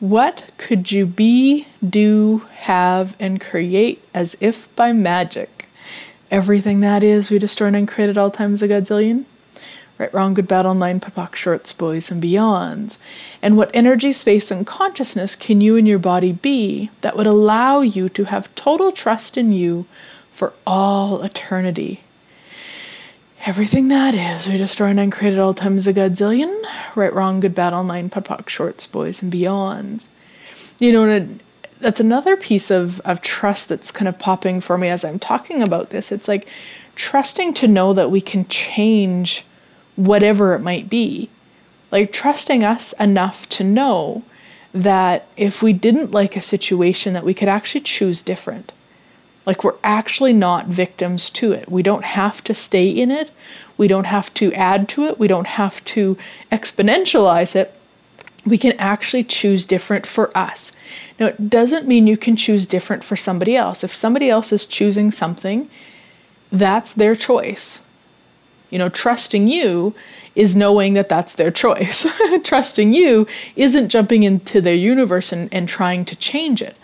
what 0.00 0.50
could 0.58 0.90
you 0.90 1.06
be, 1.06 1.68
do, 1.88 2.42
have, 2.56 3.14
and 3.20 3.40
create 3.40 4.02
as 4.12 4.36
if 4.40 4.74
by 4.74 4.92
magic? 4.92 5.68
Everything 6.30 6.80
that 6.80 7.04
is, 7.04 7.30
we 7.30 7.38
destroy 7.38 7.68
and 7.68 7.76
uncreate 7.76 8.10
at 8.10 8.18
all 8.18 8.30
times 8.32 8.62
a 8.62 8.68
godzillion. 8.68 9.26
Right, 9.96 10.12
wrong, 10.12 10.34
good, 10.34 10.48
bad, 10.48 10.66
all 10.66 10.74
nine, 10.74 10.98
POD 10.98 11.36
shorts, 11.36 11.72
boys, 11.72 12.10
and 12.10 12.20
beyonds. 12.20 12.98
And 13.40 13.56
what 13.56 13.70
energy, 13.72 14.12
space, 14.12 14.50
and 14.50 14.66
consciousness 14.66 15.36
can 15.36 15.60
you 15.60 15.76
and 15.76 15.86
your 15.86 16.00
body 16.00 16.32
be 16.32 16.90
that 17.02 17.16
would 17.16 17.28
allow 17.28 17.80
you 17.80 18.08
to 18.08 18.24
have 18.24 18.52
total 18.56 18.90
trust 18.90 19.38
in 19.38 19.52
you 19.52 19.86
for 20.32 20.52
all 20.66 21.22
eternity? 21.22 22.00
Everything 23.46 23.86
that 23.88 24.14
is, 24.14 24.48
we 24.48 24.56
destroy 24.56 24.88
and 24.88 25.12
created 25.12 25.38
all 25.38 25.54
times 25.54 25.86
a 25.86 25.92
godzillion. 25.92 26.64
Right, 26.96 27.12
wrong, 27.12 27.38
good, 27.38 27.54
bad, 27.54 27.72
all 27.72 27.84
nine, 27.84 28.10
POD 28.10 28.50
shorts, 28.50 28.88
boys, 28.88 29.22
and 29.22 29.32
beyonds. 29.32 30.08
You 30.80 30.90
know, 30.90 31.28
that's 31.80 32.00
another 32.00 32.36
piece 32.36 32.70
of, 32.72 33.00
of 33.02 33.20
trust 33.20 33.68
that's 33.68 33.92
kind 33.92 34.08
of 34.08 34.18
popping 34.18 34.60
for 34.60 34.76
me 34.76 34.88
as 34.88 35.04
I'm 35.04 35.20
talking 35.20 35.62
about 35.62 35.90
this. 35.90 36.10
It's 36.10 36.26
like 36.26 36.48
trusting 36.96 37.54
to 37.54 37.68
know 37.68 37.92
that 37.92 38.10
we 38.10 38.20
can 38.20 38.48
change 38.48 39.44
whatever 39.96 40.54
it 40.54 40.60
might 40.60 40.88
be. 40.88 41.28
Like 41.90 42.12
trusting 42.12 42.64
us 42.64 42.92
enough 42.94 43.48
to 43.50 43.64
know 43.64 44.22
that 44.72 45.26
if 45.36 45.62
we 45.62 45.72
didn't 45.72 46.10
like 46.10 46.36
a 46.36 46.40
situation 46.40 47.14
that 47.14 47.24
we 47.24 47.34
could 47.34 47.48
actually 47.48 47.82
choose 47.82 48.22
different. 48.22 48.72
Like 49.46 49.62
we're 49.62 49.76
actually 49.84 50.32
not 50.32 50.66
victims 50.66 51.30
to 51.30 51.52
it. 51.52 51.70
We 51.70 51.82
don't 51.82 52.04
have 52.04 52.42
to 52.44 52.54
stay 52.54 52.88
in 52.88 53.10
it. 53.10 53.30
We 53.76 53.86
don't 53.86 54.06
have 54.06 54.32
to 54.34 54.52
add 54.54 54.88
to 54.90 55.04
it. 55.04 55.18
We 55.18 55.28
don't 55.28 55.46
have 55.46 55.84
to 55.86 56.16
exponentialize 56.50 57.54
it. 57.54 57.72
We 58.44 58.58
can 58.58 58.72
actually 58.72 59.24
choose 59.24 59.64
different 59.64 60.06
for 60.06 60.36
us. 60.36 60.72
Now, 61.18 61.26
it 61.26 61.48
doesn't 61.48 61.86
mean 61.86 62.06
you 62.06 62.16
can 62.16 62.36
choose 62.36 62.66
different 62.66 63.04
for 63.04 63.16
somebody 63.16 63.56
else. 63.56 63.84
If 63.84 63.94
somebody 63.94 64.28
else 64.28 64.52
is 64.52 64.66
choosing 64.66 65.10
something, 65.10 65.70
that's 66.50 66.92
their 66.92 67.16
choice. 67.16 67.80
You 68.74 68.78
know, 68.80 68.88
trusting 68.88 69.46
you 69.46 69.94
is 70.34 70.56
knowing 70.56 70.94
that 70.94 71.08
that's 71.08 71.34
their 71.34 71.52
choice. 71.52 72.08
trusting 72.42 72.92
you 72.92 73.24
isn't 73.54 73.88
jumping 73.88 74.24
into 74.24 74.60
their 74.60 74.74
universe 74.74 75.30
and, 75.30 75.48
and 75.54 75.68
trying 75.68 76.04
to 76.06 76.16
change 76.16 76.60
it. 76.60 76.76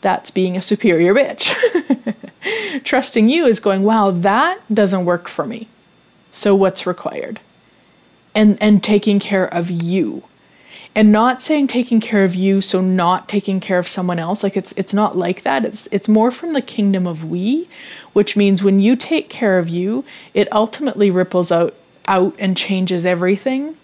That's 0.00 0.30
being 0.30 0.56
a 0.56 0.62
superior 0.62 1.12
bitch. 1.12 1.54
trusting 2.84 3.28
you 3.28 3.44
is 3.44 3.60
going, 3.60 3.82
wow, 3.82 4.10
that 4.10 4.58
doesn't 4.72 5.04
work 5.04 5.28
for 5.28 5.44
me. 5.44 5.68
So 6.32 6.54
what's 6.54 6.86
required? 6.86 7.40
And 8.34 8.56
and 8.58 8.82
taking 8.82 9.20
care 9.20 9.52
of 9.52 9.70
you 9.70 10.22
and 10.94 11.10
not 11.10 11.42
saying 11.42 11.66
taking 11.66 12.00
care 12.00 12.24
of 12.24 12.34
you 12.34 12.60
so 12.60 12.80
not 12.80 13.28
taking 13.28 13.60
care 13.60 13.78
of 13.78 13.88
someone 13.88 14.18
else 14.18 14.42
like 14.42 14.56
it's 14.56 14.72
it's 14.72 14.94
not 14.94 15.16
like 15.16 15.42
that. 15.42 15.64
It's 15.64 15.88
it's 15.90 16.08
more 16.08 16.30
from 16.30 16.52
the 16.52 16.62
kingdom 16.62 17.06
of 17.06 17.24
we 17.24 17.68
which 18.12 18.36
means 18.36 18.62
when 18.62 18.80
you 18.80 18.96
take 18.96 19.28
care 19.28 19.58
of 19.58 19.68
you 19.68 20.04
it 20.34 20.50
ultimately 20.52 21.10
ripples 21.10 21.50
out 21.50 21.74
out 22.06 22.34
and 22.38 22.56
changes 22.56 23.04
everything 23.04 23.76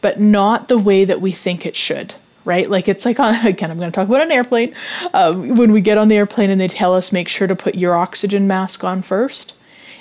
but 0.00 0.20
not 0.20 0.68
the 0.68 0.78
way 0.78 1.04
that 1.04 1.20
we 1.20 1.32
think 1.32 1.66
it 1.66 1.76
should 1.76 2.14
right? 2.44 2.70
Like 2.70 2.86
it's 2.86 3.04
like 3.04 3.18
on 3.18 3.34
again 3.46 3.70
i'm 3.70 3.78
going 3.78 3.90
to 3.90 3.94
talk 3.94 4.08
about 4.08 4.22
an 4.22 4.30
airplane. 4.30 4.74
Um, 5.12 5.56
when 5.56 5.72
we 5.72 5.80
get 5.80 5.98
on 5.98 6.08
the 6.08 6.16
airplane 6.16 6.48
and 6.48 6.60
they 6.60 6.68
tell 6.68 6.94
us 6.94 7.10
make 7.10 7.28
sure 7.28 7.48
to 7.48 7.56
put 7.56 7.74
your 7.74 7.96
oxygen 7.96 8.46
mask 8.46 8.84
on 8.84 9.02
first 9.02 9.52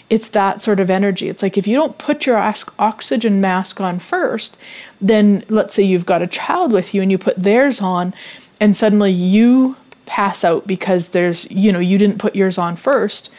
it's 0.09 0.29
that 0.29 0.61
sort 0.61 0.79
of 0.79 0.89
energy. 0.89 1.29
It's 1.29 1.41
like 1.41 1.57
if 1.57 1.67
you 1.67 1.75
don't 1.75 1.97
put 1.97 2.25
your 2.25 2.37
oxygen 2.37 3.41
mask 3.41 3.81
on 3.81 3.99
first, 3.99 4.57
then 5.01 5.43
let's 5.49 5.75
say 5.75 5.83
you've 5.83 6.05
got 6.05 6.21
a 6.21 6.27
child 6.27 6.71
with 6.71 6.93
you 6.93 7.01
and 7.01 7.11
you 7.11 7.17
put 7.17 7.35
theirs 7.37 7.81
on, 7.81 8.13
and 8.59 8.75
suddenly 8.75 9.11
you 9.11 9.75
pass 10.05 10.43
out 10.43 10.67
because 10.67 11.09
there's, 11.09 11.49
you 11.49 11.71
know, 11.71 11.79
you 11.79 11.97
didn't 11.97 12.19
put 12.19 12.35
yours 12.35 12.57
on 12.57 12.75
first. 12.75 13.31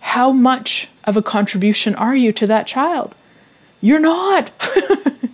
How 0.00 0.30
much 0.32 0.88
of 1.04 1.16
a 1.16 1.22
contribution 1.22 1.94
are 1.96 2.14
you 2.14 2.32
to 2.32 2.46
that 2.46 2.66
child? 2.66 3.14
You're 3.80 3.98
not. 3.98 4.50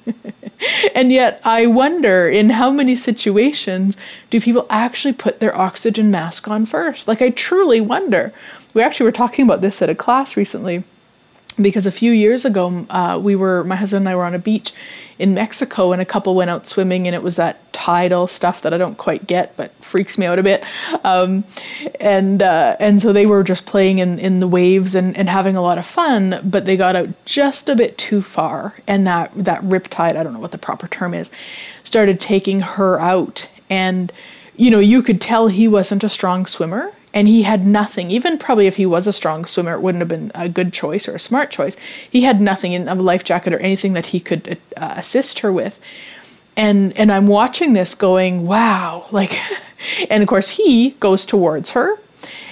and 0.95 1.13
yet, 1.13 1.41
I 1.45 1.67
wonder 1.67 2.29
in 2.29 2.51
how 2.51 2.71
many 2.71 2.97
situations 2.97 3.97
do 4.31 4.41
people 4.41 4.67
actually 4.71 5.13
put 5.13 5.41
their 5.41 5.57
oxygen 5.57 6.11
mask 6.11 6.49
on 6.49 6.65
first? 6.65 7.07
Like, 7.07 7.21
I 7.21 7.31
truly 7.31 7.81
wonder 7.81 8.33
we 8.75 8.83
actually 8.83 9.05
were 9.05 9.13
talking 9.13 9.45
about 9.45 9.61
this 9.61 9.83
at 9.83 9.89
a 9.89 9.95
class 9.95 10.37
recently 10.37 10.85
because 11.61 11.87
a 11.87 11.93
few 11.93 12.13
years 12.13 12.45
ago 12.45 12.87
uh, 12.91 13.19
we 13.21 13.35
were 13.35 13.65
my 13.65 13.75
husband 13.75 14.03
and 14.03 14.09
i 14.09 14.15
were 14.15 14.25
on 14.25 14.35
a 14.35 14.39
beach 14.39 14.73
in 15.19 15.35
mexico 15.35 15.93
and 15.93 16.01
a 16.01 16.05
couple 16.05 16.35
went 16.35 16.51
out 16.51 16.67
swimming 16.67 17.07
and 17.07 17.15
it 17.17 17.23
was 17.23 17.37
that 17.37 17.73
tidal 17.73 18.27
stuff 18.27 18.63
that 18.63 18.73
i 18.73 18.77
don't 18.77 18.97
quite 18.97 19.27
get 19.27 19.57
but 19.57 19.73
freaks 19.85 20.19
me 20.19 20.27
out 20.27 20.39
a 20.39 20.43
bit. 20.43 20.65
Um, 21.05 21.45
and 21.99 22.43
uh, 22.43 22.77
and 22.79 23.01
so 23.01 23.13
they 23.13 23.25
were 23.25 23.43
just 23.43 23.65
playing 23.65 23.99
in, 23.99 24.19
in 24.19 24.41
the 24.41 24.49
waves 24.49 24.95
and, 24.95 25.17
and 25.17 25.29
having 25.29 25.57
a 25.57 25.63
lot 25.63 25.79
of 25.79 25.87
fun 25.87 26.41
but 26.45 26.67
they 26.67 26.77
got 26.77 26.95
out 26.95 27.09
just 27.25 27.69
a 27.69 27.75
bit 27.75 27.97
too 27.97 28.21
far 28.21 28.75
and 28.87 29.07
that 29.07 29.33
that 29.35 29.63
rip 29.63 29.89
tide 29.89 30.17
i 30.17 30.23
don't 30.23 30.33
know 30.33 30.41
what 30.41 30.53
the 30.53 30.59
proper 30.59 30.87
term 30.89 31.15
is 31.15 31.31
started 31.85 32.21
taking 32.21 32.61
her 32.61 33.01
out. 33.01 33.49
And 33.71 34.13
you 34.57 34.71
know 34.71 34.79
you 34.79 35.03
could 35.03 35.21
tell 35.21 35.49
he 35.49 35.69
wasn't 35.69 36.05
a 36.05 36.09
strong 36.09 36.45
swimmer 36.47 36.93
and 37.15 37.27
he 37.27 37.43
had 37.43 37.67
nothing 37.67 38.11
even 38.11 38.39
probably 38.39 38.67
if 38.67 38.77
he 38.77 38.87
was 38.87 39.07
a 39.07 39.13
strong 39.13 39.45
swimmer 39.45 39.75
it 39.75 39.81
wouldn't 39.81 40.01
have 40.01 40.09
been 40.09 40.31
a 40.35 40.49
good 40.49 40.73
choice 40.73 41.09
or 41.09 41.15
a 41.15 41.21
smart 41.21 41.51
choice. 41.51 41.77
He 41.77 42.23
had 42.23 42.41
nothing 42.41 42.73
in 42.73 42.89
a 42.89 42.95
life 42.95 43.25
jacket 43.25 43.53
or 43.53 43.59
anything 43.59 43.95
that 43.95 44.07
he 44.07 44.21
could 44.21 44.59
uh, 44.77 44.95
assist 44.97 45.41
her 45.41 45.53
with. 45.53 45.79
And 46.57 46.97
and 46.97 47.13
i'm 47.13 47.27
watching 47.27 47.73
this 47.73 47.95
going 47.95 48.47
wow 48.47 49.07
like 49.13 49.39
and 50.11 50.23
of 50.23 50.29
course 50.29 50.51
he 50.51 50.91
goes 51.01 51.25
towards 51.27 51.71
her. 51.71 51.99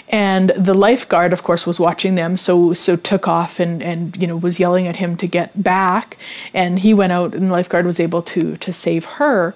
And 0.08 0.50
the 0.50 0.74
lifeguard 0.74 1.32
of 1.32 1.42
course 1.42 1.66
was 1.66 1.80
watching 1.80 2.14
them 2.14 2.36
so 2.36 2.72
so 2.72 2.96
took 2.96 3.26
off 3.26 3.58
and 3.58 3.82
and 3.82 4.16
you 4.16 4.26
know 4.26 4.36
was 4.36 4.60
yelling 4.60 4.86
at 4.86 4.96
him 4.96 5.16
to 5.18 5.26
get 5.26 5.62
back. 5.62 6.16
And 6.54 6.78
he 6.78 6.94
went 6.94 7.12
out 7.12 7.34
and 7.34 7.48
the 7.48 7.52
lifeguard 7.52 7.84
was 7.84 8.00
able 8.00 8.22
to 8.22 8.56
to 8.56 8.72
save 8.72 9.04
her 9.04 9.54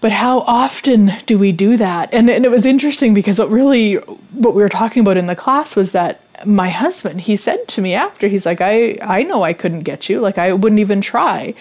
but 0.00 0.12
how 0.12 0.40
often 0.40 1.12
do 1.26 1.38
we 1.38 1.52
do 1.52 1.76
that? 1.76 2.12
And, 2.12 2.28
and 2.28 2.44
it 2.44 2.50
was 2.50 2.66
interesting 2.66 3.14
because 3.14 3.38
what 3.38 3.50
really, 3.50 3.94
what 3.94 4.54
we 4.54 4.62
were 4.62 4.68
talking 4.68 5.00
about 5.00 5.16
in 5.16 5.26
the 5.26 5.36
class 5.36 5.74
was 5.74 5.92
that 5.92 6.20
my 6.44 6.68
husband, 6.68 7.22
he 7.22 7.36
said 7.36 7.66
to 7.68 7.80
me 7.80 7.94
after, 7.94 8.28
he's 8.28 8.44
like, 8.44 8.60
I, 8.60 8.98
I 9.00 9.22
know 9.22 9.42
I 9.42 9.52
couldn't 9.52 9.82
get 9.82 10.08
you. 10.08 10.20
Like, 10.20 10.38
I 10.38 10.52
wouldn't 10.52 10.80
even 10.80 11.00
try. 11.00 11.54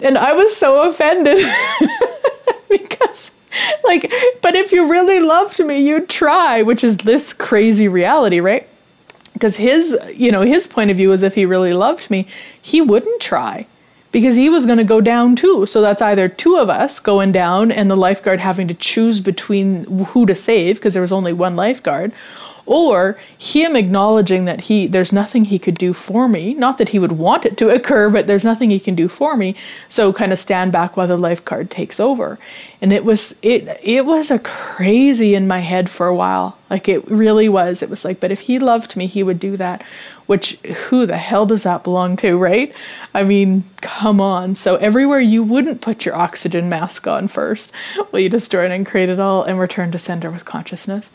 And 0.00 0.18
I 0.18 0.32
was 0.32 0.56
so 0.56 0.88
offended 0.88 1.38
because 2.68 3.30
like 3.84 4.12
but 4.42 4.54
if 4.54 4.72
you 4.72 4.90
really 4.90 5.20
loved 5.20 5.58
me 5.64 5.78
you'd 5.80 6.08
try 6.08 6.62
which 6.62 6.84
is 6.84 6.98
this 6.98 7.32
crazy 7.32 7.88
reality 7.88 8.40
right 8.40 8.68
because 9.32 9.56
his 9.56 9.98
you 10.14 10.30
know 10.30 10.42
his 10.42 10.66
point 10.66 10.90
of 10.90 10.96
view 10.96 11.10
is 11.12 11.22
if 11.22 11.34
he 11.34 11.46
really 11.46 11.72
loved 11.72 12.10
me 12.10 12.26
he 12.60 12.80
wouldn't 12.80 13.20
try 13.20 13.66
because 14.12 14.36
he 14.36 14.48
was 14.48 14.66
going 14.66 14.78
to 14.78 14.84
go 14.84 15.00
down 15.00 15.36
too. 15.36 15.66
So 15.66 15.80
that's 15.80 16.02
either 16.02 16.28
two 16.28 16.56
of 16.56 16.68
us 16.68 17.00
going 17.00 17.32
down 17.32 17.70
and 17.70 17.90
the 17.90 17.96
lifeguard 17.96 18.40
having 18.40 18.68
to 18.68 18.74
choose 18.74 19.20
between 19.20 19.84
who 20.06 20.26
to 20.26 20.34
save 20.34 20.76
because 20.76 20.94
there 20.94 21.02
was 21.02 21.12
only 21.12 21.32
one 21.32 21.56
lifeguard, 21.56 22.12
or 22.68 23.18
him 23.38 23.74
acknowledging 23.74 24.44
that 24.44 24.60
he 24.60 24.86
there's 24.86 25.12
nothing 25.12 25.46
he 25.46 25.58
could 25.58 25.76
do 25.76 25.94
for 25.94 26.28
me. 26.28 26.52
Not 26.54 26.76
that 26.78 26.90
he 26.90 26.98
would 26.98 27.12
want 27.12 27.46
it 27.46 27.56
to 27.58 27.70
occur 27.70 28.10
but 28.10 28.26
there's 28.26 28.44
nothing 28.44 28.68
he 28.68 28.78
can 28.78 28.94
do 28.94 29.08
for 29.08 29.36
me. 29.36 29.56
So 29.88 30.12
kind 30.12 30.32
of 30.32 30.38
stand 30.38 30.70
back 30.70 30.96
while 30.96 31.06
the 31.06 31.16
lifeguard 31.16 31.70
takes 31.70 31.98
over. 31.98 32.38
And 32.82 32.92
it 32.92 33.04
was 33.06 33.34
it 33.40 33.80
it 33.82 34.04
was 34.04 34.30
a 34.30 34.38
crazy 34.38 35.34
in 35.34 35.48
my 35.48 35.60
head 35.60 35.88
for 35.88 36.06
a 36.06 36.14
while. 36.14 36.58
Like 36.68 36.88
it 36.88 37.10
really 37.10 37.48
was. 37.48 37.82
It 37.82 37.88
was 37.88 38.04
like 38.04 38.20
but 38.20 38.30
if 38.30 38.40
he 38.40 38.58
loved 38.58 38.96
me 38.96 39.06
he 39.06 39.22
would 39.22 39.40
do 39.40 39.56
that 39.56 39.82
which 40.28 40.52
who 40.60 41.04
the 41.04 41.16
hell 41.16 41.44
does 41.44 41.64
that 41.64 41.82
belong 41.82 42.16
to 42.16 42.38
right 42.38 42.72
i 43.14 43.24
mean 43.24 43.64
come 43.80 44.20
on 44.20 44.54
so 44.54 44.76
everywhere 44.76 45.20
you 45.20 45.42
wouldn't 45.42 45.80
put 45.80 46.04
your 46.04 46.14
oxygen 46.14 46.68
mask 46.68 47.06
on 47.06 47.26
first 47.26 47.72
will 48.12 48.20
you 48.20 48.28
destroy 48.28 48.64
it 48.64 48.70
and 48.70 48.86
create 48.86 49.08
it 49.08 49.18
all 49.18 49.42
and 49.42 49.58
return 49.58 49.90
to 49.90 49.98
sender 49.98 50.30
with 50.30 50.44
consciousness 50.44 51.10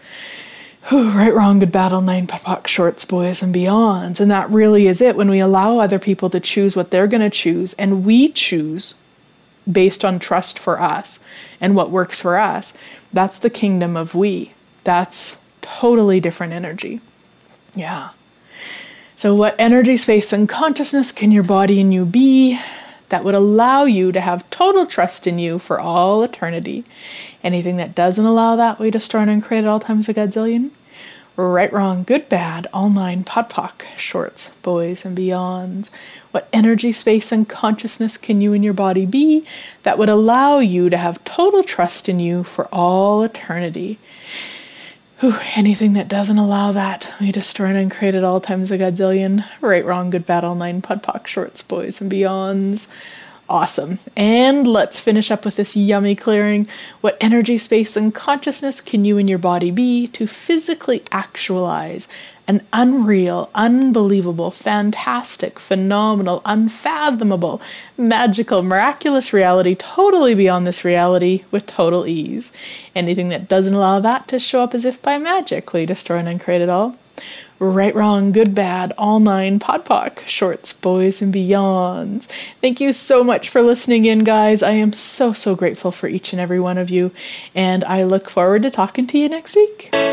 right, 0.91 1.34
wrong, 1.34 1.59
good, 1.59 1.72
battle, 1.72 2.01
nine, 2.01 2.28
POD 2.28 2.68
shorts, 2.68 3.05
boys, 3.05 3.41
and 3.41 3.55
beyonds. 3.55 4.20
And 4.20 4.30
that 4.32 4.49
really 4.49 4.88
is 4.88 5.01
it 5.01 5.16
when 5.16 5.30
we 5.30 5.39
allow 5.39 5.80
other 5.80 5.99
people 5.99 6.30
to 6.32 6.39
choose 6.39 6.76
what 6.76 6.91
they're 6.91 7.07
going 7.07 7.22
to 7.22 7.30
choose 7.30 7.74
and 7.76 8.05
we 8.05 8.30
choose 8.30 8.95
based 9.72 10.03
on 10.03 10.20
trust 10.20 10.59
for 10.59 10.82
us 10.82 11.20
and 11.61 11.76
what 11.76 11.89
works 11.89 12.22
for 12.22 12.38
us. 12.38 12.74
That's 13.14 13.39
the 13.39 13.49
kingdom 13.49 13.95
of 13.95 14.14
we. 14.14 14.53
That's 14.84 15.38
totally 15.61 16.20
different 16.20 16.53
energy. 16.53 16.99
Yeah. 17.76 18.09
So, 19.24 19.34
what 19.34 19.55
energy, 19.57 19.95
space, 19.95 20.34
and 20.34 20.49
consciousness 20.49 21.13
can 21.13 21.32
your 21.32 21.43
body 21.43 21.80
and 21.80 21.93
you 21.93 22.03
be 22.03 22.59
that 23.07 23.24
would 23.24 23.36
allow 23.36 23.86
you 23.86 24.11
to 24.11 24.19
have 24.19 24.49
total 24.49 24.86
trust 24.86 25.26
in 25.26 25.39
you 25.39 25.59
for 25.59 25.80
all 25.80 26.24
eternity? 26.24 26.84
Anything 27.41 27.78
that 27.78 27.95
doesn't 27.95 28.26
allow 28.26 28.57
that, 28.57 28.80
we 28.80 28.91
destroy 28.91 29.21
and 29.21 29.41
create 29.41 29.63
at 29.63 29.67
all 29.69 29.80
times 29.80 30.09
a 30.09 30.13
godzillion. 30.13 30.71
Right, 31.38 31.71
wrong, 31.71 32.03
good, 32.03 32.28
bad, 32.28 32.67
all 32.74 32.89
nine, 32.89 33.24
POD 33.24 33.49
POC, 33.49 33.86
shorts, 33.95 34.49
boys, 34.61 35.05
and 35.05 35.17
beyonds. 35.17 35.89
What 36.32 36.49
energy, 36.51 36.91
space, 36.91 37.32
and 37.32 37.47
consciousness 37.47 38.17
can 38.17 38.41
you 38.41 38.51
and 38.51 38.61
your 38.61 38.74
body 38.74 39.05
be 39.05 39.45
that 39.84 39.97
would 39.97 40.09
allow 40.09 40.59
you 40.59 40.89
to 40.89 40.97
have 40.97 41.24
total 41.24 41.63
trust 41.63 42.09
in 42.09 42.19
you 42.19 42.43
for 42.43 42.67
all 42.74 43.24
eternity? 43.24 43.99
Whew, 45.24 45.39
anything 45.55 45.93
that 45.93 46.09
doesn't 46.09 46.38
allow 46.38 46.74
that, 46.74 47.13
we 47.21 47.32
destroy 47.32 47.74
and 47.74 47.89
create 47.89 48.13
at 48.13 48.26
all 48.26 48.41
times 48.41 48.71
a 48.71 48.78
godzillion. 48.78 49.45
Right, 49.61 49.86
wrong, 49.86 50.09
good, 50.09 50.26
bad, 50.26 50.43
all 50.43 50.53
nine, 50.53 50.82
podpoc, 50.82 51.28
shorts, 51.28 51.61
boys, 51.61 52.01
and 52.01 52.11
beyonds. 52.11 52.89
Awesome. 53.50 54.00
And 54.16 54.66
let's 54.66 55.02
finish 55.02 55.30
up 55.30 55.44
with 55.44 55.58
this 55.58 55.76
yummy 55.76 56.16
clearing. 56.16 56.68
What 57.02 57.18
energy, 57.20 57.58
space, 57.58 57.98
and 57.98 58.16
consciousness 58.16 58.80
can 58.80 59.04
you 59.04 59.18
and 59.18 59.30
your 59.30 59.38
body 59.38 59.70
be 59.70 60.08
to 60.08 60.28
physically 60.28 61.04
actualize 61.12 62.08
an 62.48 62.66
unreal, 62.72 63.50
unbelievable, 63.54 64.50
fantastic, 64.50 65.60
phenomenal, 65.60 66.41
unfathomable, 66.46 67.62
magical, 67.98 68.64
miraculous 68.64 69.34
reality 69.34 69.76
totally 69.76 70.36
beyond 70.36 70.66
this 70.66 70.86
reality 70.86 71.44
with 71.52 71.66
total 71.66 72.08
ease? 72.08 72.52
Anything 72.96 73.28
that 73.30 73.50
doesn't 73.50 73.74
allow 73.74 74.00
that 74.00 74.28
to 74.30 74.39
show 74.39 74.62
up 74.62 74.74
as 74.74 74.86
if 74.86 75.02
by 75.02 75.18
magic, 75.18 75.74
you 75.74 75.86
destroy 75.86 76.18
and 76.18 76.30
uncreate 76.30 76.62
it 76.62 76.70
all? 76.70 76.96
Right, 77.72 77.95
Wrong, 77.95 78.32
Good, 78.34 78.53
Bad, 78.53 78.93
All 78.97 79.22
Nine, 79.22 79.57
Podpoc, 79.59 80.28
Shorts, 80.28 80.74
Boys, 80.74 81.22
and 81.22 81.34
Beyonds. 81.34 82.28
Thank 82.59 82.82
you 82.82 82.91
so 82.91 83.24
much 83.24 83.49
for 83.49 83.61
listening 83.61 84.03
in, 84.03 84.26
guys. 84.26 84.61
I 84.61 84.72
am 84.72 84.91
so, 84.91 85.32
so 85.32 85.55
grateful 85.55 85.91
for 85.91 86.07
each 86.07 86.34
and 86.34 86.41
every 86.41 86.59
one 86.59 86.78
of 86.78 86.89
you, 86.89 87.11
and 87.55 87.84
I 87.86 88.03
look 88.03 88.30
forward 88.30 88.64
to 88.64 88.70
talking 88.70 89.07
to 89.07 89.18
you 89.18 89.30
next 89.30 89.55
week. 89.55 90.12